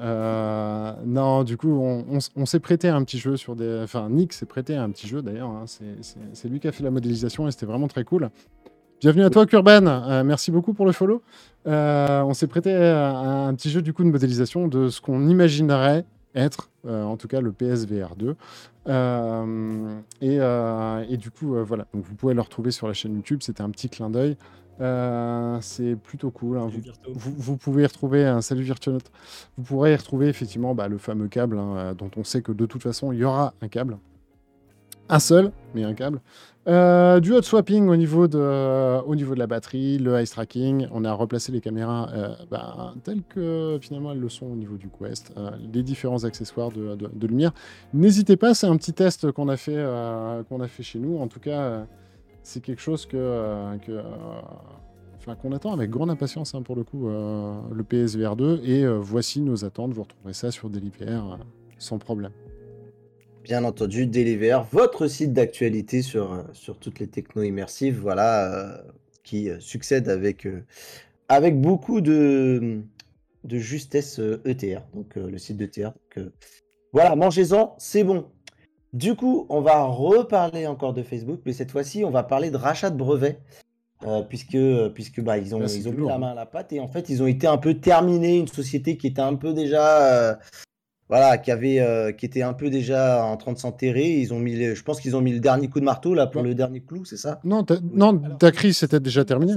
[1.06, 3.82] non, du coup, on, on, s'est prêté à un petit jeu sur des.
[3.84, 5.50] Enfin, Nick s'est prêté à un petit jeu d'ailleurs.
[5.50, 5.66] Hein,
[6.34, 8.30] c'est lui qui a fait la modélisation et c'était vraiment très cool.
[9.02, 9.88] Bienvenue à toi, Kurban.
[9.88, 11.24] Euh, merci beaucoup pour le follow.
[11.66, 15.28] Euh, on s'est prêté à un petit jeu du coup de modélisation de ce qu'on
[15.28, 18.36] imaginerait être, euh, en tout cas, le PSVR 2.
[20.22, 21.88] Et, du coup, voilà.
[21.96, 23.40] Donc, vous pouvez le retrouver sur la chaîne YouTube.
[23.42, 24.38] C'était un petit clin d'œil.
[25.62, 26.60] c'est plutôt cool.
[26.60, 26.70] Hein.
[27.16, 29.12] Vous, pouvez y retrouver un salut Virtuonote.
[29.58, 32.68] Vous pourrez y retrouver effectivement bah, le fameux câble hein, dont on sait que de
[32.68, 33.98] toute façon il y aura un câble.
[35.12, 36.22] Un seul, mais un câble.
[36.70, 40.88] Euh, du hot swapping au niveau, de, au niveau de la batterie, le ice tracking.
[40.94, 44.78] On a replacé les caméras euh, bah, telles que finalement elles le sont au niveau
[44.78, 45.34] du Quest.
[45.36, 47.52] Euh, les différents accessoires de, lumière.
[47.94, 51.18] N'hésitez pas, c'est un petit test qu'on a, fait, a fait chez nous.
[51.18, 51.86] En tout cas,
[52.42, 53.76] c'est quelque chose que,
[55.42, 58.62] qu'on attend avec grande impatience hein, pour le coup, le PSVR 2.
[58.64, 59.92] Et voici nos attentes.
[59.92, 61.20] Vous retrouverez ça sur Deliver
[61.80, 62.32] sans problème
[63.44, 68.78] bien entendu, Deliver, votre site d'actualité sur, euh, sur toutes les techno immersives, voilà, euh,
[69.24, 70.48] qui euh, succède avec,
[71.30, 72.82] avec beaucoup de,
[73.44, 75.92] de justesse ETR, e donc le site d'ETR.
[76.94, 78.26] voilà, mangez-en, c'est bon.
[78.94, 82.58] Du coup, on va reparler encore de Facebook, mais cette fois-ci, on va parler de
[82.58, 83.40] rachat de brevets.
[84.30, 84.58] puisque
[84.94, 87.08] puisque bah, ils ont, ils ont mis la main à la pâte et en fait
[87.10, 90.40] ils ont été un peu terminés une société qui était un peu déjà
[91.12, 94.18] voilà, qui avait, euh, qui était un peu déjà en train de s'enterrer.
[94.22, 96.42] Ils ont mis, je pense qu'ils ont mis le dernier coup de marteau là pour
[96.42, 97.42] le dernier clou, c'est ça?
[97.44, 99.56] Non, non, Dacry c'était déjà terminé.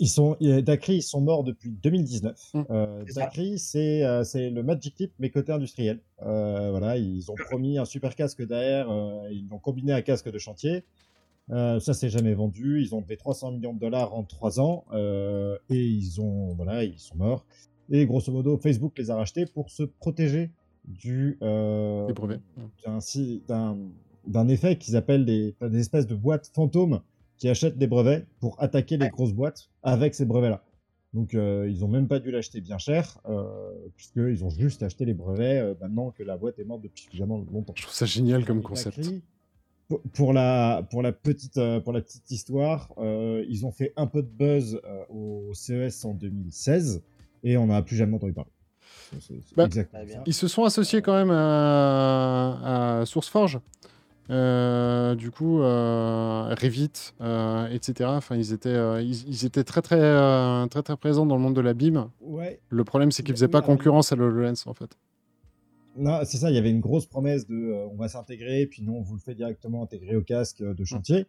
[0.00, 2.38] Ils sont, Dacry, ils sont morts depuis 2019.
[2.54, 2.62] Mmh.
[2.70, 6.00] Euh, Dacry, euh, c'est le Magic Clip mais côté industriel.
[6.20, 8.88] voilà, ils ont promis un super casque derrière,
[9.30, 10.84] ils l'ont combiné à un casque de chantier.
[11.50, 12.80] ça s'est jamais vendu.
[12.80, 16.98] Ils ont fait 300 millions de dollars en 3 ans et ils ont, voilà, ils
[16.98, 17.44] sont morts.
[17.90, 20.50] Et grosso modo, Facebook les a rachetés pour se protéger
[20.84, 22.12] du euh,
[24.26, 27.00] d'un effet qu'ils appellent des, des, espèces de boîtes fantômes
[27.36, 30.62] qui achètent des brevets pour attaquer les grosses boîtes avec ces brevets-là.
[31.14, 33.44] Donc euh, ils ont même pas dû l'acheter bien cher, euh,
[33.96, 37.38] puisqu'ils ont juste acheté les brevets euh, maintenant que la boîte est morte depuis suffisamment
[37.52, 37.72] longtemps.
[37.76, 38.98] Je trouve ça génial comme concept.
[40.12, 44.22] pour, la, pour, la petite, euh, pour la petite histoire, ils ont fait un peu
[44.22, 47.02] de buzz au CES en 2016
[47.44, 48.50] et on n'a plus jamais entendu parler.
[49.56, 49.68] Bah,
[50.26, 53.60] ils se sont associés quand même à, SourceForge.
[54.30, 58.08] Euh, du coup, euh, Revit, euh, etc.
[58.14, 60.00] Enfin, ils étaient, ils, étaient très, très,
[60.68, 62.10] très, très présents dans le monde de la BIM.
[62.22, 62.58] Ouais.
[62.70, 64.96] Le problème, c'est qu'ils faisaient pas concurrence à l'HoloLens, en fait.
[65.96, 66.50] Non, c'est ça.
[66.50, 69.20] Il y avait une grosse promesse de, on va s'intégrer, puis non, on vous le
[69.20, 71.26] fait directement intégrer au casque de chantier.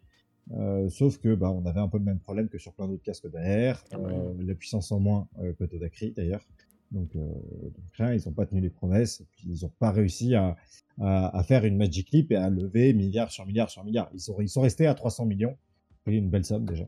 [0.52, 3.02] Euh, sauf que bah, on avait un peu le même problème que sur plein d'autres
[3.02, 6.46] casques derrière, ah euh, la puissance en moins euh, côté d'Acry d'ailleurs.
[6.92, 10.56] Donc, donc ils n'ont pas tenu les promesses, et puis ils n'ont pas réussi à,
[11.02, 14.08] à, faire une Magic Leap et à lever milliard sur milliard sur milliard.
[14.14, 15.58] Ils sont, ils sont restés à 300 millions,
[16.06, 16.88] c'est une belle somme déjà.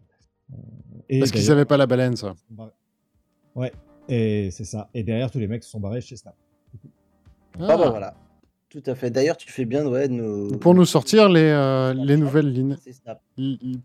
[1.09, 2.35] Et Parce qu'ils n'avaient pas la baleine, ça.
[3.55, 3.73] Ouais,
[4.07, 4.87] et c'est ça.
[4.93, 6.35] Et derrière, tous les mecs se sont barrés chez Snap.
[7.59, 8.15] Ah, bah voilà.
[8.69, 9.09] Tout à fait.
[9.09, 10.57] D'ailleurs, tu fais bien ouais, de nous...
[10.57, 12.75] Pour nous sortir les, euh, les nouvelles lignes.
[12.81, 13.21] C'est Snap.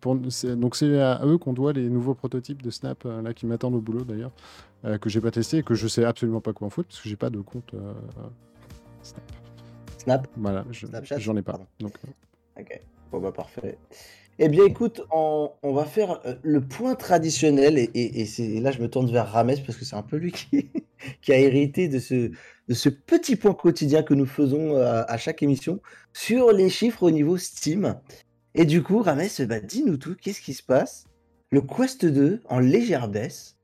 [0.01, 3.47] Pour- donc c'est à eux qu'on doit les nouveaux prototypes de Snap euh, là qui
[3.47, 4.33] m'attendent au boulot d'ailleurs,
[4.85, 7.01] euh, que j'ai pas testé et que je sais absolument pas quoi en foutre parce
[7.01, 7.93] que j'ai pas de compte euh,
[9.03, 9.23] Snap.
[9.99, 10.29] Snap.
[10.37, 11.53] Voilà, je- Snapchat j'en ai pas.
[11.53, 11.67] Pardon.
[11.79, 11.95] Donc,
[12.59, 12.81] Ok,
[13.13, 13.79] bon bah parfait.
[14.45, 18.43] Eh bien écoute, on, on va faire euh, le point traditionnel et, et- et c'est
[18.43, 20.71] et là je me tourne vers Rames parce que c'est un peu lui qui,
[21.23, 22.15] qui a hérité de ce,
[22.69, 25.81] de ce petit point quotidien que nous faisons euh, à chaque émission
[26.13, 27.95] sur les chiffres au niveau Steam.
[28.55, 31.05] Et du coup, Rames, bah, dis-nous tout, qu'est-ce qui se passe?
[31.53, 33.57] Le Quest 2 en légère baisse,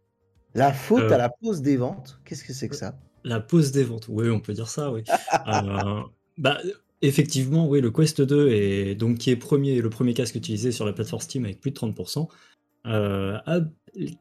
[0.54, 1.14] la faute Euh.
[1.14, 2.94] à la pause des ventes, qu'est-ce que c'est que ça?
[3.24, 5.02] La pause des ventes, oui, on peut dire ça, oui.
[5.48, 6.02] Euh,
[6.38, 6.58] bah,
[7.02, 10.84] effectivement, oui, le Quest 2 est donc qui est premier, le premier casque utilisé sur
[10.84, 12.28] la plateforme Steam avec plus de 30%,
[12.86, 13.60] euh, a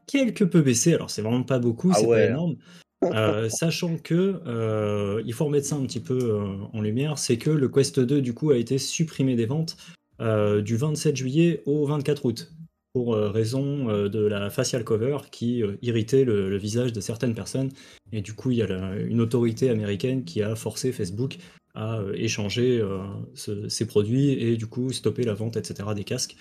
[0.06, 0.94] quelque peu baissé.
[0.94, 2.26] Alors c'est vraiment pas beaucoup, Ah c'est ouais.
[2.26, 2.56] pas énorme.
[3.04, 6.40] Euh, sachant que euh, il faut remettre ça un petit peu
[6.72, 9.76] en lumière, c'est que le Quest 2 du coup a été supprimé des ventes
[10.20, 12.52] du 27 juillet au 24 août
[12.98, 17.32] pour euh, raison euh, de la facial cover qui euh, irritait le, visage de certaines
[17.32, 17.70] personnes
[18.10, 21.36] et du coup, il y a une autorité américaine qui a forcé Facebook
[21.76, 22.84] à échanger
[23.34, 25.90] ce- ces produits et du coup stopper la vente, etc.
[25.94, 26.34] des casques.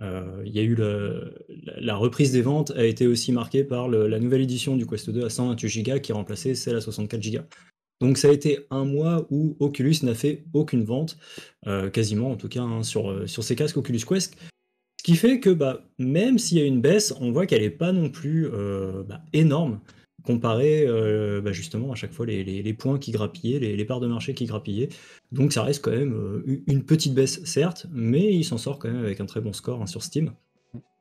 [0.00, 4.40] Il y a eu la, reprise des ventes a été aussi marquée par la nouvelle
[4.40, 7.40] édition du Quest 2 à 128 Go qui a remplacé celle à 64 Go.
[8.00, 11.18] Donc ça a été un mois où Oculus n'a fait aucune vente,
[11.92, 14.38] quasiment en tout cas hein, sur, sur casques Oculus Quest.
[15.00, 17.70] Ce qui fait que bah, même s'il y a une baisse, on voit qu'elle n'est
[17.70, 19.80] pas non plus euh, bah, énorme
[20.24, 23.84] comparé euh, bah, justement à chaque fois les, les- les points qui grappillaient, les, les
[23.86, 24.90] parts de marché qui grappillaient.
[25.32, 28.88] Donc ça reste quand même euh, une petite baisse certes, mais il s'en sort quand
[28.90, 30.34] même avec un très bon score hein, sur Steam.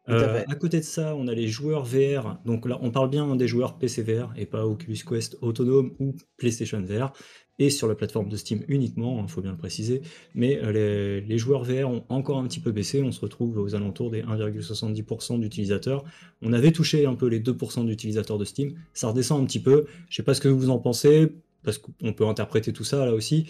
[0.08, 2.40] À Euh, côté de ça, on a les joueurs VR.
[2.46, 6.16] Donc là, on parle bien des joueurs PC VR et pas Oculus Quest autonome ou
[6.38, 7.12] PlayStation VR.
[7.60, 10.02] Et sur la plateforme de Steam uniquement, il faut bien le préciser.
[10.34, 13.04] Mais euh, les, les joueurs VR ont encore un petit peu baissé.
[13.04, 16.04] On se retrouve aux alentours des 1,70% d'utilisateurs.
[16.42, 18.74] On avait touché un peu les 2% d'utilisateurs de Steam.
[18.94, 19.86] Ça redescend un petit peu.
[20.10, 21.34] Je sais pas ce que vous en pensez,
[21.64, 23.48] parce qu'on peut interpréter tout ça là aussi.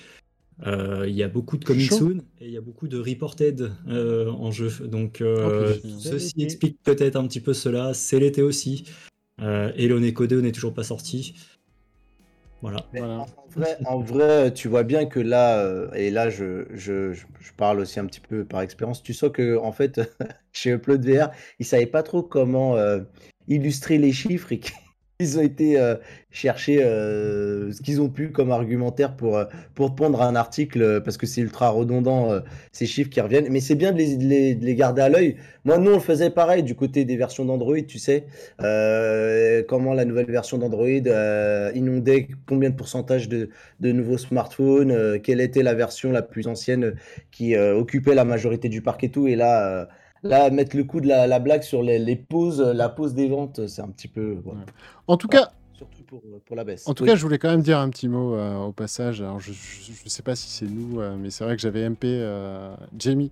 [0.68, 3.72] Euh, Il y a beaucoup de coming soon et il y a beaucoup de reported
[3.88, 4.72] euh, en jeu.
[4.88, 5.82] Donc euh, Ok.
[6.00, 7.94] ceci explique peut-être un petit peu cela.
[7.94, 8.86] C'est l'été aussi.
[9.42, 11.34] Et l'on est codé, on n'est toujours pas sorti.
[12.62, 12.86] Voilà.
[12.94, 13.20] Voilà.
[13.20, 17.26] En, vrai, en vrai, tu vois bien que là, euh, et là, je, je, je,
[17.56, 20.02] parle aussi un petit peu par expérience, tu sens que en fait,
[20.52, 23.00] chez Upload VR, ils savaient pas trop comment euh,
[23.48, 24.60] illustrer les chiffres et
[25.20, 25.96] qu'ils ont été euh,
[26.32, 29.44] chercher euh, ce qu'ils ont pu comme argumentaire pour, euh,
[29.76, 32.30] pour pondre un article parce que c'est ultra redondant
[32.72, 33.50] ces chiffres qui reviennent.
[33.50, 35.36] Mais c'est bien de les, de les, de les garder à l'œil.
[35.66, 38.28] Moi, nous, on le faisait pareil du côté des versions d'Android, tu sais.
[39.68, 43.50] Comment la nouvelle version d'Android inondait combien de pourcentage de,
[43.82, 46.96] de nouveaux smartphones, quelle était la version la plus ancienne
[47.32, 49.28] qui occupait la majorité du parc et tout.
[49.28, 49.90] Et là,
[50.24, 53.28] là mettre le coup de la, la blague sur les, les pauses, la pause des
[53.30, 54.38] ventes, c'est un petit peu.
[54.46, 54.54] Ouais.
[55.08, 56.86] En tout cas, Surtout pour, pour la baisse.
[56.90, 57.10] En tout Oui.
[57.10, 59.22] cas, je voulais quand même dire un petit mot euh, au passage.
[59.22, 62.04] Alors, je ne sais pas si c'est nous, euh, mais c'est vrai que j'avais MP
[62.06, 63.32] euh, Jamie,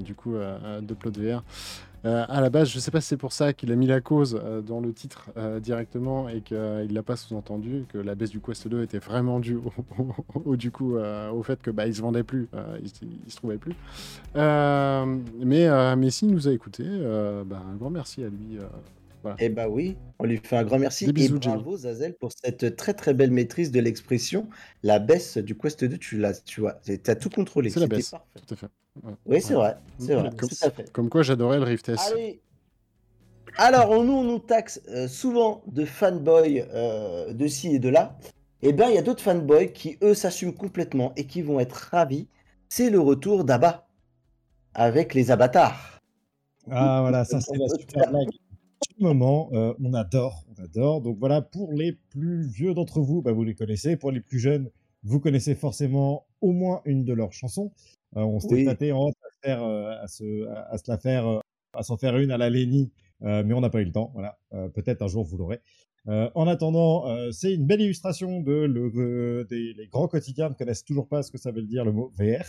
[0.00, 1.44] du coup, euh, de Plot VR.
[2.04, 3.86] Euh, à la base, je ne sais pas si c'est pour ça qu'il a mis
[3.86, 7.96] la cause euh, dans le titre euh, directement et qu'il ne l'a pas sous-entendu, que
[7.96, 11.42] la baisse du Quest 2 était vraiment due au, au- au- du coup, euh, au
[11.42, 12.48] fait que bah, il se vendait plus,
[12.82, 12.90] il,
[13.26, 13.72] il se trouvait plus.
[14.34, 16.84] Mais, mais s'il nous a écoutés,
[17.46, 18.58] bah, un grand merci à lui.
[18.58, 21.10] euh, Eh bah oui, on lui fait un grand merci.
[21.10, 24.48] Bisous, et bravo Zazel pour cette très très belle maîtrise de l'expression.
[24.82, 27.70] La baisse du Quest 2, tu l'as, tu vois, as tout contrôlé.
[27.70, 28.10] C'est la baisse.
[28.10, 28.26] parfait.
[28.46, 28.68] tout à fait.
[29.26, 30.92] Oui, c'est vrai, c'est vrai, Comme, tout à fait.
[30.92, 32.12] comme quoi, j'adorais le Rift S.
[32.12, 32.40] Allez.
[33.56, 37.88] Alors, on nous, on nous taxe euh, souvent de fanboys euh, de ci et de
[37.88, 38.18] là.
[38.62, 41.90] Eh bien, il y a d'autres fanboys qui, eux, s'assument complètement et qui vont être
[41.92, 42.28] ravis.
[42.68, 43.86] C'est le retour d'Abba
[44.74, 46.00] avec les avatars.
[46.70, 49.50] Ah voilà, ça c'est la super blague du moment.
[49.52, 51.00] Euh, on adore, on adore.
[51.02, 53.96] Donc voilà, pour les plus vieux d'entre vous, bah, vous les connaissez.
[53.96, 54.70] Pour les plus jeunes,
[55.02, 57.72] vous connaissez forcément au moins une de leurs chansons.
[58.16, 58.64] Euh, on s'était Oui.
[58.64, 59.12] tâté en à,
[59.42, 61.40] faire, euh, à, se, à, à se la faire, euh,
[61.74, 64.10] à s'en faire une à la euh, mais on n'a pas eu le temps.
[64.14, 64.38] Voilà,
[64.74, 65.60] peut-être un jour vous l'aurez.
[66.08, 70.54] Euh, en attendant, euh, c'est une belle illustration de le, des les grands quotidiens ne
[70.54, 72.44] connaissent toujours pas ce que ça veut dire le mot VR.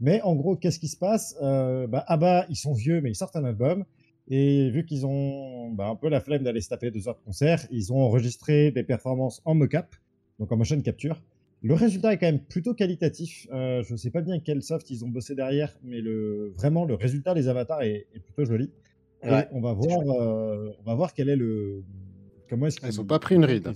[0.00, 1.36] Mais en gros, qu'est-ce qui se passe?
[1.42, 3.84] Euh, bah, Abba, ils sont vieux, mais ils sortent un album.
[4.28, 7.24] Et vu qu'ils ont bah, un peu la flemme d'aller se taper deux heures de
[7.24, 9.94] concert, ils ont enregistré des performances en mocap,
[10.38, 11.20] donc en motion capture.
[11.66, 13.48] Le résultat est quand même plutôt qualitatif.
[13.50, 16.84] Euh, je ne sais pas bien quel soft ils ont bossé derrière, mais le, vraiment,
[16.84, 18.70] le résultat des avatars est, est plutôt joli.
[19.24, 19.48] Ouais.
[19.52, 21.82] on va voir, euh, on va voir quel est le,
[22.50, 23.72] comment est-ce Ils ont qu'ils- pas pris une ride.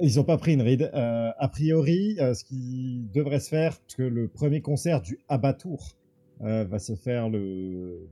[0.00, 0.06] ils.
[0.08, 0.90] Ils n'ont pas pris une ride.
[0.94, 5.98] Euh, a priori, ce qui devrait se faire, parce que le premier concert du Abattoir
[6.40, 8.08] euh, va se faire le...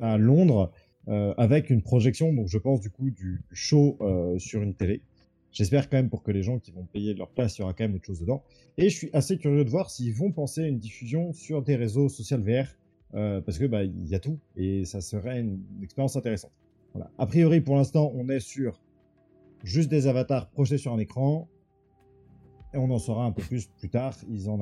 [0.00, 0.70] à Londres
[1.08, 3.98] avec une projection, donc je pense du coup du show
[4.38, 5.02] sur une télé.
[5.52, 7.74] J'espère quand même pour que les gens qui vont payer leur place, il y aura
[7.74, 8.42] quand même autre chose dedans.
[8.78, 11.76] Et je suis assez curieux de voir s'ils vont penser à une diffusion sur des
[11.76, 12.68] réseaux social VR,
[13.12, 16.52] parce que bah il y a tout et ça serait une, expérience intéressante.
[16.94, 17.10] Voilà.
[17.18, 18.80] A priori, pour l'instant, on est sur
[19.62, 21.48] juste des avatars projetés sur un écran.
[22.74, 24.16] Et on en saura un peu plus plus tard.
[24.30, 24.58] Ils en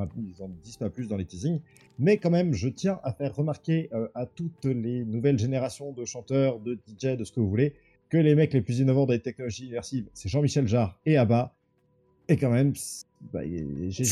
[0.64, 1.60] disent pas plus dans les teasings.
[2.00, 6.04] Mais quand même, je tiens à faire remarquer euh, à toutes les nouvelles générations de
[6.04, 7.74] chanteurs, de DJ, de ce que vous voulez,
[8.10, 11.54] que les mecs les plus innovants dans les technologies immersives, c'est Jean-Michel Jarre et Abba.
[12.28, 12.74] Et quand même,
[13.32, 13.64] bah, j'ai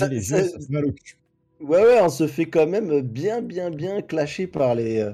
[0.09, 1.17] les yeux, ça mal au cul.
[1.61, 5.13] Ouais, ouais, on se fait quand même bien, bien, bien clasher par les, euh,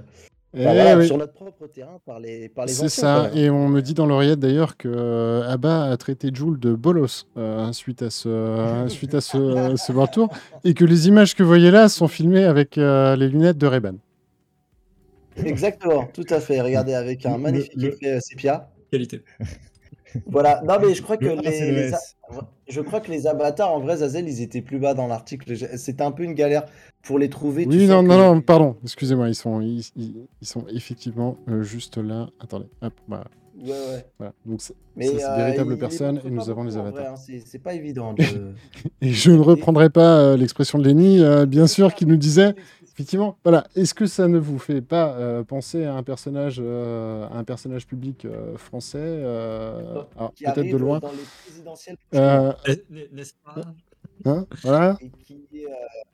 [0.57, 3.93] eh sur notre propre terrain par les, par les C'est ça, et on me dit
[3.93, 8.85] dans l'oreillette d'ailleurs que euh, Abba a traité Jules de bolos euh, suite à ce,
[8.89, 10.28] suite à ce, ce World Tour,
[10.62, 13.66] et que les images que vous voyez là sont filmées avec euh, les lunettes de
[13.66, 13.97] Ray-Ban.
[15.45, 16.61] Exactement, tout à fait.
[16.61, 18.70] Regardez, avec un magnifique effet sépia.
[18.95, 19.22] Qualité.
[20.26, 21.90] Voilà, non mais je crois que les,
[22.68, 25.57] je crois que les avatars en vrai Zazel ils étaient plus bas dans l'article.
[25.76, 26.66] C'était un peu une galère
[27.03, 27.66] pour les trouver.
[27.66, 32.28] Oui non non non pardon excusez-moi ils sont ils, sont effectivement euh, juste là.
[32.38, 33.24] Attendez hop bah.
[33.61, 34.07] Ouais, ouais.
[34.18, 34.32] Voilà.
[34.47, 37.14] Donc c'est des euh, véritables personnes et nous avons les avatars.
[37.14, 38.12] Hein, c'est pas évident.
[38.14, 38.22] De...
[39.01, 42.55] et je ne reprendrai pas euh, l'expression de Lenny, bien sûr, qui nous disait
[42.95, 43.66] Effectivement, voilà.
[43.74, 47.88] Est-ce que ça ne vous fait pas euh, penser à un personnage, euh, un personnage
[47.88, 49.20] public euh, français,
[50.38, 51.01] peut-être de loin,
[52.12, 53.62] n'est-ce pas
[54.24, 54.97] hein, Voilà.
[55.01, 55.66] Et qui est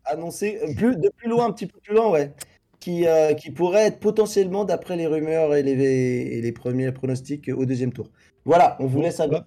[0.06, 2.32] annoncé plus, de plus loin, un petit peu plus loin, ouais.
[2.78, 3.04] Qui,
[3.38, 7.92] qui pourrait être potentiellement, d'après les rumeurs et les, et les premiers pronostics, au deuxième
[7.92, 8.08] tour.
[8.45, 9.43] Voilà, on vous laisse avec.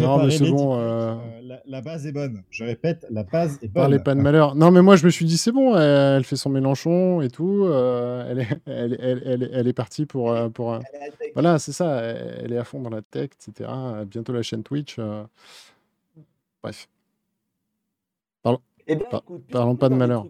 [0.00, 0.74] non, mais c'est bon.
[0.74, 2.42] Euh, euh, la, base est bonne.
[2.50, 3.82] Je répète, la base est bonne.
[3.82, 4.54] Parlez pas de malheur.
[4.54, 5.76] Non, mais moi, je me suis dit, c'est bon.
[5.76, 7.64] Elle, fait son Mélenchon et tout.
[7.66, 10.34] Euh, elle, est, elle, elle, elle, est partie pour.
[10.52, 10.78] pour
[11.34, 12.00] voilà, c'est ça.
[12.00, 13.70] Elle est à fond dans la tech, etc.
[14.06, 14.98] Bientôt la chaîne Twitch.
[16.62, 16.88] Bref.
[18.42, 18.96] Parlons, eh
[19.50, 20.26] parlons pas de malheur.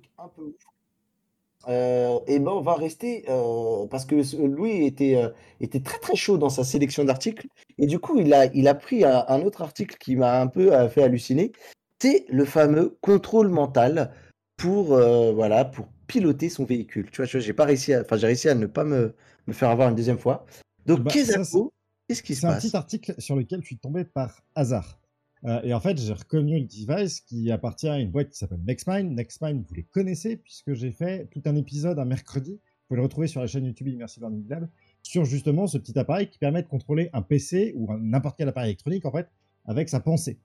[1.69, 4.15] Euh, et ben on va rester euh, parce que
[4.47, 5.29] Louis était, euh,
[5.61, 7.47] était très très chaud dans sa sélection d'articles
[7.77, 10.71] et du coup il a, il a pris un, autre article qui m'a un peu
[10.89, 11.53] fait halluciner.
[12.01, 14.13] C'est le fameux contrôle mental
[14.57, 17.11] pour voilà pour piloter son véhicule.
[17.11, 19.15] Tu vois, j'ai pas réussi, enfin j'ai réussi à ne pas me,
[19.47, 20.47] me, faire avoir une deuxième fois.
[20.87, 22.61] Donc bah, qu'est-ce qui se passe?
[22.63, 24.99] C'est un petit article sur lequel je suis tombé par hasard.
[25.45, 28.63] Euh, et en fait, j'ai reconnu le device qui appartient à une boîte qui s'appelle
[28.67, 29.13] Nextmind.
[29.13, 32.53] Nextmind, vous les connaissez puisque j'ai fait tout un épisode un mercredi.
[32.53, 34.69] Vous pouvez le retrouver sur la chaîne YouTube Immersive Learning Lab
[35.03, 38.71] sur justement ce petit appareil qui permet de contrôler un PC ou n'importe quel appareil
[38.71, 39.29] électronique en fait
[39.67, 40.39] avec sa pensée.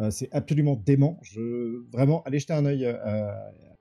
[0.00, 1.18] Euh, c'est absolument dément.
[1.22, 3.32] Je vraiment allez jeter un œil euh,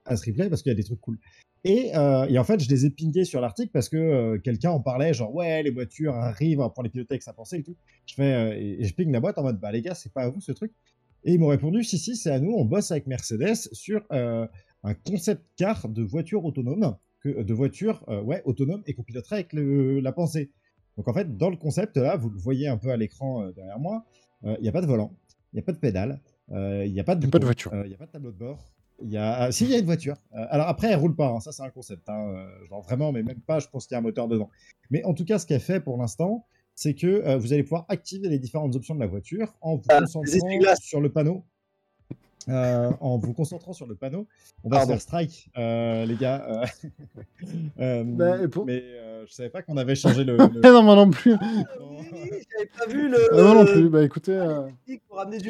[0.06, 1.20] à ce replay parce qu'il y a des trucs cool.
[1.68, 4.80] Euh, et, en fait, je les ai pingés sur l'article parce que euh, quelqu'un en
[4.80, 7.64] parlait, genre ouais, les voitures arrivent, on va prendre les piloter avec sa pensée et
[7.64, 7.76] tout.
[8.08, 10.24] Je fais euh, et, je ping la boîte en mode bah les gars, c'est pas
[10.24, 10.74] à vous ce truc.
[11.24, 12.52] Et ils m'ont répondu si si, c'est à nous.
[12.54, 18.42] On bosse avec Mercedes sur un concept car de voiture autonome, que, de voiture ouais
[18.46, 20.50] autonome et qu'on piloterait avec la pensée.
[20.98, 23.78] Donc en fait, dans le concept là, vous le voyez un peu à l'écran derrière
[23.78, 24.04] moi,
[24.44, 25.16] il n'y a pas de volant,
[25.54, 27.90] il n'y a pas de pédale, il n'y a pas de, pas de voiture, il
[27.90, 28.74] n'y a pas de tableau de bord.
[29.04, 30.16] Il y a, euh, s'il y a une voiture.
[30.36, 31.28] Euh, alors après, elle roule pas.
[31.28, 32.08] Hein, ça, c'est un concept.
[32.10, 33.60] Hein, euh, genre vraiment, mais même pas.
[33.60, 34.50] Je pense qu'il y a un moteur dedans.
[34.90, 36.46] Mais en tout cas, ce qu'elle fait pour l'instant,
[36.76, 40.76] c'est que vous allez pouvoir activer les différentes options de la voiture en vous concentrant
[40.82, 41.44] sur le panneau.
[42.48, 44.28] en vous concentrant sur le panneau,
[44.64, 46.64] on va se faire strike, les gars.
[47.78, 48.84] bah, Mais
[49.28, 50.38] je savais pas qu'on avait changé le.
[50.64, 51.36] non, moi non plus.
[51.40, 53.20] J'avais pas vu le.
[53.34, 53.90] Ah, moi non plus.
[53.90, 54.40] Bah écoutez.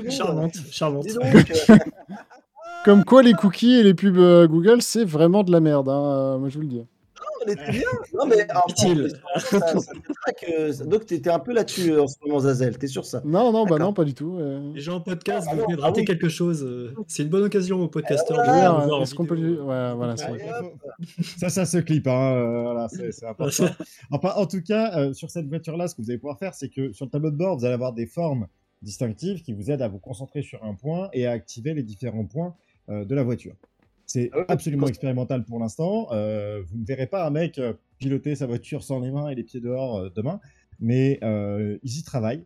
[0.09, 1.07] Charmante, charmante.
[2.83, 5.87] Comme quoi, les cookies et les pubs euh, Google, c'est vraiment de la merde.
[5.87, 6.77] Hein, euh, moi, je vous le dis.
[6.77, 6.85] Non,
[7.45, 7.87] on était bien.
[8.15, 8.47] Non, mais
[10.85, 12.79] Donc, tu étais un peu là-dessus euh, en ce moment, Zazel.
[12.79, 13.21] T'es sûr ça?
[13.23, 14.39] Non, non, bah non, pas du tout.
[14.73, 16.67] Les gens en podcast, vous venez de rater quelque chose.
[17.07, 19.01] C'est une bonne occasion aux podcasteurs de voir.
[19.03, 19.59] Est-ce qu'on peut lui.
[19.59, 20.15] Ouais, voilà.
[21.37, 22.07] ça, ça se clip.
[22.07, 22.63] Hein.
[22.63, 23.65] Voilà, c'est important.
[24.11, 26.91] enfin, en tout cas, sur cette voiture-là, ce que vous allez pouvoir faire, c'est que
[26.93, 28.47] sur le tableau de bord, vous allez avoir des formes
[28.81, 32.25] distinctives qui vous aident à vous concentrer sur un point et à activer les différents
[32.25, 33.55] points euh, de la voiture.
[34.05, 36.07] C'est ah absolument expérimental pour l'instant.
[36.11, 39.35] Euh, vous ne verrez pas un mec euh, piloter sa voiture sans les mains et
[39.35, 40.39] les pieds dehors demain,
[40.79, 42.45] mais ils y travaillent.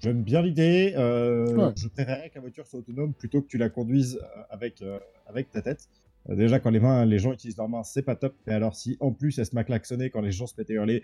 [0.00, 0.92] J'aime bien l'idée.
[0.96, 4.20] Je préférerais que la voiture soit autonome plutôt que tu la conduises
[4.50, 4.82] avec,
[5.26, 5.88] avec ta tête.
[6.30, 8.34] Euh, déjà, quand les, mains, les gens utilisent leurs mains, c'est pas top.
[8.46, 10.76] Et alors, si en plus, elle se m'a klaxonné quand les gens se mettaient à
[10.76, 11.02] hurler,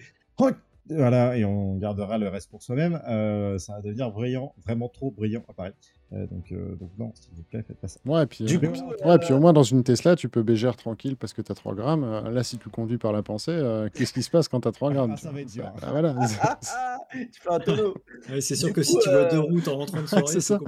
[0.91, 5.11] voilà, et on gardera le reste pour soi-même, euh, ça va devenir brillant, vraiment trop
[5.11, 5.71] brillant, apparaît.
[5.71, 5.73] Euh,
[6.11, 8.01] donc, euh, donc non, s'il vous plaît, faites pas ça.
[8.07, 8.67] Ouais, puis, du coup,
[9.05, 11.55] ouais, puis au moins dans une Tesla, tu peux bégère tranquille parce que tu as
[11.55, 12.31] 3 grammes.
[12.31, 14.93] Là, si tu conduis par la pensée, qu'est-ce qui se passe quand tu as 3
[14.93, 15.71] grammes ah, Ça va être dur.
[15.83, 16.15] Ah, voilà.
[17.13, 17.95] tu fais un tonneau.
[18.41, 20.59] c'est sûr que si tu vois deux routes en rentrant de soirée, c'est ça.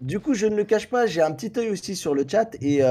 [0.00, 2.56] Du coup, je ne le cache pas, j'ai un petit œil aussi sur le chat
[2.62, 2.82] et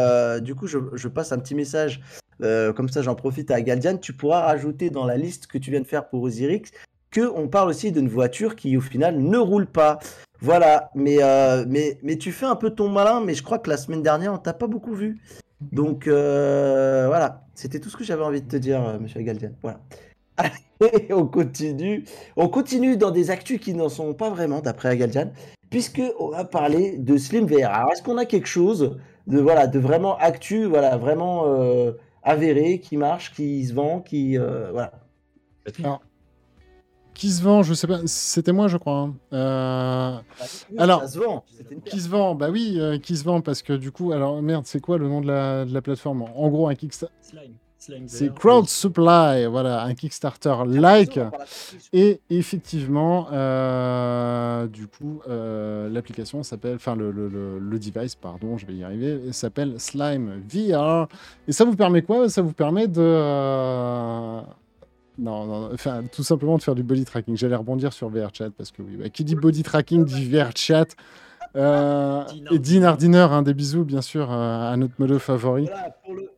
[0.41, 2.01] du coup, je, je, passe un petit message
[2.41, 3.97] euh, comme ça, j'en profite à Galdian.
[3.97, 6.71] Tu pourras rajouter dans la liste que tu viens de faire pour Osiris
[7.11, 9.99] que on parle aussi d'une voiture qui, au final, ne roule pas.
[10.45, 13.67] Voilà, mais, euh, mais, mais tu fais un peu ton malin, mais je crois que
[13.67, 15.19] la semaine dernière, on t'a pas beaucoup vu.
[15.59, 19.53] Donc euh, voilà, c'était tout ce que j'avais envie de te dire, monsieur Galdian.
[19.63, 19.79] Voilà.
[20.37, 22.05] Allez, on continue.
[22.35, 25.31] On continue dans des actus qui n'en sont pas vraiment, d'après Agaldian,
[25.71, 27.71] puisque on va parler de Slim VR.
[27.71, 31.43] Alors, est-ce qu'on a quelque chose de voilà, de vraiment actu, voilà, vraiment
[32.21, 34.37] avéré, qui marche, qui se vend, qui.
[34.37, 34.91] Euh, voilà.
[37.15, 38.99] Qui se vend, je sais pas, c'était moi, je crois.
[38.99, 39.13] Hein.
[39.33, 40.17] Euh,
[40.77, 41.43] alors, se vend.
[41.85, 44.65] qui se vend, bah oui, euh, qui se vend parce que du coup, alors merde,
[44.67, 46.23] c'est quoi le nom de la, de la plateforme?
[46.35, 47.15] En gros, un Kickstarter.
[48.07, 51.19] C'est Crowd Supply, voilà, un Kickstarter like.
[51.93, 57.27] Et effectivement, euh, du coup, euh, l'application s'appelle, enfin le, le,
[57.59, 61.07] le, device, pardon, je vais y arriver, s'appelle Slime VR.
[61.47, 62.27] Et ça vous permet quoi?
[62.27, 64.41] Ça vous permet de...
[65.17, 67.37] Euh, non, non, enfin, tout simplement de faire du body tracking.
[67.37, 70.87] J'allais rebondir sur VRChat parce que oui, bah, qui dit body tracking dit VRChat.
[71.55, 75.65] Euh, et Dean Hardiner, des bisous, bien sûr, à notre modo favori.
[75.65, 76.29] Voilà, pour le,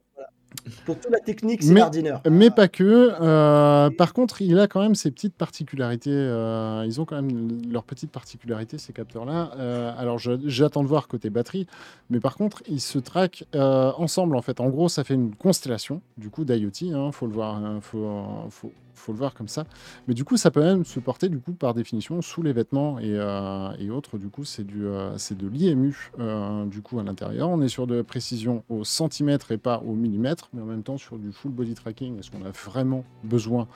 [0.86, 2.16] pour toute la technique, c'est Gardiner.
[2.30, 3.14] Mais pas que.
[3.20, 6.12] Euh, par contre, il a quand même ses petites particularités.
[6.12, 9.52] Euh, ils ont quand même leurs petites particularités, ces capteurs-là.
[9.58, 11.68] Euh, alors, j'attends de voir côté batterie.
[12.10, 14.60] Mais par contre, ils se traquent ensemble, en fait.
[14.60, 16.72] En gros, ça fait une constellation, du coup, d'IoT.
[16.82, 17.56] Il hein, faut le voir.
[17.56, 19.66] Hein, faut, faut, faut le voir comme ça.
[20.08, 23.00] Mais du coup, ça peut même se porter, du coup, par définition, sous les vêtements
[23.00, 24.18] et, euh, autres.
[24.18, 27.50] Du coup, c'est euh, de l'IMU, euh, du coup, à l'intérieur.
[27.50, 30.98] On est sur de précision au centimètre et pas au millimètre, mais en même temps
[30.98, 32.20] sur du full body tracking.
[32.20, 33.68] Est-ce qu'on a vraiment besoin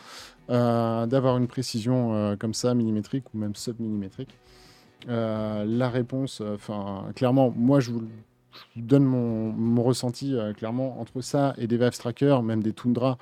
[0.50, 4.38] d'avoir une précision comme ça, millimétrique ou même sub-millimétrique?
[5.08, 8.04] La réponse, enfin, clairement, moi, je vous,
[8.76, 13.18] donne mon, mon ressenti, clairement, entre ça et des Vive Tracker, même des Tundra,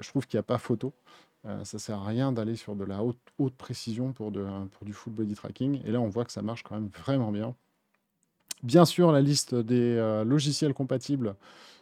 [0.00, 0.92] je trouve qu'il n'y a pas photo.
[1.48, 4.84] Euh, ça sert à rien d'aller sur de la haute, haute précision pour, de, pour
[4.84, 5.80] du full body tracking.
[5.84, 7.54] Et là, on voit que ça marche quand même vraiment bien.
[8.62, 11.36] Bien sûr, la liste des euh, logiciels compatibles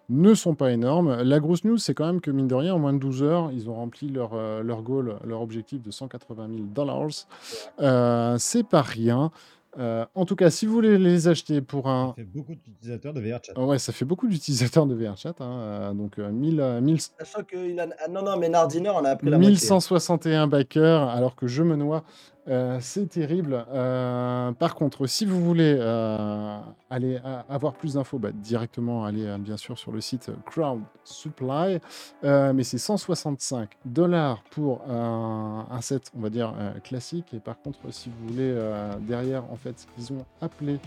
[0.08, 1.22] ne sont pas énormes.
[1.22, 3.50] La grosse news, c'est quand même que, mine de rien, en moins de 12 heures,
[3.50, 8.38] ils ont rempli leur, euh, leur goal, leur objectif de 180 000 dollars.
[8.38, 9.32] c'est pas rien.
[9.78, 12.08] Euh, en tout cas, si vous voulez les acheter pour un.
[12.08, 13.60] Ça fait beaucoup d'utilisateurs de VRChat.
[13.60, 15.34] ouais, ça fait beaucoup d'utilisateurs de VRChat.
[15.40, 17.00] Hein, euh, donc, 1000, euh, 1000...
[17.00, 17.78] Sachant que.
[17.78, 17.88] A...
[18.04, 21.76] Ah, non, non, mais Nardiner, on a appris la 1161 backers, alors que je me
[21.76, 22.04] noie.
[22.48, 23.64] Euh, c'est terrible.
[23.72, 26.58] Euh, par contre, si vous voulez euh,
[26.90, 27.18] aller
[27.48, 31.80] avoir plus d'infos, bah, directement aller bien sûr sur le site Crowd Supply.
[32.22, 36.54] mais c'est 165 dollars pour un set, on va dire
[36.84, 37.34] classique.
[37.34, 38.54] Et par contre, si vous voulez
[39.00, 40.78] derrière, en fait, qu'ils ont appelé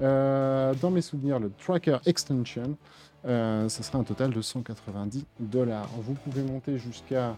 [0.00, 2.76] dans mes souvenirs le Tracker Extension,
[3.24, 5.88] ça sera un total de 190 dollars.
[6.02, 7.36] Vous pouvez monter jusqu'à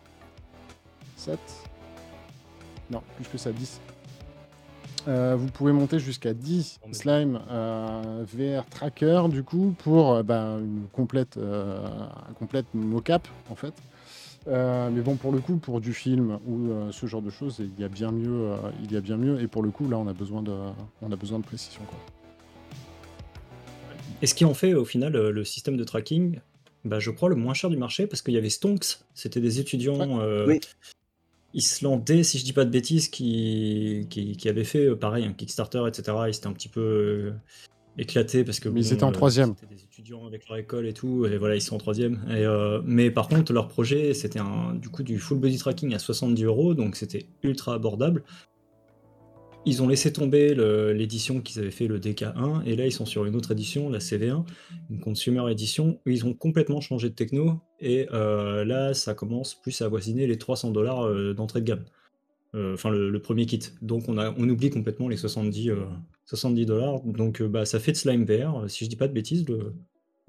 [1.17, 1.70] 7
[2.91, 3.81] non, plus que ça, 10.
[5.09, 10.59] Euh, vous pouvez monter jusqu'à 10 slime euh, VR tracker du coup pour euh, bah,
[10.61, 13.73] une complète, un complète mocap en fait.
[14.47, 17.85] mais bon pour le coup pour du film ou ce genre de choses il y
[17.85, 18.53] a bien mieux
[18.85, 20.53] il y a bien mieux et pour le coup là on a besoin de
[21.01, 21.99] on a besoin de précision quoi.
[24.23, 26.41] Et ce qui en fait au final le système de tracking?
[26.83, 29.61] Bah, je crois le moins cher du marché parce qu'il y avait Stonks c'était des
[29.61, 30.61] étudiants oui
[31.55, 35.83] islandais, si je dis pas de bêtises, qui, qui, avait fait euh, pareil un Kickstarter,
[35.89, 36.17] etc.
[36.29, 37.33] Ils étaient un petit peu euh,
[37.99, 38.69] éclatés parce que.
[38.69, 39.55] Mais ils étaient en euh, troisième.
[39.59, 42.21] C'était des étudiants avec leur école et tout, et voilà, ils sont en troisième.
[42.31, 42.47] Et,
[42.85, 44.41] mais par contre, leur projet, c'était
[44.75, 48.23] du coup du full body tracking à 70 euros, donc c'était ultra abordable.
[49.67, 50.55] Ils ont laissé tomber
[50.95, 53.99] l'édition qu'ils avaient fait, le DK1, et là ils sont sur une autre édition, la
[53.99, 54.45] CV1,
[54.89, 59.55] une Consumer Edition, où ils ont complètement changé de techno, et euh, là ça commence
[59.55, 61.85] plus à avoisiner les 300 dollars euh, d'entrée de gamme.
[62.55, 63.61] Euh, enfin, le, premier kit.
[63.83, 65.71] Donc on, a, on oublie complètement les 70
[66.67, 67.01] dollars.
[67.05, 69.75] Donc bah, ça fait de Slime VR, si je dis pas de bêtises, le,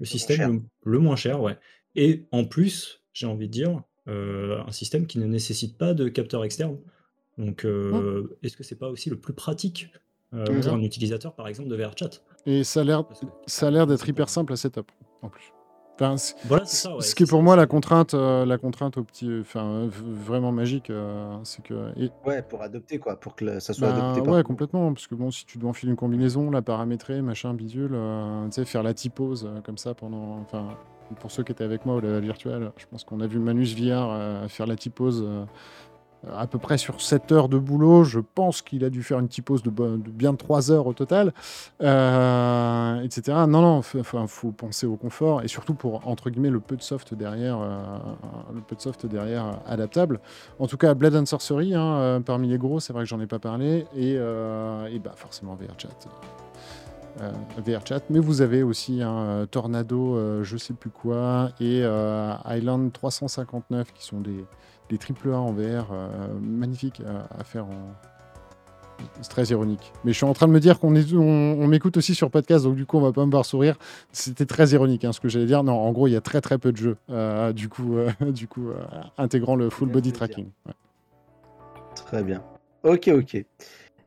[0.04, 1.56] système le, moins cher, ouais.
[1.96, 6.44] Et en plus, j'ai envie de dire, un système qui ne nécessite pas de capteur
[6.44, 6.76] externe.
[7.38, 9.88] Donc, euh, est-ce que c'est pas aussi le plus pratique
[10.34, 12.10] euh, pour un utilisateur, par exemple, de VRChat
[12.46, 13.04] Et ça a l'air,
[13.46, 14.90] ça a l'air d'être hyper simple à setup.
[15.22, 15.52] en plus.
[15.94, 16.94] Enfin, c- Voilà, c'est ça.
[16.96, 19.30] ouais, ce qui est pour ça, moi c'est- la contrainte, euh, la contrainte au petit,
[19.40, 23.72] enfin, vraiment magique, euh, c'est que et- Ouais, pour adopter, quoi, pour que le- ça
[23.74, 26.50] soit bah, adopté par ouais, complètement, parce que bon, si tu dois enfiler une combinaison,
[26.50, 30.70] la paramétrer, machin, bidule, euh, tu sais, faire la typose euh, comme ça pendant, enfin,
[31.20, 33.74] pour ceux qui étaient avec moi au level virtuel, je pense qu'on a vu Manus
[33.76, 35.44] VR euh, faire la typose euh,
[36.36, 38.04] à peu près sur 7 heures de boulot.
[38.04, 39.28] Je pense qu'il a dû faire une
[39.62, 41.32] de, bo- de bien 3 heures au total,
[41.82, 43.38] euh, etc.
[43.48, 46.82] Non, non, il faut penser au confort et surtout pour, entre guillemets, le peu de
[46.82, 47.82] soft derrière, euh,
[48.54, 50.20] le peu de soft derrière euh, adaptable.
[50.58, 53.26] En tout cas, Blade and Sorcery, hein, parmi les gros, c'est vrai que j'en ai
[53.26, 54.16] pas parlé, et,
[55.02, 55.88] bah forcément VRChat.
[57.64, 61.82] VRChat, mais vous avez aussi un euh, Tornado, je sais plus quoi, et
[62.46, 64.44] Island 359 qui sont des,
[64.92, 67.94] des triple A en VR euh, magnifiques à, à faire en.
[69.20, 69.92] C'est très ironique.
[70.04, 72.30] Mais je suis en train de me dire qu'on est, on, on m'écoute aussi sur
[72.30, 73.76] podcast, donc du coup on va pas me voir sourire.
[74.12, 75.64] C'était très ironique, hein, ce que j'allais dire.
[75.64, 78.10] Non, en gros, il y a très très peu de jeux, euh, du coup, euh,
[78.30, 78.76] du coup, euh,
[79.18, 80.50] intégrant le full body tracking.
[80.66, 80.72] Ouais.
[81.96, 82.42] Très bien.
[82.84, 83.44] Ok, ok.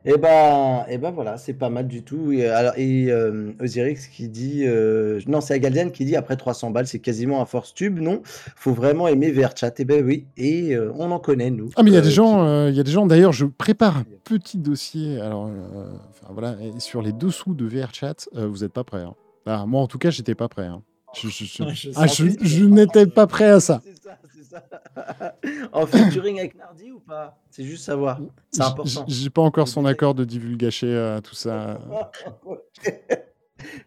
[0.08, 2.30] Et ben, et ben voilà, c'est pas mal du tout.
[2.30, 6.70] Et, alors, et euh, Osiris qui dit, euh, non, c'est Agaldian qui dit après 300
[6.70, 8.22] balles, c'est quasiment un force tube, non?
[8.24, 9.72] Faut vraiment aimer VRChat.
[9.78, 11.70] Et ben oui, et euh, on en connaît nous.
[11.74, 13.04] Ah mais il y a des gens, il y a des gens.
[13.06, 15.20] D'ailleurs, je prépare un petit dossier.
[15.20, 15.86] Alors, euh,
[16.30, 19.02] voilà, et sur les dessous de VRChat, vous n'êtes pas prêts.
[19.02, 19.66] hein.
[19.66, 20.66] Moi, en tout cas, j'étais pas prêt.
[20.66, 20.82] hein.
[21.20, 23.82] Je, je- je- Ouais, je ah, je, je n'étais pas prêt à ça.
[23.84, 25.34] C'est ça, c'est ça.
[25.72, 27.38] en featuring avec Nardi ou pas?
[27.50, 28.20] C'est juste savoir.
[28.50, 29.04] C'est important.
[29.08, 31.80] J'ai pas encore son accord de divulgacher euh, tout ça.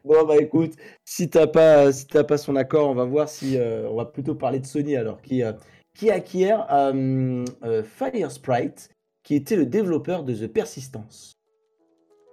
[0.03, 0.73] bon bah écoute,
[1.05, 4.05] si t'as pas, si t'as pas son accord, on va voir si euh, on va
[4.05, 5.53] plutôt parler de Sony alors qui euh,
[5.95, 8.89] qui acquiert euh, euh, Firesprite,
[9.23, 11.33] qui était le développeur de The Persistence.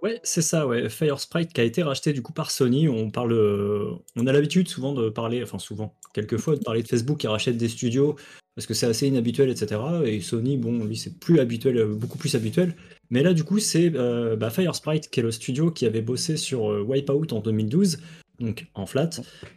[0.02, 0.89] Ouais, c'est ça, ouais.
[0.89, 2.89] Firesprite qui a été racheté du coup par Sony.
[2.89, 6.89] On parle, euh, on a l'habitude souvent de parler, enfin souvent, quelquefois de parler de
[6.89, 8.16] Facebook qui rachète des studios
[8.56, 9.81] parce que c'est assez inhabituel, etc.
[10.05, 12.74] Et Sony, bon, lui c'est plus habituel, euh, beaucoup plus habituel.
[13.10, 16.36] Mais là, du coup, c'est euh, bah, Firesprite qui est le studio qui avait bossé
[16.36, 17.98] sur euh, Wipeout en 2012,
[18.41, 19.11] donc en flat.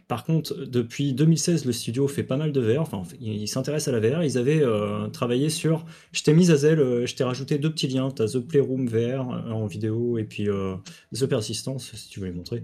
[0.08, 2.80] Par contre, depuis 2016, le studio fait pas mal de VR.
[2.80, 4.22] Enfin, il, il s'intéresse à la VR.
[4.22, 5.84] Ils avaient euh, travaillé sur.
[6.12, 8.10] Je t'ai mis à Zelle, euh, je t'ai rajouté deux petits liens.
[8.10, 10.76] T'as The Playroom VR euh, en vidéo et puis euh,
[11.14, 12.62] The Persistence, si tu veux les montrer.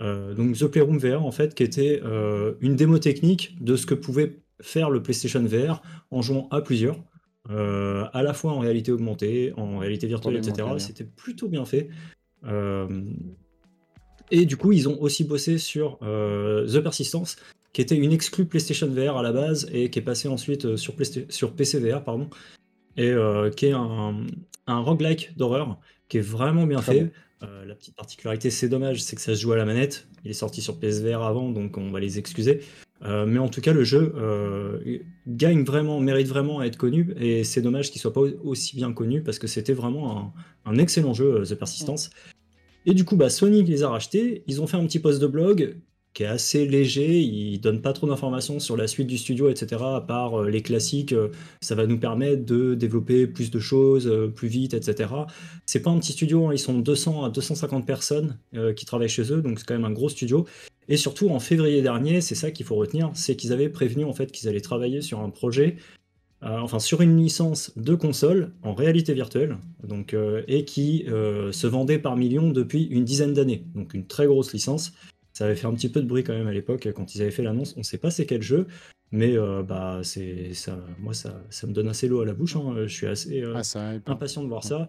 [0.00, 2.02] Euh, donc The Playroom VR, en fait, qui était
[2.60, 6.98] une démo technique de ce que pouvait faire le PlayStation VR en jouant à plusieurs.
[7.48, 10.68] à la fois en réalité augmentée, en réalité virtuelle, etc.
[10.78, 11.88] C'était plutôt bien fait.
[12.46, 12.86] Euh,
[14.30, 17.36] et du coup, ils ont aussi bossé sur euh, The Persistence,
[17.72, 20.76] qui était une exclue PlayStation VR à la base et qui est passée ensuite euh,
[20.76, 22.28] sur, Playsta- sur PC VR, pardon,
[22.96, 24.16] et euh, qui est un,
[24.66, 25.78] un roguelike d'horreur
[26.08, 27.00] qui est vraiment bien Très fait.
[27.04, 27.10] bon.
[27.42, 30.06] Euh, la petite particularité, c'est dommage, c'est que ça se joue à la manette.
[30.24, 32.60] Il est sorti sur PSVR avant, donc on va les excuser.
[33.04, 34.78] Euh, mais en tout cas, le jeu euh,
[35.26, 38.76] gagne vraiment, mérite vraiment à être connu, et c'est dommage qu'il soit pas au- aussi
[38.76, 40.32] bien connu parce que c'était vraiment
[40.64, 42.10] un, un excellent jeu, The Persistence.
[42.86, 44.44] Et du coup, bah, Sony les a rachetés.
[44.46, 45.76] Ils ont fait un petit post de blog
[46.12, 47.20] qui est assez léger.
[47.20, 49.82] Ils donnent pas trop d'informations sur la suite du studio, etc.
[49.82, 51.28] À part euh, les classiques, euh,
[51.60, 55.10] ça va nous permettre de développer plus de choses, euh, plus vite, etc.
[55.66, 58.38] C'est pas un petit studio, hein, ils sont 200 à 250 personnes
[58.76, 60.46] qui travaillent chez eux, donc c'est quand même un gros studio.
[60.88, 64.12] Et surtout, en février dernier, c'est ça qu'il faut retenir, c'est qu'ils avaient prévenu en
[64.12, 65.76] fait qu'ils allaient travailler sur un projet
[66.44, 69.56] enfin sur une licence de console en réalité virtuelle,
[69.86, 73.64] donc, euh, et qui euh, se vendait par millions depuis une dizaine d'années.
[73.74, 74.92] Donc une très grosse licence.
[75.32, 77.30] Ça avait fait un petit peu de bruit quand même à l'époque quand ils avaient
[77.32, 77.74] fait l'annonce.
[77.76, 78.66] On ne sait pas c'est quel jeu,
[79.10, 80.78] mais euh, bah c'est ça.
[81.00, 82.54] Moi ça, ça me donne assez l'eau à la bouche.
[82.56, 82.74] hein.
[82.86, 84.00] Je suis assez euh, Ah, hein.
[84.06, 84.86] impatient de voir ça.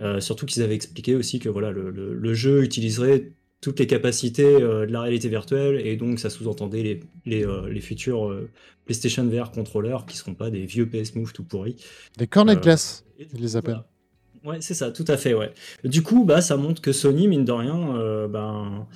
[0.00, 3.86] Euh, surtout qu'ils avaient expliqué aussi que voilà le, le- le jeu utiliserait toutes les
[3.86, 8.28] capacités euh, de la réalité virtuelle et donc ça sous-entendait les, les, euh, les futurs
[8.28, 8.48] euh,
[8.84, 11.76] PlayStation VR contrôleurs qui seront pas des vieux PS Move tout pourris.
[12.16, 13.74] Des cornets de glace, ils les appellent.
[13.74, 13.88] voilà.
[14.44, 15.52] Ouais, c'est ça, tout à fait, ouais.
[15.82, 18.86] Du coup, bah, ça montre que Sony, mine de rien, ben,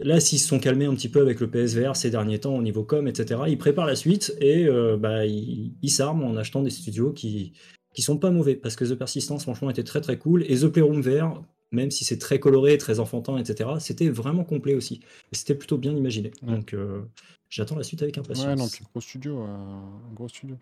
[0.00, 2.62] là, s'ils se sont calmés un petit peu avec le PSVR ces derniers temps au
[2.62, 6.62] niveau com, etc., ils préparent la suite et euh, bah, ils ils s'arment en achetant
[6.62, 7.52] des studios qui,
[7.94, 10.68] qui sont pas mauvais, parce que The Persistence, franchement, était très très cool, et The
[10.68, 15.00] Playroom VR, même si c'est très coloré, très enfantin, etc., c'était vraiment complet aussi.
[15.32, 16.32] C'était plutôt bien imaginé.
[16.42, 16.54] Ouais.
[16.54, 17.02] Donc, euh,
[17.48, 18.46] j'attends la suite avec impatience.
[18.46, 20.56] Ouais, non, puis gros studio, euh, un gros studio.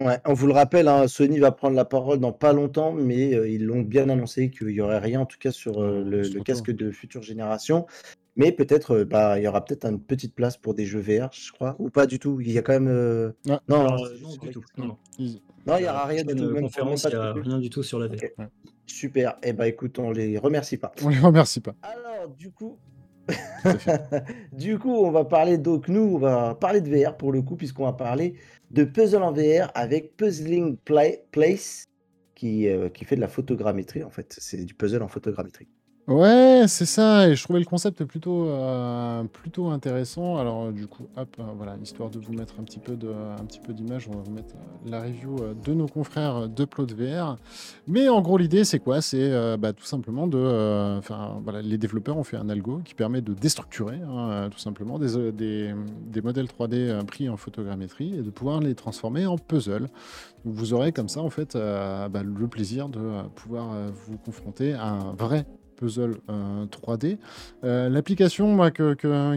[0.00, 3.34] Ouais, on vous le rappelle, hein, Sony va prendre la parole dans pas longtemps, mais
[3.34, 6.42] euh, ils l'ont bien annoncé qu'il y aurait rien en tout cas sur euh, le,
[6.42, 7.86] casque de future génération.
[8.34, 11.28] Mais peut-être, euh, bah, il y aura peut-être une petite place pour des jeux VR,
[11.32, 12.40] je crois, ou pas du tout.
[12.40, 12.88] Il y a quand même.
[12.88, 13.58] euh, Ouais.
[13.68, 14.64] Non, Alors, non, non, du tout.
[14.78, 14.96] Non, non.
[15.18, 18.06] Il y aura rien même conférence, il n'y de a rien du tout sur la
[18.06, 18.48] VR.
[18.90, 19.36] Super.
[19.42, 20.92] Eh ben, écoute, on les remercie pas.
[21.02, 21.74] On les remercie pas.
[21.82, 22.78] Alors, du coup,
[24.52, 27.56] du coup, on va parler donc nous, on va parler de VR pour le coup,
[27.56, 28.34] puisqu'on va parler
[28.70, 31.84] de puzzle en VR avec Puzzling Place,
[32.34, 34.34] qui, euh, qui fait de la photogrammétrie en fait.
[34.38, 35.68] C'est du puzzle en photogrammétrie.
[36.08, 40.38] Ouais, c'est ça et je trouvais le concept plutôt, heu, plutôt intéressant.
[40.38, 43.44] Alors, du coup, hop, heu, voilà, histoire de vous mettre un petit peu de un
[43.44, 44.58] petit peu d'image, on va vous mettre, heu,
[44.90, 47.36] la review, de nos confrères, d'Upload VR.
[47.86, 49.00] Mais en gros, l'idée, c'est quoi?
[49.02, 53.20] C'est, bah, tout simplement de, enfin, voilà, les développeurs ont fait un algo qui permet
[53.22, 58.22] de déstructurer, hein, tout simplement des, des, des modèles 3D, heu, pris en photogrammétrie et
[58.22, 59.88] de pouvoir les transformer en puzzle.
[60.44, 63.00] Vous aurez comme ça, en fait, bah, le plaisir de,
[63.36, 65.46] pouvoir, vous confronter à un vrai
[65.80, 67.06] puzzle 3D.
[67.06, 67.16] Euh,
[67.64, 68.58] euh, l'application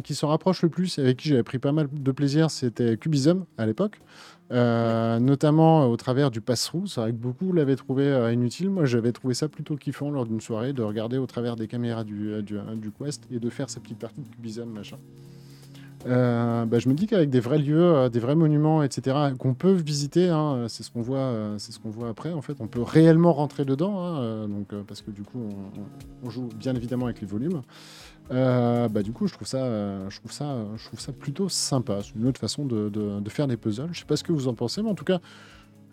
[0.03, 3.45] qui se rapproche le plus, avec qui j'avais pris pas mal de plaisir, c'était Cubism
[3.57, 3.99] à l'époque.
[4.51, 6.85] Euh, notamment au travers du pass-through.
[6.87, 8.69] C'est vrai que beaucoup l'avaient trouvé inutile.
[8.69, 12.03] Moi, j'avais trouvé ça plutôt kiffant lors d'une soirée de regarder au travers des caméras
[12.03, 14.97] du, du, Quest et de faire sa petite partie de Cubism, machin.
[16.05, 19.53] Euh, bah, je me dis qu'avec des vrais lieux, euh, des vrais monuments, etc., qu'on
[19.53, 22.33] peut visiter, hein, c'est ce qu'on voit, euh, c'est ce qu'on voit après.
[22.33, 25.39] En fait, on peut réellement rentrer dedans, hein, donc parce que du coup,
[26.23, 27.61] on, joue bien évidemment avec les volumes.
[28.29, 31.99] bah, du coup, je trouve ça, je trouve ça, je trouve ça plutôt sympa.
[32.01, 33.89] C'est une autre façon de, faire des puzzles.
[33.91, 35.19] Je sais pas ce que vous en pensez, mais en tout cas,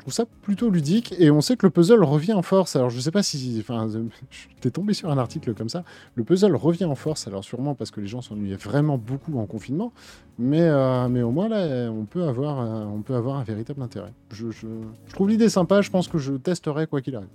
[0.01, 2.75] je trouve ça plutôt ludique et on sait que le puzzle revient en force.
[2.75, 3.87] Alors je sais pas si, enfin,
[4.63, 5.85] t'es tombé sur un article comme ça.
[6.15, 7.27] Le puzzle revient en force.
[7.27, 9.93] Alors sûrement parce que les gens s'ennuyaient vraiment beaucoup en confinement,
[10.39, 13.83] mais euh, mais au moins là, on peut avoir, euh, on peut avoir un véritable
[13.83, 14.15] intérêt.
[14.33, 14.67] Je, je,
[15.13, 15.83] trouve l'idée sympa.
[15.83, 17.29] Je pense que je testerai quoi qu'il arrive.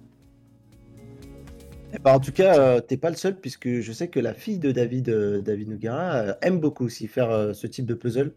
[1.94, 4.34] Eh ben, en tout cas, euh, t'es pas le seul puisque je sais que la
[4.34, 5.12] fille de David,
[5.44, 8.34] David Nougara, aime beaucoup aussi faire ce type de puzzle.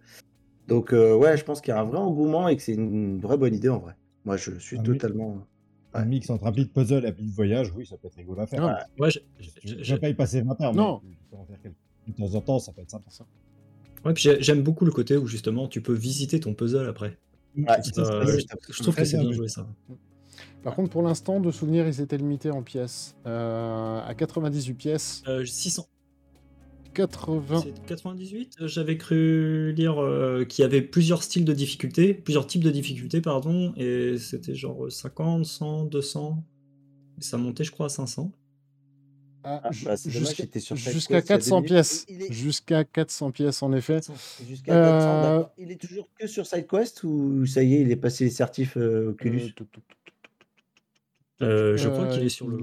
[0.67, 3.39] Donc ouais, je pense qu'il y a un vrai engouement et que c'est une vraie
[3.39, 3.95] bonne idée en vrai.
[4.25, 5.47] Moi, je suis totalement.
[5.95, 8.43] Un mix entre appli de puzzle et appli de voyage, oui, ça peut être rigolo
[8.43, 8.87] à faire.
[8.99, 11.01] Ouais, je, vais pas y passer 20 heures, non.
[11.03, 11.59] mais en faire
[12.07, 13.11] de temps en temps, ça peut être sympa.
[13.11, 13.25] Ça.
[14.05, 17.17] Ouais, puis j'aime beaucoup le côté où justement tu peux visiter ton puzzle après.
[17.57, 19.67] Ouais, je trouve que c'est bien joué ça.
[20.63, 23.17] Par contre, pour l'instant, de souvenirs, ils étaient limités en pièces.
[23.27, 25.23] Euh, à 98 pièces.
[25.45, 25.87] 600.
[26.99, 27.65] 80.
[27.87, 32.71] 98 J'avais cru lire euh, qu'il y avait plusieurs styles de difficulté, plusieurs types de
[32.71, 36.45] difficultés, pardon, et c'était genre 50, 100, 200.
[37.19, 38.33] Et ça montait, je crois, à 500.
[39.45, 40.47] Ah, ah bah, jusqu'à
[41.23, 42.07] 400 pièces.
[42.31, 44.01] Jusqu'à 400 pièces, en effet.
[44.47, 47.97] Jusqu'à 400, euh, Il est toujours que sur SideQuest ou ça y est, il est
[47.97, 49.55] passé les certifs euh, Oculus?
[51.41, 52.59] Je crois qu'il est sur le,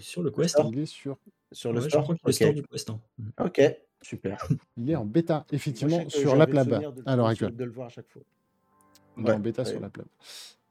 [0.00, 0.60] sur le Quest.
[0.70, 1.18] Il est sur
[1.52, 2.90] sur le store du Quest.
[2.90, 3.00] Hein.
[3.40, 3.60] Ok,
[4.00, 4.46] super.
[4.76, 7.54] Il est en bêta, effectivement, sur l'AppLab à l'heure actuelle.
[7.54, 8.22] De le voir à chaque fois.
[9.18, 10.06] Il est en bêta sur l'AppLab.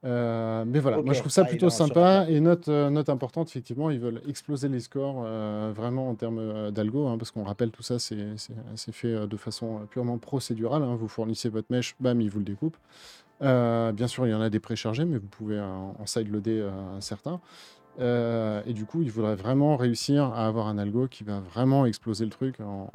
[0.04, 2.26] Euh, mais voilà, moi je trouve ça ah, plutôt sympa.
[2.28, 6.72] Et note, euh, note importante, effectivement, ils veulent exploser les scores euh, vraiment en termes
[6.72, 8.16] d'algo, hein, parce qu'on rappelle tout ça, c'est
[8.92, 10.82] fait de façon purement procédurale.
[10.82, 10.96] Hein.
[10.96, 12.46] Vous fournissez votre mesh, bam, ils vous le
[13.42, 13.96] découpent.
[13.96, 16.70] bien sûr, il y en a des préchargés, mais vous pouvez en, en sideloader
[17.00, 17.42] certains.
[18.00, 21.86] Euh, et du coup, il faudrait vraiment réussir à avoir un algo qui va vraiment
[21.86, 22.90] exploser le truc en,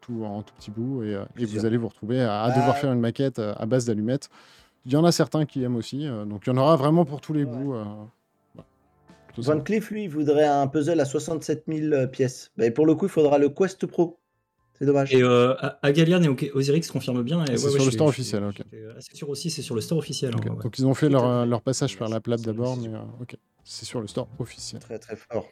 [0.00, 1.02] tout, en tout petit bout.
[1.02, 4.30] Et, euh, vous allez vous retrouver à, devoir faire une maquette euh, à base d'allumettes.
[4.86, 6.06] Il y en a certains qui aiment aussi.
[6.26, 7.74] donc il y en aura vraiment pour tous les goûts.
[9.36, 12.52] Van Cleef, lui, il voudrait un puzzle à 67 000 pièces.
[12.56, 14.18] Mais pour le coup, il faudra le Quest Pro.
[14.78, 15.12] C'est dommage.
[15.12, 17.44] Et euh, Agalian et Osirix confirment bien.
[17.46, 18.62] c'est sur le store officiel, ok.
[19.00, 20.32] C'est sûr aussi, c'est sur le store officiel.
[20.34, 22.90] Hein, donc ils ont fait leur, leur passage par la plab d'abord, mais
[23.20, 23.36] ok.
[23.64, 24.80] C'est sur le store officiel.
[24.80, 25.46] Très très fort.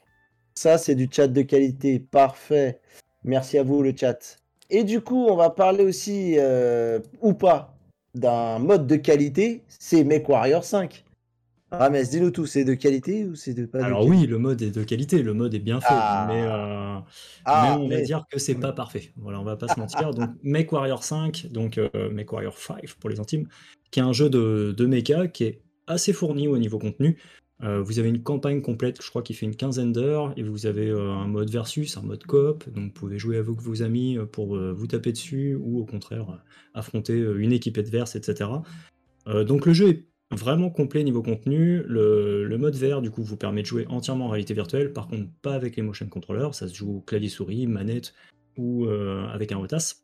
[0.54, 1.98] Ça, c'est du chat de qualité.
[2.00, 2.80] Parfait.
[3.24, 4.38] Merci à vous, le chat.
[4.70, 7.76] Et du coup, on va parler aussi, euh, ou pas,
[8.14, 9.62] d'un mode de qualité.
[9.68, 11.04] C'est MechWarrior 5.
[11.78, 14.70] Rames, dis-nous tout, c'est de qualité ou c'est de pas Alors oui, le mode est
[14.70, 16.26] de qualité, le mode est bien fait, ah.
[16.28, 16.98] mais, euh,
[17.44, 19.12] ah, on va dire que c'est pas parfait.
[19.16, 20.12] Voilà, on va pas se mentir.
[20.12, 23.48] Donc MechWarrior 5, donc euh, MechWarrior 5 pour les intimes,
[23.90, 27.18] qui est un jeu de, de mecha qui est assez fourni au niveau contenu.
[27.62, 30.66] Euh, vous avez une campagne complète, je crois, qui fait une quinzaine d'heures, et vous
[30.66, 34.18] avez euh, un mode versus, un mode coop, donc vous pouvez jouer avec vos amis
[34.18, 36.42] euh, pour vous taper dessus, ou au contraire
[36.74, 38.50] affronter une équipe adverse, etc.
[39.26, 41.82] donc le jeu est vraiment complet niveau contenu.
[41.86, 45.28] Le, mode vert, du coup, vous permet de jouer entièrement en réalité virtuelle, par contre
[45.42, 48.14] pas avec les motion controllers, ça se joue clavier-souris, manette
[48.56, 50.02] ou avec un ROTAS.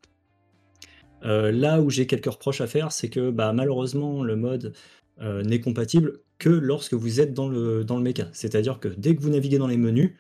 [1.23, 4.75] là où j'ai quelques reproches à faire, c'est que bah, malheureusement le mode
[5.21, 8.29] n'est compatible que lorsque vous êtes dans le, dans le mecha.
[8.33, 10.17] C'est-à-dire que dès que vous naviguez dans les menus,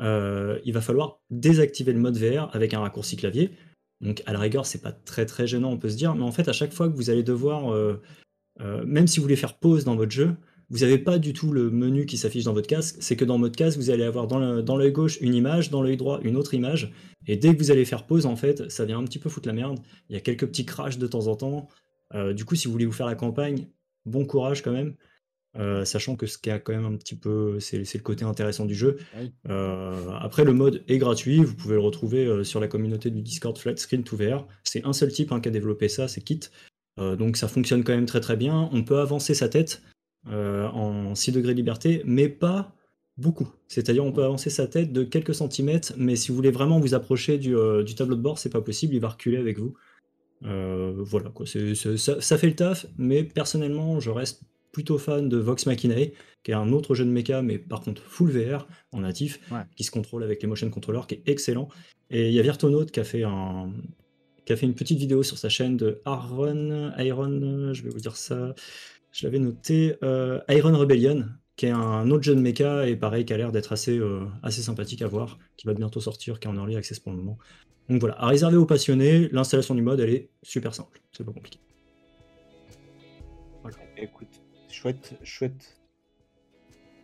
[0.00, 3.50] euh, il va falloir désactiver le mode VR avec un raccourci clavier.
[4.00, 6.48] Donc à la rigueur, c'est pas très gênant, on peut se dire, mais en fait,
[6.48, 7.72] à chaque fois que vous allez devoir,
[8.60, 10.36] euh, même si vous voulez faire pause dans votre jeu,
[10.70, 12.96] vous n'avez pas du tout le menu qui s'affiche dans votre casque.
[13.00, 15.96] C'est que dans votre casque, vous allez avoir dans l'œil gauche une image, dans l'œil
[15.96, 16.92] droit une autre image.
[17.26, 19.48] Et dès que vous allez faire pause, en fait, ça vient un petit peu foutre
[19.48, 19.80] la merde.
[20.08, 21.68] Il y a quelques petits crashs de temps en temps.
[22.14, 23.66] Euh, du coup, si vous voulez vous faire la campagne,
[24.06, 24.94] bon courage quand même.
[25.58, 28.64] Euh, sachant que ce qui a quand même un petit peu, c'est le côté intéressant
[28.64, 28.98] du jeu.
[29.48, 33.58] Euh, après, le mode est gratuit, vous pouvez le retrouver sur la communauté du Discord
[33.58, 34.46] Flat Screen to VR.
[34.62, 36.40] C'est un seul type hein, qui a développé ça, c'est Kit.
[37.00, 38.68] Donc ça fonctionne quand même très très bien.
[38.72, 39.82] On peut avancer sa tête
[40.26, 42.74] en 6 degrés de liberté, mais pas
[43.16, 43.48] beaucoup.
[43.68, 46.94] C'est-à-dire on peut avancer sa tête de quelques centimètres, mais si vous voulez vraiment vous
[46.94, 47.54] approcher du,
[47.84, 49.74] du tableau de bord, c'est pas possible, il va reculer avec vous.
[50.44, 51.46] Euh, voilà, quoi.
[51.46, 55.96] ça, fait le taf, mais personnellement, je reste plutôt fan de Vox Machina,
[56.42, 59.40] qui est un autre jeu de mecha, mais par contre full VR en natif,
[59.76, 61.68] qui se contrôle avec les motion controllers, qui est excellent.
[62.08, 63.72] Et il y a Virtonaut qui a fait un,
[64.52, 68.16] a fait une petite vidéo sur sa chaîne de Iron, Iron, je vais vous dire
[68.16, 68.54] ça,
[69.12, 73.24] je l'avais noté, euh, Iron Rebellion, qui est un autre jeu de mecha et pareil,
[73.24, 76.48] qui a l'air d'être assez, euh, assez sympathique à voir, qui va bientôt sortir, qui
[76.48, 77.38] est en early access pour le moment.
[77.88, 81.32] Donc voilà, à réserver aux passionnés, l'installation du mode, elle est super simple, c'est pas
[81.32, 81.58] compliqué.
[83.96, 84.40] Écoute,
[84.70, 85.79] chouette, chouette.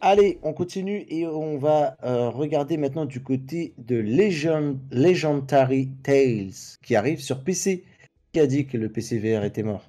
[0.01, 6.53] Allez, on continue et on va euh, regarder maintenant du côté de Legend, Legendary Tales
[6.83, 7.85] qui arrive sur PC.
[8.33, 9.85] Qui a dit que le PC VR était mort?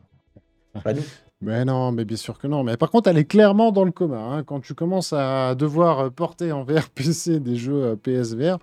[0.84, 1.02] Pas nous.
[1.42, 2.64] Mais non, mais bien sûr que non.
[2.64, 4.18] Mais par contre, elle est clairement dans le coma.
[4.18, 4.44] Hein.
[4.44, 8.58] Quand tu commences à devoir porter en VR PC des jeux euh, PSVR,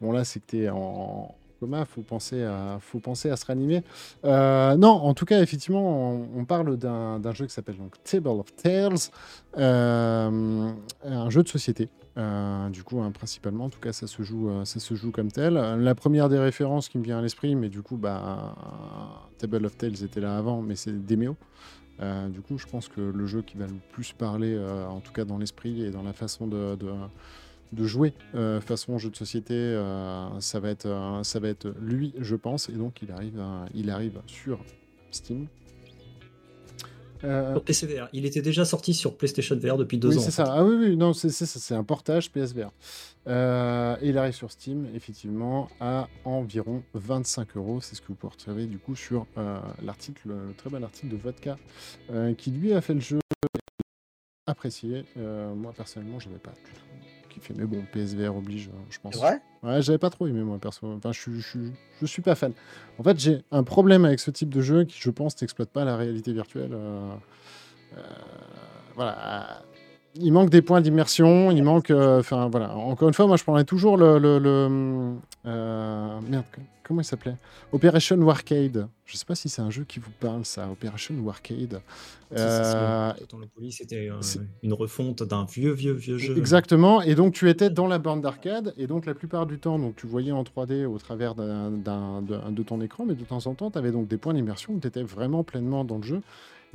[0.00, 3.82] bon là, c'est que tu en, coma, faut penser à, faut penser à se ranimer.
[4.24, 8.54] Euh, non, en tout cas, effectivement, on, parle d'un jeu qui s'appelle donc Table of
[8.56, 9.10] Tales,
[9.58, 10.70] euh,
[11.04, 11.88] un jeu de société.
[12.18, 15.54] Euh, du coup, hein, principalement, en tout cas, ça se joue, comme tel.
[15.54, 18.54] La première des références qui me vient à l'esprit, mais du coup, bah,
[19.38, 21.36] Table of Tales était là avant, mais c'est Demeo.
[22.28, 24.58] du coup, je pense que le jeu qui va le plus parler,
[24.88, 26.76] en tout cas dans l'esprit et dans la façon de
[27.76, 32.14] jouer euh, façon jeu de société, euh, ça, va être, euh, ça va être lui,
[32.18, 33.40] je pense, et donc il arrive,
[33.74, 34.64] il arrive sur
[35.10, 35.46] Steam.
[37.20, 38.08] Sur PC VR.
[38.12, 40.20] Il était déjà sorti sur PlayStation VR depuis deux oui, ans.
[40.20, 40.44] c'est ça.
[40.48, 42.70] Ah oui, oui, non, c'est ça, c'est un portage PSVR.
[43.26, 47.80] et il arrive sur Steam, effectivement, à environ 25 euros.
[47.80, 49.26] C'est ce que vous pouvez retrouver du coup sur
[49.82, 51.58] l'article, le très bel article de Vodka,
[52.36, 53.18] qui lui a fait le jeu
[54.46, 55.04] apprécié.
[55.16, 56.95] moi personnellement, je n'avais pas du tout
[57.40, 57.54] fait.
[57.56, 59.16] Mais bon, PSVR oblige, hein, je pense.
[59.16, 59.40] Vrai?
[59.62, 60.86] Ouais, j'avais pas trop aimé, moi, perso.
[60.86, 61.58] Enfin, je, je,
[62.00, 62.52] je, suis pas fan.
[62.98, 65.84] En fait, j'ai un problème avec ce type de jeu qui, je pense, n'exploite pas
[65.84, 66.72] la réalité virtuelle.
[66.72, 67.14] Euh,
[67.96, 68.02] euh,
[68.94, 69.62] voilà
[70.20, 71.90] il manque des points d'immersion, il manque.
[71.90, 72.74] Euh, enfin, voilà.
[72.74, 74.18] Encore une fois, moi, je prendrais toujours le.
[74.18, 75.16] le,
[75.46, 76.44] euh, merde,
[76.82, 77.36] comment il s'appelait?
[77.72, 78.88] Operation Warcade.
[79.04, 80.68] Je sais pas si c'est un jeu qui vous parle, ça.
[80.70, 81.80] Operation Warcade.
[82.36, 83.12] Euh,
[83.70, 84.10] c'était
[84.62, 86.36] une refonte d'un vieux, vieux, vieux jeu.
[86.36, 87.02] Exactement.
[87.02, 88.74] Et donc, tu étais dans la borne d'arcade.
[88.76, 91.70] Et donc, la plupart du temps, donc, tu voyais en 3D au travers de,
[92.50, 93.04] de ton écran.
[93.06, 95.44] Mais de temps en temps, tu avais donc des points d'immersion où tu étais vraiment
[95.44, 96.20] pleinement dans le jeu.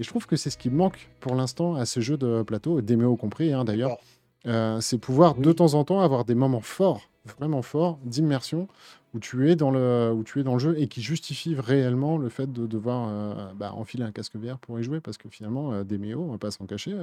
[0.02, 2.82] Et je trouve que c'est ce qui manque pour l'instant à ce jeu de plateau,
[2.82, 4.00] Demeo compris hein, d'ailleurs.
[4.48, 8.68] Euh, c'est pouvoir de temps en temps avoir des moments forts, vraiment forts, d'immersion,
[9.14, 12.18] où tu es dans le, où tu es dans le jeu et qui justifient réellement
[12.18, 15.30] le fait de devoir euh, bah, enfiler un casque VR pour y jouer, parce que
[15.30, 16.98] finalement, euh, Demeo, on va pas s'en cacher,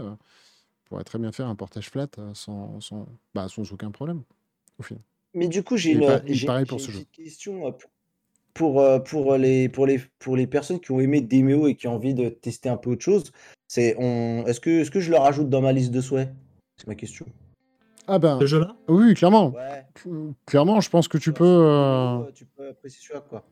[0.86, 4.22] pourrait très bien faire un portage flat sans, sans, bah, sans aucun problème,
[4.80, 5.04] au final.
[5.34, 6.00] Mais du coup, j'ai une,
[7.12, 7.90] question pour,
[8.62, 11.94] euh, pour, les, pour, les, pour les personnes qui ont aimé Demeo et qui ont
[11.94, 13.24] envie de tester un peu autre chose,
[13.66, 14.44] c'est on...
[14.46, 16.30] est-ce que, est que je le rajoute dans ma liste de souhaits?
[16.76, 17.26] C'est ma question.
[18.06, 18.76] Ah ben, Ce jeu-là?
[18.88, 19.54] oui, clairement.
[20.46, 21.44] Clairement, je pense que tu peux.
[21.44, 23.44] Euh, tu peux apprécier celui-là, quoi.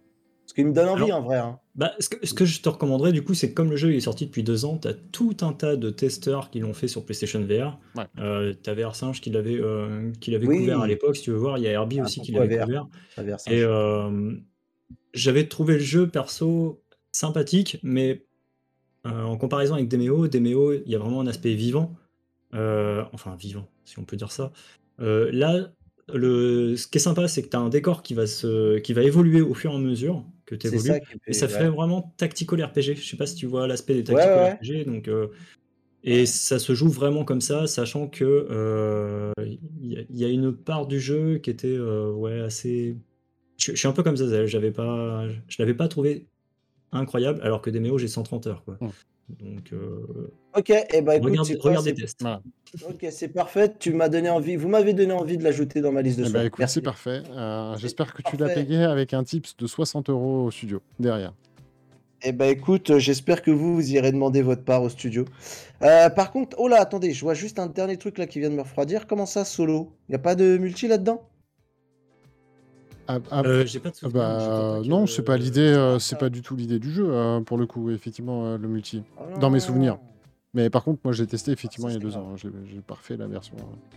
[0.47, 1.39] Ce qui me donne envie en vrai.
[1.39, 1.59] Hein.
[1.75, 3.93] Bah, ce, que, ce, que, je te recommanderais du coup, c'est que comme le jeu
[3.95, 6.87] est sorti depuis deux ans, tu as tout un tas de testeurs qui l'ont fait
[6.87, 7.79] sur PlayStation VR.
[8.21, 11.59] Euh, tu avais Arsinge qui l'avait euh, couvert à l'époque, si tu veux voir.
[11.59, 12.87] Il y a Herbie ah, aussi qui l'avait couvert.
[13.49, 14.33] Et euh,
[15.15, 16.83] j'avais trouvé le jeu perso
[17.13, 18.27] sympathique, mais
[19.07, 21.95] euh, en comparaison avec Demeo, Demeo, il y a vraiment un aspect vivant.
[22.55, 24.53] Euh, enfin, vivant, si on peut dire ça.
[25.01, 25.73] Euh, là,
[26.13, 28.93] le, ce qui est sympa, c'est que tu as un décor qui va, se, qui
[28.93, 31.01] va évoluer au fur et à mesure que tu évolues.
[31.27, 32.97] et ça fait vraiment tactical RPG.
[32.97, 34.85] Je sais pas si tu vois l'aspect des tactical RPG.
[34.87, 35.11] Donc,
[36.05, 39.33] et ça se joue vraiment comme ça, sachant que
[39.81, 42.97] il y, a une part du jeu qui était ouais, assez
[43.57, 46.27] je, suis un peu comme ça, j'avais pas, je l'avais pas trouvé
[46.93, 48.77] incroyable, alors que Demeo j'ai 130 heures quoi.
[48.81, 48.89] Mmh.
[49.29, 52.25] Donc, euh, ok, et eh écoute, regarde, des tests.
[52.89, 53.73] Ok, c'est parfait.
[53.77, 56.31] Tu m'as donné envie, vous m'avez donné envie de l'ajouter dans ma liste de eh
[56.31, 57.23] bah, écoute, c'est parfait.
[57.31, 61.33] Euh, j'espère que tu l'as payé avec un tips de 60 euros au studio derrière.
[62.23, 65.25] Eh ben écoute, j'espère que vous, vous irez demander votre part au studio.
[65.83, 68.49] Euh, par contre, oh là, attendez, je vois juste un dernier truc là qui vient
[68.49, 69.07] de me refroidir.
[69.07, 69.93] Comment ça, solo?
[70.09, 71.29] Y a pas de multi là-dedans?
[73.09, 75.93] Ah, ah, Euh, j'ai pas de ah je bah non, c'est pas l'idée, c'est euh,
[75.95, 78.67] pas c'est pas du tout l'idée du jeu euh, pour le coup, effectivement, euh, le
[78.69, 79.03] multi.
[79.41, 79.99] Dans mes souvenirs.
[80.01, 80.07] Ah,
[80.55, 82.23] Mais par contre, moi j'ai testé effectivement ça, il y a deux grave.
[82.25, 82.33] ans.
[82.33, 82.51] hein, J'ai
[82.89, 83.55] refait la version.
[83.59, 83.97] euh.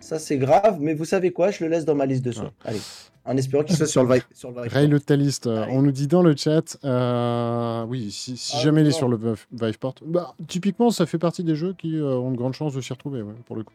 [0.00, 1.50] Ça c'est grave, mais vous savez quoi?
[1.50, 2.52] Je le laisse dans ma liste de souhaits.
[2.64, 2.80] Allez,
[3.24, 4.90] en espérant qu'il soit sur le sur le Ray Viveport.
[4.90, 8.82] le Taliste, euh, on nous dit dans le chat, euh, oui, si, si Ah jamais
[8.82, 12.14] il est sur le Vive- Viveport, bah, typiquement ça fait partie des jeux qui euh,
[12.14, 13.72] ont de grandes chances de s'y retrouver, ouais, pour le coup,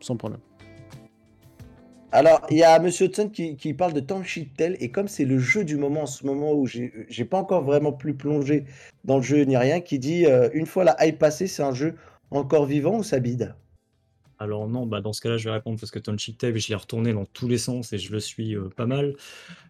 [0.00, 0.40] sans problème.
[2.14, 5.40] Alors, il y a Monsieur Hudson qui, parle de Township Tale, et comme c'est le
[5.40, 8.66] jeu du moment, en ce moment où j'ai pas encore vraiment plus plongé
[9.02, 11.74] dans le jeu ni rien, qui dit euh, une fois la hype passée, c'est un
[11.74, 11.96] jeu
[12.30, 13.56] encore vivant ou ça bide?
[14.38, 16.76] Alors non, bah dans ce cas-là, je vais répondre parce que Township Tale, je l'ai
[16.76, 19.16] retourné dans tous les sens et je le suis euh, pas mal.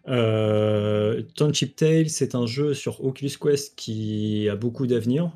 [0.08, 5.32] Euh, Township Tale, c'est un jeu sur Oculus Quest qui a beaucoup d'avenir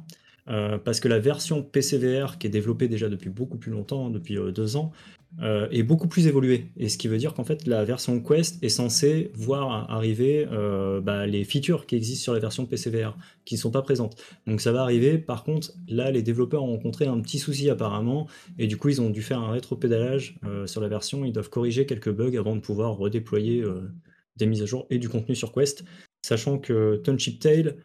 [0.49, 4.11] euh, parce que la version PCVR qui est développée déjà depuis beaucoup plus longtemps, hein,
[4.11, 4.93] depuis deux ans,
[5.41, 6.73] euh, est beaucoup plus évoluée.
[6.77, 11.01] Et ce qui veut dire qu'en fait, la version Quest est censée voir arriver euh,
[11.01, 14.21] bah, les features qui existent sur la version PCVR qui ne sont pas présentes.
[14.47, 15.19] Donc ça va arriver.
[15.19, 18.27] Par contre, là, les développeurs ont rencontré un petit souci apparemment
[18.59, 21.25] et du coup, ils ont dû faire un rétropédalage euh, sur la version.
[21.25, 23.89] Ils doivent corriger quelques bugs avant de pouvoir redéployer euh,
[24.37, 25.85] des mises à jour et du contenu sur Quest.
[26.23, 27.77] Sachant que Township Tale,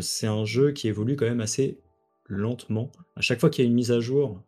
[0.00, 1.80] c'est un jeu qui évolue quand même assez
[2.26, 2.90] lentement.
[3.16, 4.42] À chaque fois qu'il y a une mise à jour,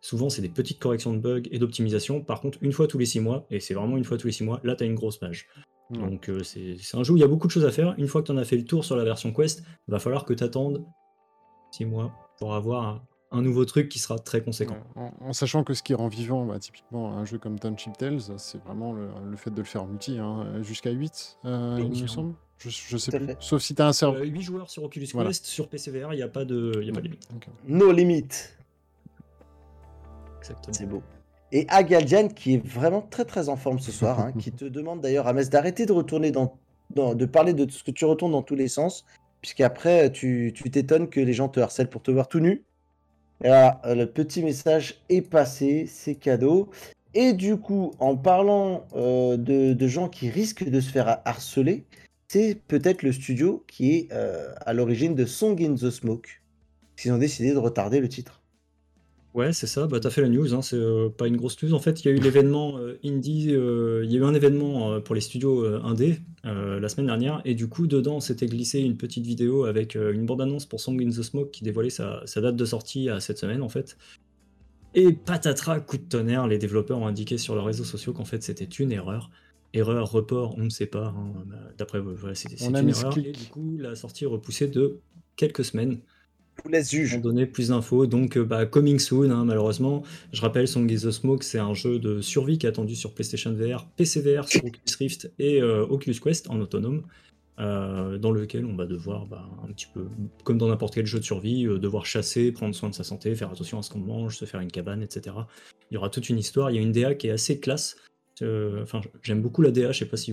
[0.00, 2.20] souvent c'est des petites corrections de bugs et d'optimisation.
[2.22, 4.32] Par contre, une fois tous les six mois, et c'est vraiment une fois tous les
[4.32, 5.48] six mois, là tu as une grosse page.
[5.90, 7.94] Donc euh, c'est un jeu où il y a beaucoup de choses à faire.
[7.96, 10.24] Une fois que tu en as fait le tour sur la version Quest, va falloir
[10.26, 10.84] que tu attendes
[11.70, 14.76] six mois pour avoir un, un nouveau truc qui sera très conséquent.
[14.96, 17.96] Ouais, En, en sachant que ce qui rend vivant, bah, typiquement un jeu comme Township
[17.96, 21.88] Tales, c'est vraiment le, le fait de le faire en multi, hein, jusqu'à 8, euh,
[21.92, 22.34] il me semble.
[22.58, 23.26] Je, je sais plus.
[23.26, 23.36] fait.
[23.40, 24.20] Sauf si tu as un serveur.
[24.22, 25.30] Euh, 8 joueurs sur Oculus Voilà.
[25.30, 27.28] Quest, sur PCVR, il n'y a pas de, il y a pas de limite.
[27.34, 27.46] Ok.
[27.66, 28.28] No limit.
[30.38, 30.72] Exactement.
[30.76, 31.02] C'est beau.
[31.50, 35.00] Et Agaldian, qui est vraiment très très en forme ce soir, hein, qui te demande
[35.00, 36.56] d'ailleurs, Amès, d'arrêter de retourner dans,
[36.94, 39.04] dans- de parler de ce que tu retournes dans tous les sens,
[39.40, 42.64] puisqu'après tu tu t'étonnes que les gens te harcèlent pour te voir tout nu.
[43.44, 46.70] Et euh, le petit message est passé, c'est cadeau.
[47.14, 51.84] Et du coup, en parlant euh, de, de gens qui risquent de se faire harceler,
[52.28, 56.28] c'est peut-être le studio qui est euh, à l'origine de Song in the Smoke.
[57.04, 58.37] Ils ont décidé de retarder le titre.
[59.34, 61.74] Ouais, c'est ça, bah, t'as fait la news, hein, c'est euh, pas une grosse news.
[61.74, 64.34] En fait, il y a eu l'événement euh, indie, euh, il y a eu un
[64.34, 68.20] événement euh, pour les studios euh, indés euh, la semaine dernière, et du coup, dedans,
[68.20, 71.62] s'était glissé une petite vidéo avec euh, une bande-annonce pour Song in the Smoke qui
[71.62, 73.96] dévoilait sa, sa date de sortie à cette semaine, en fait.
[74.94, 78.42] Et patatras, coup de tonnerre, les développeurs ont indiqué sur leurs réseaux sociaux qu'en fait,
[78.42, 79.30] c'était une erreur.
[79.74, 81.08] Erreur, report, on ne sait pas.
[81.08, 83.12] hein, bah, D'après, voilà, c'est c'est On a une mis ce erreur.
[83.12, 83.26] clic.
[83.26, 85.00] Et du coup, la sortie est repoussée de
[85.36, 86.00] quelques semaines
[86.64, 87.20] vous laisse juge.
[87.20, 88.06] donner plus d'infos.
[88.06, 90.02] Donc, euh, bah, coming soon, hein, malheureusement.
[90.32, 93.14] Je rappelle, Song is the Smoke, c'est un jeu de survie qui est attendu sur
[93.14, 97.02] PlayStation VR, PC VR, sur Oculus Rift et euh, Oculus Quest en autonome,
[97.58, 100.06] euh, dans lequel on va devoir, bah, un petit peu,
[100.44, 103.50] comme dans n'importe quel jeu de survie, devoir chasser, prendre soin de sa santé, faire
[103.50, 105.36] attention à ce qu'on mange, se faire une cabane, etc.
[105.90, 106.70] Il y aura toute une histoire.
[106.70, 107.96] Il y a une DA qui est assez classe.
[108.40, 109.90] Enfin, j'aime beaucoup la DA.
[109.90, 110.32] Je sais pas si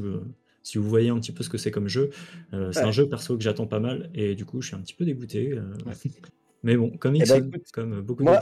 [0.65, 2.09] si vous voyez un petit peu ce que c'est comme jeu.
[2.53, 2.85] Euh, c'est Ouais.
[2.87, 5.05] un jeu perso que j'attends pas mal et du coup, je suis un petit peu
[5.05, 5.51] dégoûté.
[5.53, 5.61] euh,
[6.63, 8.39] Mais bon, comme Eh ben, X, écoute, comme beaucoup Moi,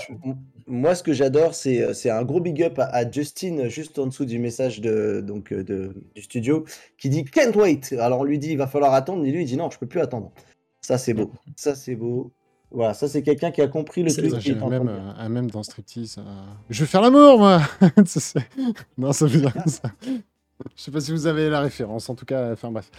[0.65, 3.99] moi, ce que j'adore, c'est euh, c'est un gros big up à, à Justin, juste
[3.99, 6.63] en dessous du message de, donc, de, du studio,
[6.97, 7.91] qui dit Can't wait.
[7.99, 9.87] Alors on lui dit il va falloir attendre, et lui il dit non, je peux
[9.87, 10.31] plus attendre.
[10.79, 11.31] Ça c'est beau.
[11.57, 12.31] Ça c'est beau.
[12.71, 14.39] Voilà, ça c'est quelqu'un qui a compris le C'est truc.
[14.39, 16.15] J'ai même, euh, un même dans Striptease.
[16.17, 16.21] euh,
[16.69, 17.61] Je vais faire l'amour, moi
[18.97, 19.91] Non, ça veut dire ça.
[20.77, 22.89] Je sais pas si vous avez la référence, en tout cas, enfin bref.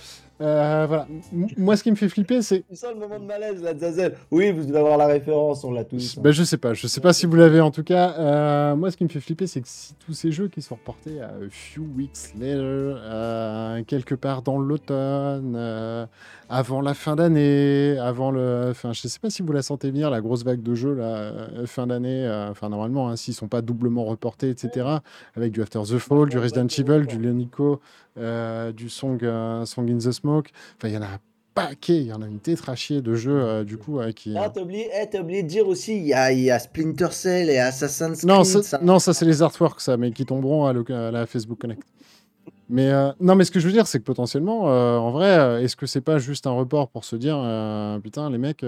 [0.40, 1.06] Euh, voilà.
[1.32, 2.64] M- Moi, ce qui me fait flipper, c'est.
[2.68, 4.16] Tu sens le moment de malaise là, Zazel.
[4.32, 6.18] Oui, vous devez avoir la référence, on l'a tous.
[6.18, 6.20] hein.
[6.22, 8.14] Ben, je sais pas, je sais pas si vous l'avez en tout cas.
[8.18, 10.74] Euh, moi, ce qui me fait flipper, c'est que si tous ces jeux qui sont
[10.74, 15.56] reportés à a few weeks later, euh, quelque part dans l'automne,
[16.48, 18.66] avant la fin d'année, avant le.
[18.70, 21.05] Enfin, je sais pas si vous la sentez venir, la grosse vague de jeux, là,
[21.05, 22.28] euh, fin d'année.
[22.51, 24.86] Enfin, normalement, hein, s'ils sont pas doublement reportés, etc.,
[25.36, 27.44] avec du After the Fall, du Resident Evil, du Leonico,
[28.19, 30.51] euh, du Song, euh, Song in the Smoke.
[30.77, 31.19] Enfin, il y en a un
[31.55, 34.35] paquet, il y en a une tétrachier de jeux, euh, du coup, euh, qui.
[34.37, 37.09] Ah, t'as oublié, eh, oublié de dire aussi, il y a, il y a Splinter
[37.12, 38.29] Cell et Assassin's Creed.
[38.29, 40.73] Non, ça, ça- non, ça c'est les artworks, ça, mais qui tomberont à
[41.12, 41.83] la Facebook Connect.
[42.69, 45.39] Mais euh, non, mais ce que je veux dire, c'est que potentiellement, euh, en vrai,
[45.39, 47.36] euh, est-ce que c'est pas juste un report pour se dire,
[48.03, 48.62] putain, les mecs,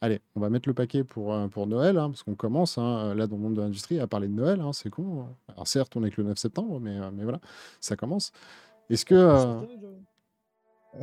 [0.00, 3.26] allez, on va mettre le paquet pour, pour Noël, hein, parce qu'on commence, hein, là,
[3.26, 5.26] dans le monde de l'industrie, à parler de Noël, hein, c'est con.
[5.48, 7.40] Alors certes, on est que le 9 septembre, mais, mais voilà,
[7.80, 8.32] ça commence.
[8.88, 9.60] Est-ce que...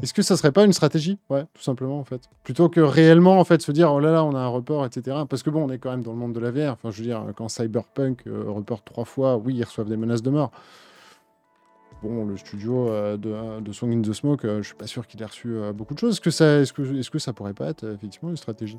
[0.02, 1.18] Est-ce que ça serait pas une stratégie?
[1.30, 2.30] Ouais, tout simplement en fait.
[2.44, 5.20] Plutôt que réellement en fait se dire oh là là on a un report etc.
[5.30, 6.74] Parce que bon on est quand même dans le monde de la VR.
[6.74, 10.22] Enfin je veux dire quand Cyberpunk euh, reporte trois fois, oui ils reçoivent des menaces
[10.22, 10.52] de mort.
[12.04, 15.08] Bon le studio euh, de, de Song in the Smoke, euh, je suis pas sûr
[15.08, 16.14] qu'il ait reçu euh, beaucoup de choses.
[16.14, 18.78] Est-ce que ça, est-ce que, est-ce que ça pourrait pas être effectivement une stratégie?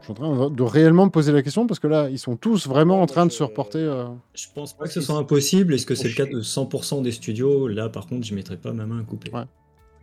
[0.00, 2.36] Je suis en train de réellement me poser la question parce que là ils sont
[2.36, 3.78] tous vraiment en train de se reporter.
[3.80, 5.74] euh, Je pense pas que ce soit impossible.
[5.74, 7.68] Est-ce que c'est le cas de 100% des studios?
[7.68, 9.30] Là, par contre, je mettrais pas ma main à couper.
[9.32, 9.44] Ouais.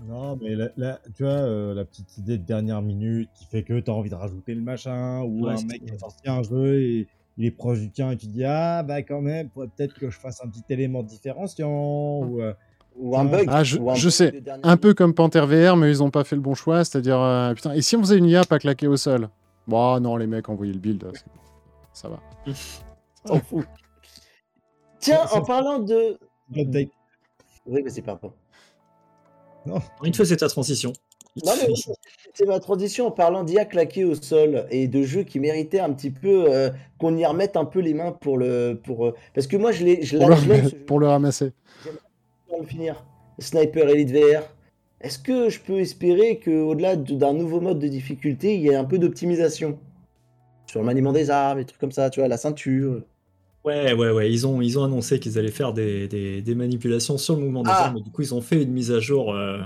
[0.07, 3.63] Non, mais là, là, tu vois, euh, la petite idée de dernière minute qui fait
[3.63, 6.27] que tu as envie de rajouter le machin, ou Ouais, un mec qui a sorti
[6.29, 9.49] un jeu et il est proche du tien et tu dis, ah, bah quand même,
[9.53, 12.41] faudrait peut-être que je fasse un petit élément différenciant, ou.
[12.41, 12.53] euh,
[12.97, 13.47] Ou un bug.
[13.51, 14.41] Ah, je- ou un je bug sais.
[14.63, 16.85] Un peu comme Panther VR, mais ils ont pas fait le bon choix.
[16.85, 19.29] C'est-à-dire, euh, putain, et si on faisait une IA pas claquée au sol?
[19.67, 21.03] Bon, non, les mecs, envoyez le build.
[21.03, 21.11] bon.
[21.91, 22.19] Ça va.
[23.25, 23.65] S'en fout.
[24.99, 26.17] Tiens, en parlant de.
[26.55, 28.31] Oui, mais c'est pas bon.
[30.03, 30.93] Une fois, c'est ta transition.
[31.43, 31.73] Non, mais
[32.33, 35.91] c'est ma transition en parlant d'IA claqué au sol et de jeux qui méritaient un
[35.91, 38.79] petit peu euh, qu'on y remette un peu les mains pour le.
[38.83, 40.01] Pour, euh, parce que moi, je l'ai.
[40.03, 41.51] Je Pour l'a- le, pour le ramasser.
[42.47, 43.03] pour le finir.
[43.39, 44.43] Sniper Elite VR.
[45.01, 48.75] Est-ce que je peux espérer qu'au-delà de- d'un nouveau mode de difficulté, il y ait
[48.75, 49.77] un peu d'optimisation?
[50.67, 53.01] Sur le maniement des armes, des trucs comme ça, tu vois, la ceinture.
[53.65, 54.31] Ouais, ouais, ouais.
[54.31, 57.63] Ils ont, ils ont annoncé qu'ils allaient faire des, des- des manipulations sur le mouvement
[57.63, 57.85] des Ah.
[57.87, 57.97] armes.
[57.97, 59.59] Et du coup, ils ont fait une mise à jour euh,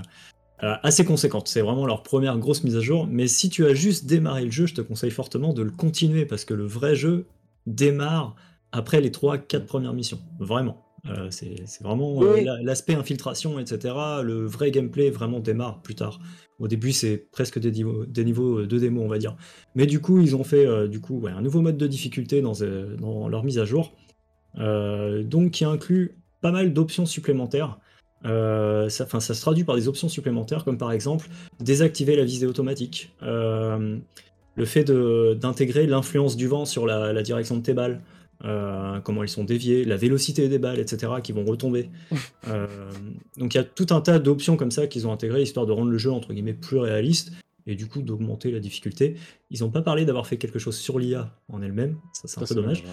[0.62, 1.48] assez conséquente.
[1.48, 3.08] C'est vraiment leur première grosse mise à jour.
[3.10, 6.26] Mais si tu as juste démarré le jeu, je te conseille fortement de le continuer
[6.26, 7.26] parce que le vrai jeu
[7.66, 8.36] démarre
[8.72, 10.20] après les 3-4 premières missions.
[10.40, 10.86] Vraiment.
[11.08, 12.48] Euh, c'est vraiment euh, Oui.
[12.64, 13.96] l'aspect infiltration, etc.
[14.22, 16.20] Le vrai gameplay vraiment démarre plus tard.
[16.60, 19.38] Au début, c'est presque des niveaux, des niveaux de démo, on va dire.
[19.76, 22.42] Mais du coup, ils ont fait euh, du coup, ouais, un nouveau mode de difficulté
[22.42, 23.94] dans, euh, dans leur mise à jour.
[24.58, 27.80] Euh, donc qui inclut pas mal d'options supplémentaires.
[28.26, 31.28] Euh, ça, ça se traduit par des options supplémentaires, comme par exemple
[31.60, 33.98] désactiver la visée automatique, euh,
[34.56, 38.02] le fait d'intégrer l'influence du vent sur la, la direction de tes balles,
[38.44, 41.90] euh, comment elles sont déviées, la vélocité des balles, etc., qui vont retomber.
[43.38, 45.72] Donc il y a tout un tas d'options comme ça qu'ils ont intégrées, histoire de
[45.72, 47.32] rendre le jeu, entre guillemets, plus réaliste,
[47.70, 49.16] et du coup d'augmenter la difficulté.
[49.52, 52.46] Ils n'ont pas parlé d'avoir fait quelque chose sur l'IA en elle-même, ça c'est un
[52.46, 52.84] Ça, peu dommage.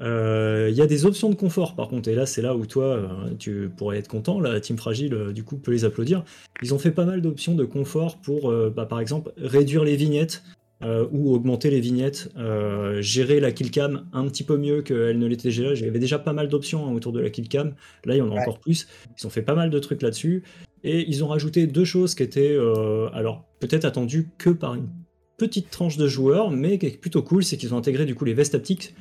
[0.00, 2.66] Euh, Il y a des options de confort par contre, et là c'est là où
[2.66, 3.08] toi euh,
[3.38, 6.24] tu pourrais être content, la team fragile euh, du coup peut les applaudir.
[6.62, 9.96] Ils ont fait pas mal d'options de confort pour euh, bah, par exemple réduire les
[9.96, 10.42] vignettes
[10.82, 15.26] euh, ou augmenter les vignettes, euh, gérer la killcam un petit peu mieux qu'elle ne
[15.26, 15.72] l'était déjà.
[15.72, 17.74] Il y avait déjà pas mal d'options hein, autour de la killcam,
[18.04, 18.40] là il y en a Ouais.
[18.40, 18.88] encore plus.
[19.18, 20.42] Ils ont fait pas mal de trucs là-dessus,
[20.84, 24.88] et ils ont rajouté deux choses qui étaient euh, alors peut-être attendues que par une
[25.36, 28.24] petite tranche de joueurs, mais qui est plutôt cool, c'est qu'ils ont intégré du coup
[28.24, 28.94] les vestes haptiques.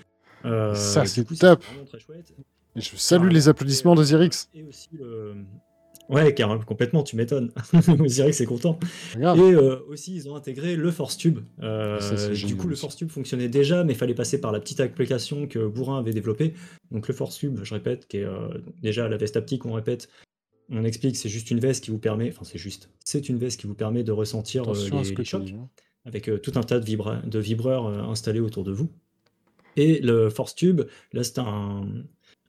[0.46, 1.64] Euh, Ça, c'est top.
[1.88, 2.34] très chouette.
[2.76, 4.50] Et je salue Ah, les applaudissements de Zyrix.
[4.56, 5.36] Et aussi le...
[6.10, 7.52] Ouais, car complètement, tu m'étonnes.
[8.08, 8.78] Zyrix est content.
[9.16, 9.40] Regarde.
[9.40, 11.40] Et euh, aussi, ils ont intégré le Force Tube.
[11.62, 12.76] Euh, Ça, c'est du coup, le.
[12.76, 16.12] Force Tube fonctionnait déjà, mais il fallait passer par la petite application que Bourrin avait
[16.12, 16.54] développée.
[16.92, 18.50] Donc, le Force Tube, je répète, qui est euh,
[18.82, 20.10] déjà la veste haptique, on répète.
[20.70, 23.60] On explique, c'est juste une veste qui vous permet, enfin c'est juste, c'est une veste
[23.60, 25.70] qui vous permet de ressentir euh, les, chocs hein.
[26.06, 28.90] avec euh, tout un tas de, vibra- de vibreurs euh, installés autour de vous.
[29.76, 30.82] Et le Force Tube,
[31.12, 31.86] là c'est un,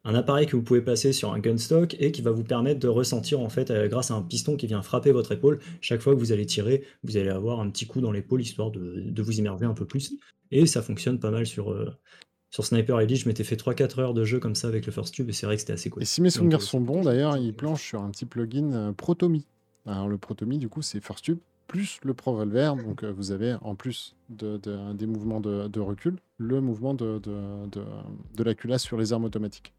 [0.04, 2.88] un appareil que vous pouvez passer sur un gunstock et qui va vous permettre de
[2.88, 5.58] ressentir en fait euh, grâce à un piston qui vient frapper votre épaule.
[5.80, 8.70] Chaque fois que vous allez tirer, vous allez avoir un petit coup dans l'épaule histoire
[8.70, 10.14] de, de vous immerger un peu plus.
[10.50, 11.74] Et ça fonctionne pas mal sur,
[12.54, 13.18] sur Sniper Elite.
[13.18, 15.44] Je m'étais fait 3-4 heures de jeu comme ça avec le Force Tube et c'est
[15.44, 16.02] vrai que c'était assez cool.
[16.02, 18.92] Et si mes souvenirs euh, sont bons, d'ailleurs, il planche sur un petit plugin euh,
[18.92, 19.44] Protomy.
[19.86, 22.74] Alors, le Protomy, du coup, c'est First Tube plus le ProVolver.
[22.84, 26.94] Donc, euh, vous avez, en plus de, de- des mouvements de, de recul, le mouvement
[26.94, 27.82] de, de, de,
[28.36, 29.74] de la culasse sur les armes automatiques.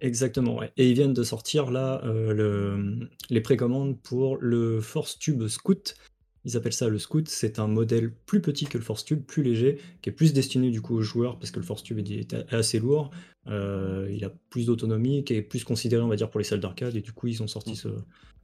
[0.00, 0.70] Exactement, ouais.
[0.76, 5.96] Et ils viennent de sortir là euh, le- les précommandes pour le Force Tube Scout.
[6.46, 7.28] Ils appellent ça le Scout.
[7.28, 10.70] C'est un modèle plus petit que le Force Tube, plus léger, qui est plus destiné
[10.70, 13.10] du coup aux joueurs parce que le Force Tube est, assez lourd.
[13.48, 16.60] Euh, il a plus d'autonomie, qui est plus considéré, on va dire, pour les salles
[16.60, 16.94] d'arcade.
[16.94, 17.88] Et du coup, ils ont sorti ce,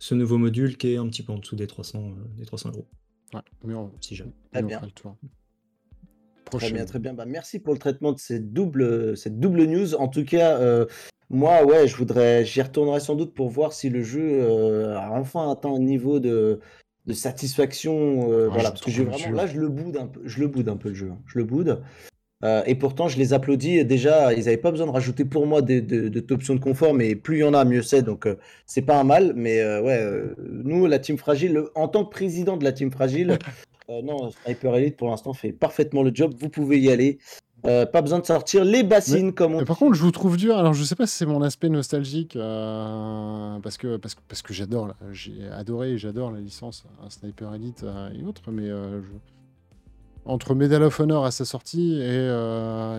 [0.01, 2.71] ce nouveau module qui est un petit peu en dessous des 300, euh, des 300
[2.71, 2.89] euros,
[3.35, 4.33] Ouais, mais on, si jamais.
[4.53, 4.79] Très on bien.
[4.79, 5.17] fera le tour.
[6.51, 7.15] Très bien, très bien.
[7.15, 9.95] Bah, merci pour le traitement de cette double, cette double news.
[9.95, 10.87] En tout cas, euh,
[11.31, 15.13] moi, ouais, je voudrais, j'y retournerai sans doute pour voir si le jeu euh, a
[15.13, 16.59] enfin atteint un niveau de,
[17.07, 18.31] de satisfaction.
[18.31, 20.41] euh, Ah, voilà, je parce que j'ai vraiment, là, je le boude un peu, je
[20.41, 21.11] le boude un peu le jeu.
[21.13, 21.19] hein.
[21.27, 21.83] Je le boude.
[22.45, 23.85] Euh, et pourtant, je les applaudis.
[23.85, 26.93] Déjà, ils n'avaient pas besoin de rajouter pour moi des, de, de, options de confort,
[26.93, 28.03] mais plus il y en a, mieux c'est.
[28.03, 28.35] Donc, euh,
[28.67, 29.33] c'est pas un mal.
[29.37, 30.05] Mais ouais,
[30.49, 33.39] nous, la team fragile, le- en tant que président de la team fragile,
[33.89, 36.35] non, Hyper Elite pour l'instant fait parfaitement le job.
[36.37, 37.19] Vous pouvez y aller.
[37.65, 40.37] Euh, pas besoin de sortir les bassines comme on Mais par contre, je vous trouve
[40.37, 40.59] dur.
[40.59, 44.53] Alors, je sais pas si c'est mon aspect nostalgique, euh, parce que, parce, parce que
[44.53, 49.01] j'adore, j'ai adoré et j'adore la licence Sniper Elite euh, et autres, mais je-
[50.25, 52.27] entre Medal of Honor à sa sortie et,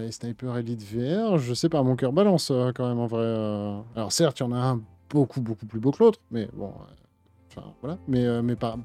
[0.07, 3.25] et Sniper Elite VR, je sais pas, mon cœur balance quand même en vrai.
[3.95, 6.71] Alors, certes, il y en a un beaucoup, beaucoup plus beau que l'autre, mais bon,
[7.49, 8.77] enfin voilà, mais, mais pas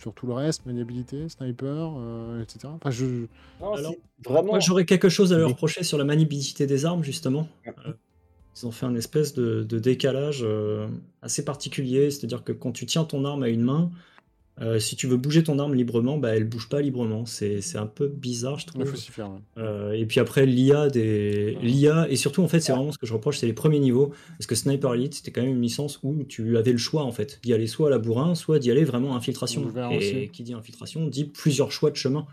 [0.00, 2.60] sur tout le reste, maniabilité, sniper, euh, etc.
[2.64, 3.26] Enfin, je,
[3.60, 4.52] Non, Alors, c'est vraiment.
[4.52, 7.48] Moi, j'aurais quelque chose à leur reprocher sur la maniabilité des armes, justement.
[7.66, 7.92] Euh,
[8.56, 10.88] ils ont fait un espèce de, de décalage euh,
[11.22, 13.90] assez particulier, c'est-à-dire que quand tu tiens ton arme à une main,
[14.60, 17.24] euh, si tu veux bouger ton arme librement, bah, elle bouge pas librement.
[17.24, 18.84] C'est un peu bizarre, je il trouve.
[18.84, 19.30] faut s'y faire.
[19.30, 19.38] ouais.
[19.56, 21.56] Euh, et puis après, l'IA des...
[21.62, 24.12] l'IA, et surtout, en fait, c'est vraiment ce que je reproche, c'est les premiers niveaux.
[24.36, 27.12] Parce que Sniper Elite, c'était quand même une licence où tu avais le choix, en
[27.12, 29.62] fait, d'y aller soit à la bourrin, soit d'y aller vraiment infiltration.
[29.62, 30.28] Ouvert Et aussi.
[30.28, 32.26] qui dit infiltration dit plusieurs choix de chemin.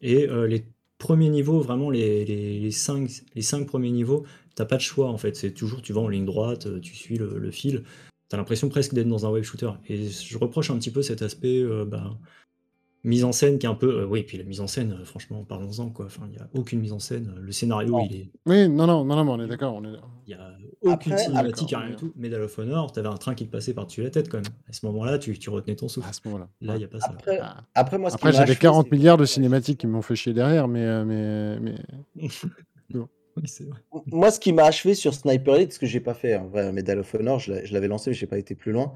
[0.00, 0.64] Et euh, les
[0.98, 4.24] premiers niveaux, vraiment les, les, les, cinq, les cinq premiers niveaux,
[4.54, 5.34] t'as pas de choix, en fait.
[5.34, 7.82] C'est toujours, tu vas en ligne droite, euh, tu suis le, le fil.
[8.34, 9.70] T'as l'impression presque d'être dans un web shooter.
[9.88, 12.18] Et je reproche un petit peu cet aspect euh, bah,
[13.04, 14.00] mise en scène qui est un peu.
[14.00, 16.06] euh, oui, puis la mise en scène, euh, franchement, parlons-en, quoi.
[16.06, 17.32] Enfin, il n'y a aucune mise en scène.
[17.40, 18.04] Le scénario, Non.
[18.10, 18.30] il est.
[18.44, 19.74] Oui, non, non, non, non, mais on est d'accord.
[19.76, 19.96] On est...
[20.26, 20.50] Il n'y a
[20.82, 22.12] aucune Après- cinématique, D'accord, rien du tout.
[22.16, 24.52] Medal of Honor, t'avais un train qui te passait par-dessus la tête, quand même.
[24.68, 26.08] À ce moment-là, tu, tu retenais ton souffle.
[26.08, 26.48] À ce moment-là.
[26.60, 27.10] Là, il n'y a pas ça.
[27.10, 27.58] Après, Ah.
[27.76, 30.32] après, moi, ce Après, j'avais achevé, 40 c'est milliards de cinématiques qui m'ont fait chier
[30.32, 31.04] derrière, mais, euh,
[31.60, 31.76] mais,
[32.16, 32.28] mais...
[33.36, 33.80] Oui, c'est vrai.
[34.12, 36.72] Moi, ce qui m'a achevé sur Sniper Elite, ce que j'ai pas fait en vrai,
[36.72, 38.94] Medal of Honor, je l'a- je l'avais lancé, mais j'ai pas été plus loin.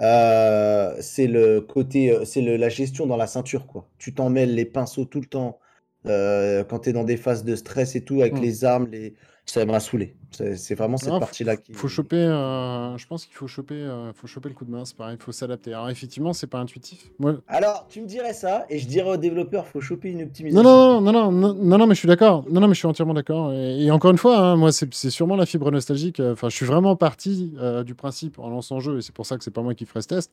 [0.00, 3.88] euh, c'est le côté, euh, c'est la gestion dans la ceinture, quoi.
[3.98, 5.58] Tu t'en mêles les pinceaux tout le temps
[6.06, 8.40] euh, quand tu es dans des phases de stress et tout, avec Hmm.
[8.40, 9.14] les armes, les...
[9.46, 10.16] ça m'a saoulé.
[10.30, 11.72] C'est vraiment cette partie-là qui.
[11.72, 12.16] faut choper.
[12.16, 14.84] euh, je pense qu'il faut choper, euh, faut choper le coup de main.
[14.84, 15.72] C'est pareil, il faut s'adapter.
[15.74, 17.10] Alors effectivement, c'est pas intuitif.
[17.18, 20.62] Moi, Alors, tu me dirais ça, et je dirais aux développeurs, faut choper une optimisation.
[20.62, 22.44] Non, non, non, non, non, mais je suis d'accord.
[22.50, 23.52] Non, non, mais je suis entièrement d'accord.
[23.52, 26.20] Et, et encore une fois, hein, moi, c'est sûrement la fibre nostalgique.
[26.20, 29.26] Enfin, je suis vraiment parti euh, du principe en lançant le jeu, et c'est pour
[29.26, 30.30] ça que c'est pas moi qui ferai ce test,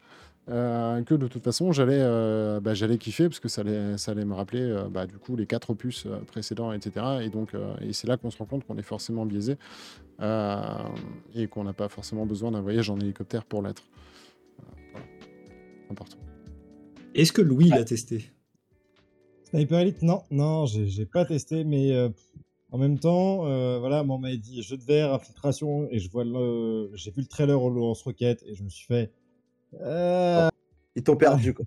[0.49, 4.11] euh, que de toute façon, j'allais euh, bah, j'allais kiffer, parce que ça allait, ça
[4.11, 7.05] allait me rappeler, euh, bah, du coup, les quatre opus euh, précédents, etc.
[7.23, 9.55] Et donc, euh, et c'est là qu'on se rend compte qu'on est forcément biaisé, euh,
[10.19, 13.83] et qu'on n'a pas forcément besoin d'un voyage en hélicoptère pour l'être.
[14.59, 15.05] Euh, voilà.
[15.91, 16.17] Important.
[17.13, 18.31] Est-ce que Louis l'a testé?
[19.45, 22.09] Sniper Elite, non, non, j'ai pas testé, mais euh,
[22.71, 26.09] en même temps, euh, voilà, moi, on m'avait dit jeu de verre, infiltration, et je
[26.09, 29.11] vois le, j'ai vu le trailer au lance-roquette, et je me suis fait,
[29.81, 30.49] euh,
[30.95, 31.65] Ils t'ont perdu, quoi.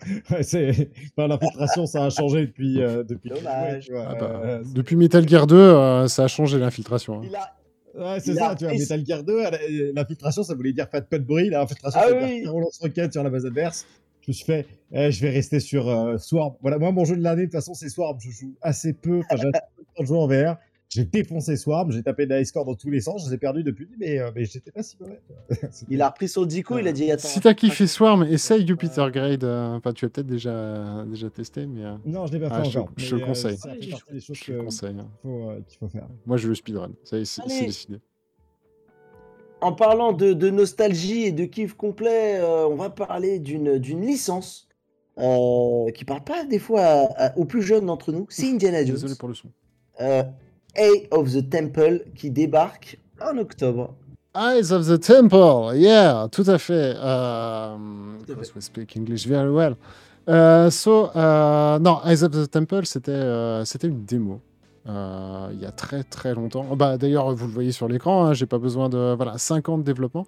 [0.30, 3.30] ouais, c'est, enfin, l'infiltration, ça a changé depuis, euh, depuis.
[3.30, 3.90] Dommage.
[3.90, 7.20] vois, Ah bah, euh, c'est- depuis Metal Gear 2, euh, ça a changé l'infiltration.
[7.20, 7.22] hein.
[7.24, 7.50] Il a...
[7.96, 10.88] Ouais, c'est Il ça, a tu vois, Metal Gear 2, elle- l'infiltration, ça voulait dire
[10.90, 12.20] faites pas de bruit, l'infiltration, Ah c'est oui.
[12.20, 13.86] partir au lance-roquette sur la base adverse.
[14.22, 16.54] Je me suis fait, eh, je vais rester sur euh, Swarm.
[16.62, 18.18] Voilà, moi, mon jeu de l'année, de toute façon, c'est Swarm.
[18.20, 20.56] Je joue assez peu, enfin, j'ai assez peu de temps de jouer en VR.
[20.94, 23.38] J'ai défoncé Swarm, j'ai tapé des high scores dans tous les sens, je les ai
[23.38, 25.20] perdus depuis, mais, euh, mais j'étais pas si mauvais.
[25.90, 27.26] Il a repris son dico, il a dit attends.
[27.26, 29.42] Si t'as kiffé Swarm, essaye Jupiter Grade.
[29.42, 32.54] euh, Enfin, tu as peut-être déjà, déjà testé, mais euh, Non, je l'ai pas fait
[32.58, 32.92] Ah, je- encore.
[32.96, 33.56] je le conseille.
[34.12, 34.96] des choses je le que- conseille.
[35.00, 35.08] hein.
[35.20, 36.06] qu'il faut, euh, qu'il faut faire.
[36.26, 36.92] Moi, je veux speedrun.
[37.02, 37.18] C'est
[37.48, 37.98] décidé.
[39.60, 44.02] En parlant de, de nostalgie et de kiff complet, euh, on va parler d'une d'une
[44.06, 44.68] licence
[45.18, 48.26] euh, qui parle pas des fois à- à- aux plus jeunes d'entre nous.
[48.28, 48.94] C'est Indiana Jones.
[48.96, 49.48] Désolé pour le son.
[50.00, 50.22] Euh,
[50.76, 53.94] Eye of the Temple qui débarque en octobre.
[54.36, 56.96] Eyes of the Temple, yeah, tout à fait.
[56.96, 58.40] Um, Tout à fait.
[58.40, 59.76] because we speak English very well.
[60.28, 64.40] Euh, so, euh, non, Eyes of the Temple, c'était c'était une démo.
[64.86, 66.64] il y a très très longtemps.
[66.76, 69.14] Bah, D'ailleurs, vous le voyez sur l'écran, hein, j'ai pas besoin de.
[69.14, 70.26] Voilà, 5 ans de développement.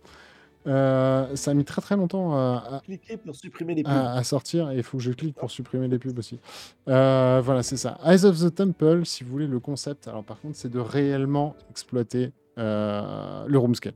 [0.66, 3.92] Euh, ça a mis très très longtemps à, à- Cliquez pour supprimer les pubs.
[3.92, 6.40] à, à sortir et il faut que je clique pour supprimer les pubs aussi.
[6.88, 7.98] Euh, voilà, c'est ça.
[8.04, 11.54] Eyes of the Temple, si vous voulez, le concept, alors par contre, c'est de réellement
[11.70, 13.94] exploiter euh, le room scale.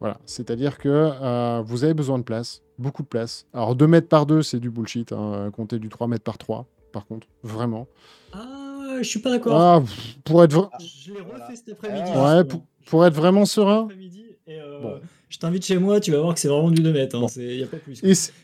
[0.00, 3.46] Voilà, c'est-à-dire que euh, vous avez besoin de place, beaucoup de place.
[3.52, 6.66] Alors 2 mètres par 2, c'est du bullshit, hein, comptez du 3 mètres par 3,
[6.92, 7.86] par contre, vraiment.
[8.32, 9.58] Ah, je suis pas d'accord.
[9.60, 9.82] Ah,
[10.24, 12.10] pour être vra- Je l'ai refait cet après-midi.
[12.16, 13.84] Ouais, pour, pour être vraiment serein.
[13.84, 15.00] Après-midi, et, euh, Bon.
[15.34, 17.18] Je t'invite chez moi, tu vas voir que c'est vraiment du 2 mètres.
[17.38, 18.00] Il n'y a pas plus.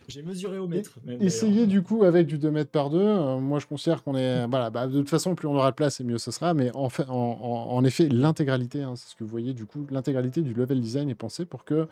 [0.09, 0.91] J'ai mesuré au mètre.
[1.07, 3.39] même, Essayez du coup avec du 2 mètres par 2.
[3.39, 4.45] moi, je considère qu'on est.
[4.49, 6.53] Voilà, bah, de toute façon, plus on aura de place et mieux ce sera.
[6.53, 9.67] Mais en, fait, en, en- en effet, l'intégralité, hein, c'est ce que vous voyez du
[9.67, 11.87] coup, l'intégralité du level design est pensée pour que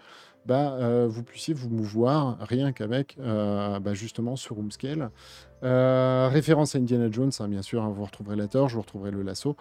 [0.49, 5.11] bah, euh, vous puissiez vous mouvoir rien qu'avec euh, bah, justement ce room scale.
[5.63, 9.11] Euh, référence à Indiana Jones, hein, bien sûr, hein, vous retrouverez la torche, vous retrouverez
[9.11, 9.57] le lasso.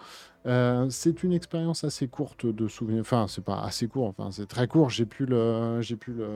[0.88, 3.02] C'est une expérience assez courte de souvenir.
[3.02, 4.06] Enfin, c'est pas assez court.
[4.06, 4.88] Enfin, c'est très court.
[4.88, 6.26] J'ai plus le, j'ai plus le,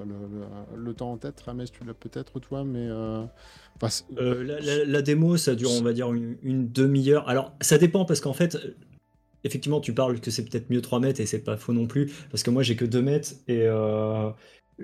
[0.76, 1.40] le, temps en tête.
[1.40, 2.88] Rames, tu l'as peut-être toi, mais.
[4.18, 7.26] La, démo, ça dure, on va dire, une, demi-heure.
[7.26, 8.58] Alors, ça dépend parce qu'en fait,
[9.44, 12.12] effectivement, tu parles que c'est peut-être mieux 3 mètres et c'est pas faux non plus
[12.30, 14.30] parce que moi j'ai que 2 mètres et euh,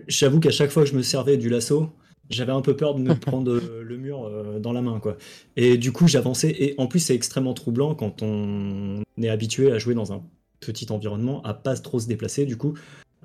[0.06, 1.90] j'avoue qu'à chaque fois que je me servais du lasso,
[2.30, 5.16] j'avais un peu peur de me prendre le mur euh, dans la main quoi.
[5.56, 9.78] Et du coup, j'avançais et en plus c'est extrêmement troublant quand on est habitué à
[9.78, 10.22] jouer dans un
[10.60, 12.74] petit environnement, à pas trop se déplacer du coup.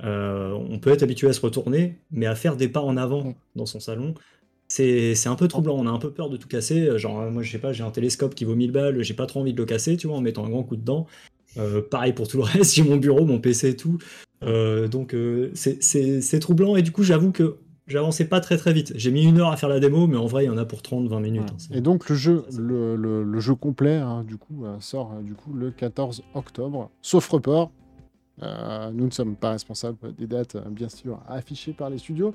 [0.03, 3.35] Euh, on peut être habitué à se retourner, mais à faire des pas en avant
[3.55, 4.15] dans son salon,
[4.75, 5.75] c'est un peu troublant.
[5.77, 6.97] On a un peu peur de tout casser.
[6.97, 9.41] Genre, moi, je sais pas, j'ai un télescope qui vaut 1000 balles, j'ai pas trop
[9.41, 11.07] envie de le casser, tu vois, en mettant un grand coup dedans.
[11.57, 13.97] Euh, pareil pour tout le reste, j'ai mon bureau, mon PC et tout.
[14.41, 15.15] donc,
[15.53, 16.75] c'est troublant.
[16.75, 18.93] Et du coup, j'avoue que j'avançais pas très très vite.
[18.95, 20.65] J'ai mis une heure à faire la démo, mais en vrai, il y en a
[20.65, 21.43] pour 30-20 minutes.
[21.51, 25.21] Hein, et donc le jeu, le, le, jeu complet, hein, du coup, euh, sort euh,
[25.21, 27.71] du coup le 14 octobre, sauf report.
[28.41, 32.33] Euh, nous ne sommes pas responsables des dates, bien sûr, affichées par les studios.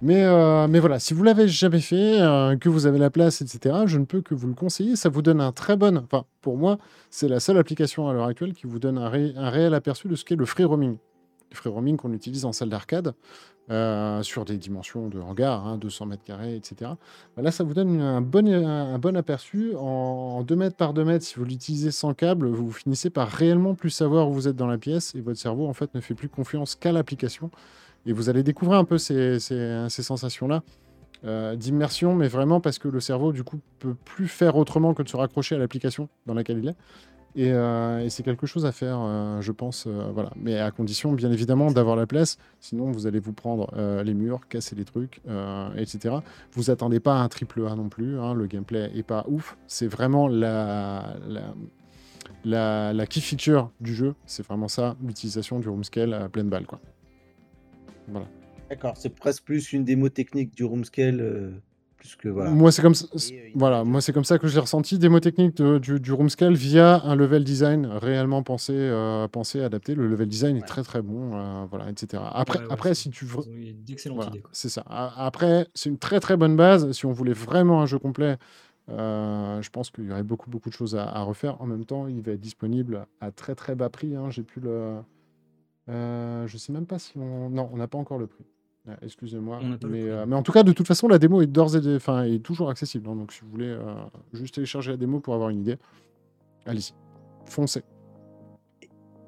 [0.00, 0.24] Mais,
[0.68, 2.18] mais voilà, si vous l'avez jamais fait,
[2.60, 4.96] que vous avez la place, etc., je ne peux que vous le conseiller.
[4.96, 5.96] Ça vous donne un très bon.
[5.96, 6.78] Enfin, pour moi,
[7.10, 10.24] c'est la seule application à l'heure actuelle qui vous donne un, réel aperçu de ce
[10.24, 10.96] qu'est le free roaming.
[11.50, 13.14] Le free roaming qu'on utilise en salle d'arcade.
[13.70, 16.92] Euh, sur des dimensions de hangar, hein, 200 mètres carrés, etc.
[17.36, 19.74] Bah là, ça vous donne un bon, un bon aperçu.
[19.76, 23.74] En, 2 mètres par 2 mètres, si vous l'utilisez sans câble, vous finissez par réellement
[23.74, 26.14] plus savoir où vous êtes dans la pièce et votre cerveau, en fait, ne fait
[26.14, 27.50] plus confiance qu'à l'application.
[28.08, 29.38] Et vous allez découvrir un peu ces,
[29.88, 30.62] sensations-là.
[31.24, 35.02] Euh, d'immersion, mais vraiment parce que le cerveau, du coup, peut plus faire autrement que
[35.02, 36.76] de se raccrocher à l'application dans laquelle il est.
[37.36, 39.84] Euh, et, c'est quelque chose à faire, euh, je pense.
[39.86, 40.30] Euh, voilà.
[40.36, 42.38] Mais à condition, bien évidemment, d'avoir la place.
[42.60, 43.70] Sinon, vous allez vous prendre
[44.02, 45.20] les murs, casser les trucs,
[45.76, 46.16] etc.
[46.52, 48.18] Vous attendez pas un triple A non plus.
[48.18, 48.34] Hein.
[48.34, 49.56] le gameplay est pas ouf.
[49.66, 51.16] C'est vraiment la,
[53.08, 54.14] key feature du jeu.
[54.26, 56.66] C'est vraiment ça, l'utilisation du room scale à pleine balle.
[56.66, 56.80] Quoi.
[58.08, 58.26] Voilà.
[58.68, 61.60] D'accord, c'est presque plus une démo technique du room scale
[62.34, 63.06] moi, c'est comme, ça,
[63.54, 64.98] voilà, moi, c'est comme ça que j'ai ressenti.
[64.98, 69.94] Démo technique du, du room scale via un level design réellement pensé, euh, pensé adapté.
[69.94, 72.22] Le level design est très très bon, euh, voilà, etc.
[72.32, 73.42] Après, après si tu veux.
[74.52, 74.84] C'est ça.
[74.88, 76.92] Après, c'est une très très bonne base.
[76.92, 78.36] Si on voulait vraiment un jeu complet,
[78.90, 81.60] euh, je pense qu'il y aurait beaucoup beaucoup de choses à, refaire.
[81.60, 84.14] En même temps, il va être disponible à très très bas prix.
[84.14, 84.30] Hein.
[84.30, 84.98] J'ai pu le.
[85.88, 87.50] Je sais même pas si on.
[87.50, 88.44] Non, on n'a pas encore le prix.
[88.88, 89.60] Ah, excusez-moi.
[89.62, 92.42] Euh, mais, en tout cas, de toute façon, la démo est d'ores et enfin, est
[92.42, 93.08] toujours accessible.
[93.08, 93.16] Hein.
[93.16, 93.94] donc, si vous voulez euh,
[94.32, 95.76] juste télécharger la démo pour avoir une idée,
[96.64, 96.94] allez-y,
[97.44, 97.82] foncez.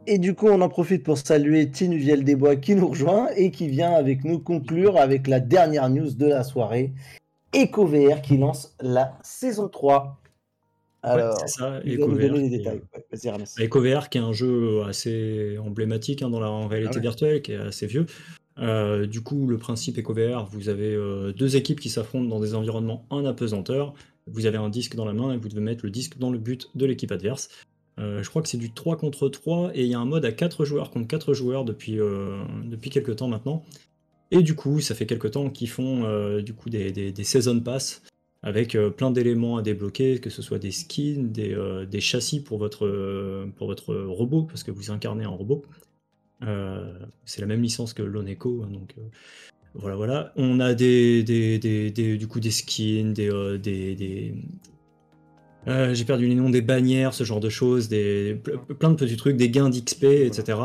[0.06, 3.68] Et du coup, on en profite pour saluer Tinuviel Desbois qui nous rejoint et qui
[3.68, 6.94] vient avec nous conclure avec la dernière news de la soirée.
[7.54, 10.16] EcoVR qui lance la saison 3.
[11.02, 12.82] Alors, c'est ça, EcoVR, les détails.
[13.58, 17.56] EcoVR qui est un jeu assez emblématique hein, dans la réalité ah virtuelle, qui est
[17.56, 18.06] assez vieux,
[18.60, 22.54] euh, du coup, le principe EcoVR, vous avez euh, deux équipes qui s'affrontent dans des
[22.54, 23.94] environnements en apesanteur.
[24.26, 26.38] Vous avez un disque dans la main et vous devez mettre le disque dans le
[26.38, 27.48] but de l'équipe adverse.
[27.98, 30.24] Euh, je crois que c'est du 3 contre 3 et il y a un mode
[30.24, 31.98] à 4 joueurs contre 4 joueurs depuis,
[32.64, 33.64] depuis quelques temps maintenant.
[34.30, 38.02] Et du coup, ça fait quelques temps qu'ils font du coup des, des, season pass
[38.42, 41.56] avec plein d'éléments à débloquer, que ce soit des skins, des,
[41.90, 45.62] des châssis pour votre, pour votre robot, parce que vous incarnez un robot.
[46.42, 46.92] Euh,
[47.24, 49.02] c'est la même licence que l'Oneco, hein, donc euh,
[49.74, 50.32] voilà, voilà.
[50.36, 54.34] On a des, du coup des skins, des, euh, des,
[55.66, 58.40] j'ai perdu les noms des bannières, ce genre de choses, des,
[58.78, 60.58] plein de petits trucs, des gains d'XP, etc.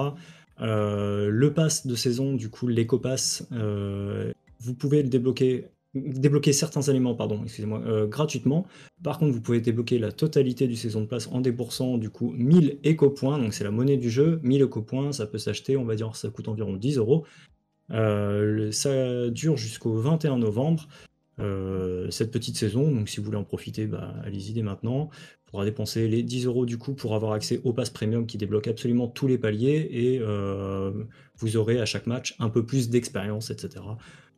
[0.60, 7.42] le pass de saison, du coup, l'éco-pass, vous pouvez le débloquer débloquer certains éléments, pardon,
[7.44, 8.68] excusez-moi, euh, gratuitement.
[9.04, 12.34] Par contre, vous pouvez débloquer la totalité du saison de place en déboursant du coup
[12.38, 14.40] 1000 éco-points, donc c'est la monnaie du jeu.
[14.44, 17.26] 1000 éco-points, ça peut s'acheter, on va dire, ça coûte environ 10 euros.
[17.92, 20.88] Euh, ça dure jusqu'au 21 novembre,
[21.40, 25.10] euh, cette petite saison, donc si vous voulez en profiter, bah, allez-y dès maintenant.
[25.48, 28.38] Il faudra dépenser les 10 euros du coup pour avoir accès au pass premium qui
[28.38, 30.20] débloque absolument tous les paliers et
[31.38, 33.82] vous aurez à chaque match un peu plus d'expérience, etc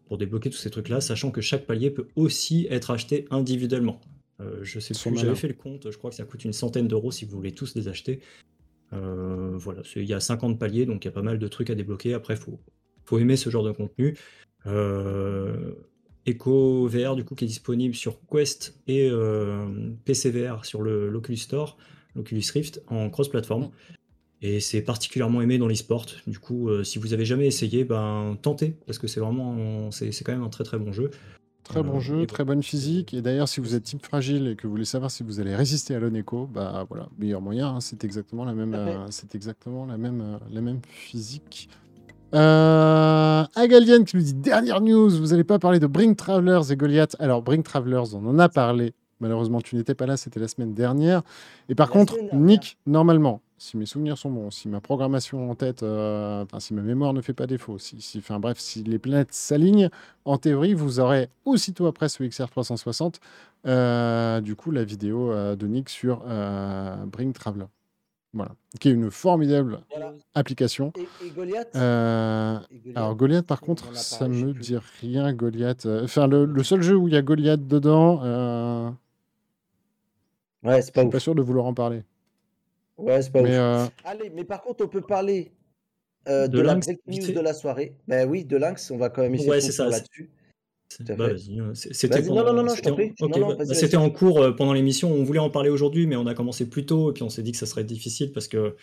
[0.07, 3.99] pour débloquer tous ces trucs-là, sachant que chaque palier peut aussi être acheté individuellement.
[4.39, 6.87] Euh, je sais plus, j'avais fait le compte, je crois que ça coûte une centaine
[6.87, 8.21] d'euros si vous voulez tous les acheter.
[8.93, 11.69] Euh, voilà, il y a 50 paliers, donc il y a pas mal de trucs
[11.69, 12.13] à débloquer.
[12.13, 12.59] Après, il faut,
[13.05, 14.17] faut aimer ce genre de contenu.
[14.65, 15.73] Euh,
[16.25, 19.65] Echo VR, du coup, qui est disponible sur Quest et euh,
[20.05, 21.77] PC VR sur l'Oculus Store,
[22.15, 23.69] l'Oculus Rift, en cross-platform.
[24.41, 26.05] Et c'est particulièrement aimé dans l'e-sport.
[26.27, 30.11] Du coup, euh, si vous avez jamais essayé, ben tentez, parce que c'est vraiment, c'est
[30.23, 31.09] quand même un très très bon jeu.
[31.63, 33.13] Très bon Euh, jeu, très bonne physique.
[33.13, 35.53] Et d'ailleurs, si vous êtes type fragile et que vous voulez savoir si vous allez
[35.55, 37.67] résister à l'Oneco, bah voilà, meilleur moyen.
[37.75, 41.67] hein, c'est exactement la même, euh, c'est exactement la même, euh, la même physique.
[42.35, 46.75] Euh, Agalian qui nous dit dernière news, vous n'allez pas parler de Bring Travelers et
[46.75, 47.15] Goliath.
[47.19, 48.93] Alors Bring Travelers, on en a parlé.
[49.19, 51.21] Malheureusement, tu n'étais pas là, c'était la semaine dernière.
[51.69, 52.15] Et par La contre.
[52.33, 56.73] Nick, normalement, si mes souvenirs sont bons, si ma programmation en tête, euh, enfin si
[56.73, 59.89] ma mémoire ne fait pas défaut, si, si, enfin bref, si les planètes s'alignent,
[60.25, 63.19] en théorie, vous aurez aussitôt après ce XR 360,
[63.65, 67.65] euh, du coup, la vidéo euh, de Nick sur euh, Bring Traveler.
[68.33, 70.13] Voilà, qui est une formidable Voilà.
[70.35, 70.91] application.
[70.95, 74.61] Et, et Goliath, Euh, Et Goliath, alors Goliath, par on contre, ça me plus.
[74.61, 75.87] dit rien, Goliath.
[76.03, 78.89] Enfin, le, le seul jeu où il y a Goliath dedans, euh,
[80.63, 81.11] Ouais, c'est je pas suis ouf.
[81.13, 82.03] pas sûr de vouloir en parler.
[82.97, 83.55] Ouais, c'est pas Mais ouf.
[83.55, 85.51] euh, Allez, mais par contre, on peut parler
[86.27, 87.95] euh, de, De la break news de la soirée.
[88.07, 90.29] Ben oui, de Lynx, on va quand même essayer Ouais, de ça, là-dessus.
[91.01, 91.37] Bah, euh,
[91.73, 95.11] C'était non, non, c'était en- ok, Non, non, bah, bah, en cours euh, pendant l'émission.
[95.11, 97.43] On voulait en parler aujourd'hui, mais on a commencé plus tôt et puis on s'est
[97.43, 98.75] dit que ça serait difficile parce que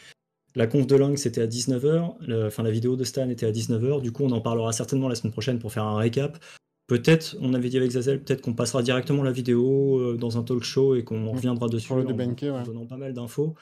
[0.55, 4.01] la conf de Lynx c'était à 19h, enfin la vidéo de Stan était à 19h.
[4.03, 6.39] Du coup, on en parlera certainement la semaine prochaine pour faire un récap.
[6.87, 10.43] Peut-être, on avait dit avec Zazel, peut-être qu'on passera directement la vidéo euh, dans un
[10.43, 12.63] talk show et qu'on reviendra dessus en, en ouais.
[12.65, 13.55] donnant pas mal d'infos.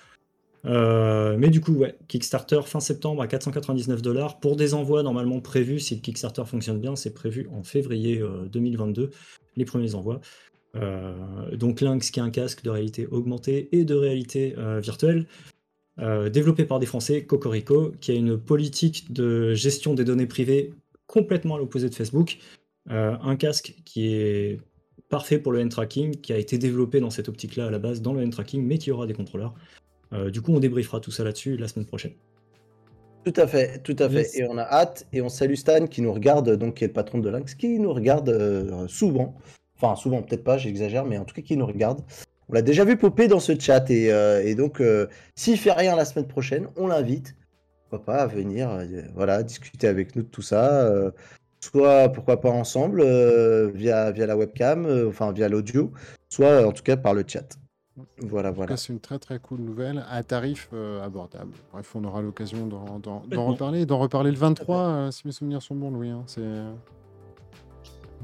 [0.64, 5.80] Euh, mais du coup, Kickstarter fin septembre à 499 dollars pour des envois normalement prévus.
[5.80, 9.10] Si le Kickstarter fonctionne bien, c'est prévu en février euh, 2022,
[9.56, 10.20] les premiers envois.
[10.76, 15.26] Euh, donc Lynx, qui est un casque de réalité augmentée et de réalité euh, virtuelle,
[15.98, 20.72] euh, développé par des Français, Cocorico, qui a une politique de gestion des données privées
[21.06, 22.38] complètement à l'opposé de Facebook.
[22.90, 24.60] Euh, un casque qui est
[25.10, 28.00] parfait pour le hand tracking, qui a été développé dans cette optique-là à la base,
[28.00, 29.54] dans le hand tracking, mais qui aura des contrôleurs.
[30.12, 32.12] Euh, du coup, on débriefera tout ça là-dessus la semaine prochaine.
[33.24, 34.22] Tout à fait, tout à fait.
[34.22, 34.36] Yes.
[34.36, 36.92] Et on a hâte, et on salue Stan qui nous regarde, donc qui est le
[36.92, 39.36] patron de Lynx, qui nous regarde euh, souvent.
[39.76, 42.00] Enfin, souvent, peut-être pas, j'exagère, mais en tout cas, qui nous regarde.
[42.48, 45.06] On l'a déjà vu popper dans ce chat, et, euh, et donc, euh,
[45.36, 47.36] s'il fait rien la semaine prochaine, on l'invite,
[47.88, 48.70] pourquoi pas, à venir
[49.14, 50.90] voilà, discuter avec nous de tout ça.
[51.60, 53.04] soit, pourquoi pas, ensemble,
[53.72, 55.92] via, via la webcam, enfin, via l'audio,
[56.28, 57.56] soit, en tout cas, par le chat.
[58.18, 58.76] Voilà, voilà.
[58.76, 61.52] c'est une très très cool nouvelle à tarif euh, abordable.
[61.72, 63.46] Bref, on aura l'occasion d'en, d'en- d'en Complètement.
[63.48, 66.08] reparler, d'en reparler le 23, euh, si mes souvenirs sont bons, Louis.
[66.08, 66.22] hein.
[66.26, 66.40] C'est...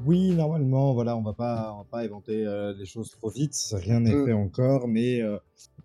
[0.06, 3.56] Oui, normalement, voilà, on va pas, on va pas inventer euh, les choses trop vite.
[3.72, 4.24] Rien n'est Mm.
[4.26, 5.20] fait encore, mais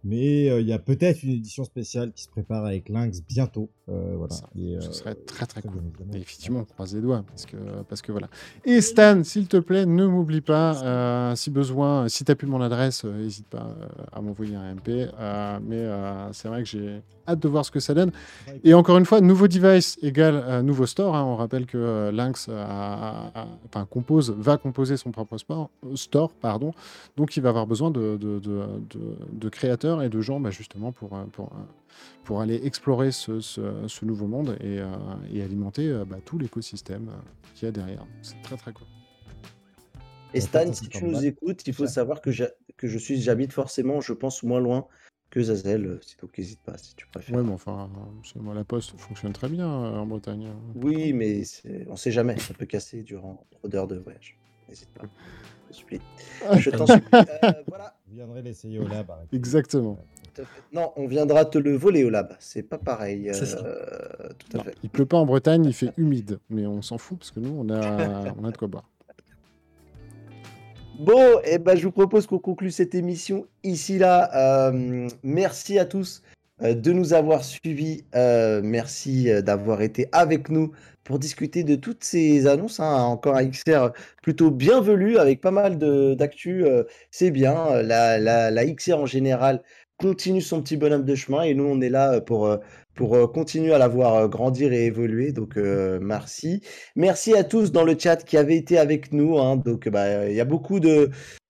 [0.03, 3.69] mais euh, il y a peut-être une édition spéciale qui se prépare avec Lynx bientôt.
[3.89, 4.33] Euh, voilà.
[4.33, 5.83] Ça, Et, ce euh, serait très très très cool.
[6.13, 7.57] Et effectivement, on croise les doigts, parce que,
[7.87, 8.27] parce que voilà.
[8.65, 12.61] Et Stan, s'il te plaît, ne m'oublie pas, si besoin, si tu as plus mon
[12.61, 13.75] adresse, n'hésite pas
[14.11, 15.09] à m'envoyer un MP.
[15.61, 15.87] mais
[16.33, 18.11] c'est vrai que j'ai hâte de voir ce que ça donne.
[18.63, 21.15] Et encore une fois, nouveau device égale euh, nouveau store.
[21.15, 21.23] hein.
[21.23, 25.69] On rappelle que euh, Lynx a- a- a- enfin, compose, va composer son propre sport,
[25.95, 26.31] store.
[26.33, 26.71] Pardon.
[27.17, 30.51] Donc il va avoir besoin de, de, de- de- de créateurs et de gens bah,
[30.51, 31.63] justement pour, euh, pour, euh,
[32.23, 34.85] pour aller explorer ce, ce- ce nouveau monde et, euh,
[35.33, 37.09] et alimenter euh, bah, tout l'écosystème
[37.55, 38.05] qu'il y a derrière.
[38.21, 38.87] C'est très très cool.
[40.35, 42.31] Et Stan, si tu nous écoutes, il faut savoir que
[42.75, 44.87] que je suis, j'habite forcément, je pense, moins loin
[45.33, 45.85] que Zazel.
[45.85, 47.35] euh, si- Donc n'hésite pas si tu préfères.
[47.35, 47.89] Ouais, mais enfin,
[48.35, 50.45] euh, moi, la poste fonctionne très bien euh, en Bretagne.
[50.45, 50.55] hein.
[50.75, 51.41] Oui, mais
[51.89, 54.37] on sait jamais, ça peut casser durant trop d'heures de voyage.
[54.69, 55.05] N'hésite pas.
[55.69, 55.99] Je, supplie.
[56.57, 57.09] Je t'en supplie.
[57.13, 57.95] Euh, voilà.
[58.07, 59.09] Vous viendrez l'essayer au lab.
[59.09, 59.97] avec- Exactement.
[60.71, 62.35] Non, on viendra te le voler au lab.
[62.39, 63.29] C'est pas pareil.
[63.33, 63.57] C'est ça.
[63.65, 64.75] euh, Tout à Non, fait.
[64.83, 67.53] il pleut pas en Bretagne, il fait humide, mais on s'en fout parce que nous,
[67.57, 67.79] on a,
[68.39, 68.89] on a de quoi boire.
[70.99, 74.67] Bon, et ben, je vous propose qu'on conclue cette émission ici là.
[74.69, 76.21] Euh, merci à tous
[76.61, 78.05] euh, de nous avoir suivis.
[78.15, 80.71] Euh, merci d'avoir été avec nous
[81.03, 82.79] pour discuter de toutes ces annonces.
[82.79, 82.93] hein.
[83.03, 83.89] Encore un XR
[84.21, 85.77] plutôt bienvenu avec pas mal
[86.15, 86.63] d'actu.
[87.11, 87.81] C'est bien.
[87.81, 89.61] La, la, la XR en général
[89.97, 92.57] continue son petit bonhomme de chemin et nous on est là pour,
[92.95, 95.31] pour euh, continuer à la voir euh, grandir et évoluer.
[95.31, 96.61] Donc euh, merci.
[96.95, 99.37] Merci à tous dans le chat qui avaient été avec nous.
[99.39, 99.57] hein.
[99.57, 101.09] Donc, bah, il y a beaucoup de,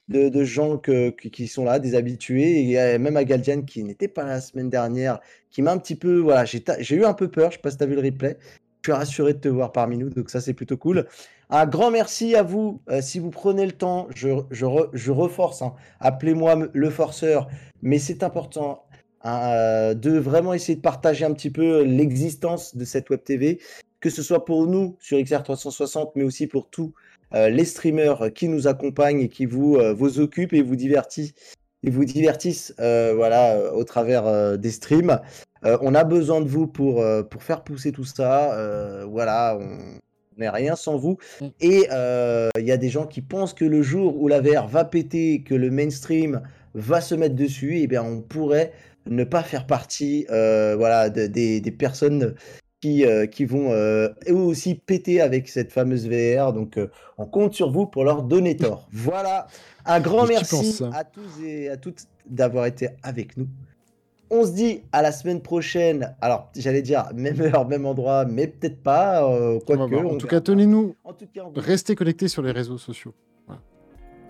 [0.10, 2.60] de, gens que- qui- sont là, des habitués.
[2.60, 5.20] Et y a même à Galdian qui n'était pas là la semaine dernière,
[5.52, 6.20] qui m'a un petit peu.
[6.20, 7.52] Voilà, j'ai eu un peu peur.
[7.52, 8.38] Je sais pas si tu as vu le replay.
[8.86, 10.10] Je suis rassuré de te voir parmi nous.
[10.10, 11.08] Donc, ça, c'est plutôt cool.
[11.50, 12.82] Un grand merci à vous.
[13.02, 15.62] si vous prenez le temps, je, je, je reforce.
[15.62, 15.74] hein.
[16.00, 17.48] Appelez-moi le forceur.
[17.82, 18.84] Mais c'est important
[19.24, 23.60] hein, euh, de vraiment essayer de partager un petit peu l'existence de cette web TV
[24.04, 26.94] que ce soit pour nous sur XR360, mais aussi pour tous
[27.34, 31.34] euh, les streamers qui nous accompagnent et qui vous, euh, vous occupent et vous divertissent,
[31.84, 35.22] et vous divertissent euh, voilà, euh, au travers euh, des streams.
[35.64, 38.54] Euh, on a besoin de vous pour, euh, pour faire pousser tout ça.
[38.56, 39.78] Euh, voilà, on,
[40.38, 41.18] n'est rien sans vous.
[41.40, 41.46] Mm.
[41.62, 44.68] Et euh, il y a des gens qui pensent que le jour où la VR
[44.68, 46.42] va péter, que le mainstream
[46.74, 48.74] va se mettre dessus, eh bien, on pourrait
[49.08, 52.36] ne pas faire partie euh, voilà, de- des, des personnes
[52.82, 56.52] qui, euh, qui vont euh, eux aussi péter avec cette fameuse VR.
[56.54, 56.78] Donc,
[57.18, 58.88] on compte sur vous pour leur donner tort.
[58.92, 59.48] Voilà.
[59.86, 63.48] Un grand merci ça à tous et à toutes d'avoir été avec nous.
[64.30, 66.16] On se dit à la semaine prochaine.
[66.22, 69.24] Alors, j'allais dire même heure, même endroit, mais peut-être pas.
[69.30, 69.82] euh, On quoique.
[69.94, 70.06] voir.
[70.06, 70.40] En on tout verra.
[70.40, 73.14] cas, tenez-nous, En tout cas, vous- restez connectés sur les réseaux sociaux.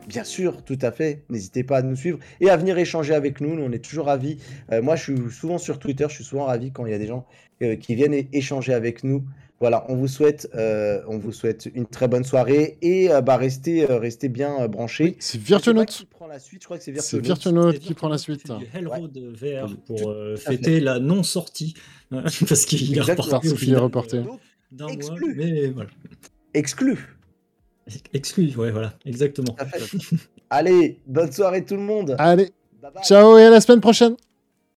[0.07, 1.23] Bien sûr, tout à fait.
[1.30, 3.55] N'hésitez pas à nous suivre et à venir échanger avec nous.
[3.55, 4.38] Nous, on est toujours ravis.
[4.71, 6.05] Euh, moi, je suis souvent sur Twitter.
[6.09, 7.25] Je suis souvent ravi quand il y a des gens
[7.61, 9.23] euh, qui viennent échanger avec nous.
[9.59, 13.38] Voilà, on vous souhaite, euh, on vous souhaite une très bonne soirée et euh, bah,
[13.38, 15.15] restez, euh, restez bien euh, branchés.
[15.19, 15.85] C'est sais pas Virtuonaut.
[15.85, 16.61] qui prend la suite.
[16.63, 17.71] Je crois que c'est C'est Virtuonaut.
[17.71, 18.43] C'est qui prend la suite.
[18.43, 21.75] qui Hellroad VR Tout- pour euh, fêter la non-sortie.
[22.11, 23.25] parce qu'il est Exactement.
[23.25, 24.21] reporté Parce qu'il est reporté.
[24.89, 25.34] Exclu.
[25.38, 25.89] Mais voilà.
[26.53, 26.97] exclu.
[28.14, 29.55] Exclu, ouais, voilà, exactement.
[30.49, 32.15] Allez, bonne soirée tout le monde.
[32.19, 32.51] Allez,
[32.81, 33.03] Bye bye.
[33.03, 34.15] ciao et à la semaine prochaine.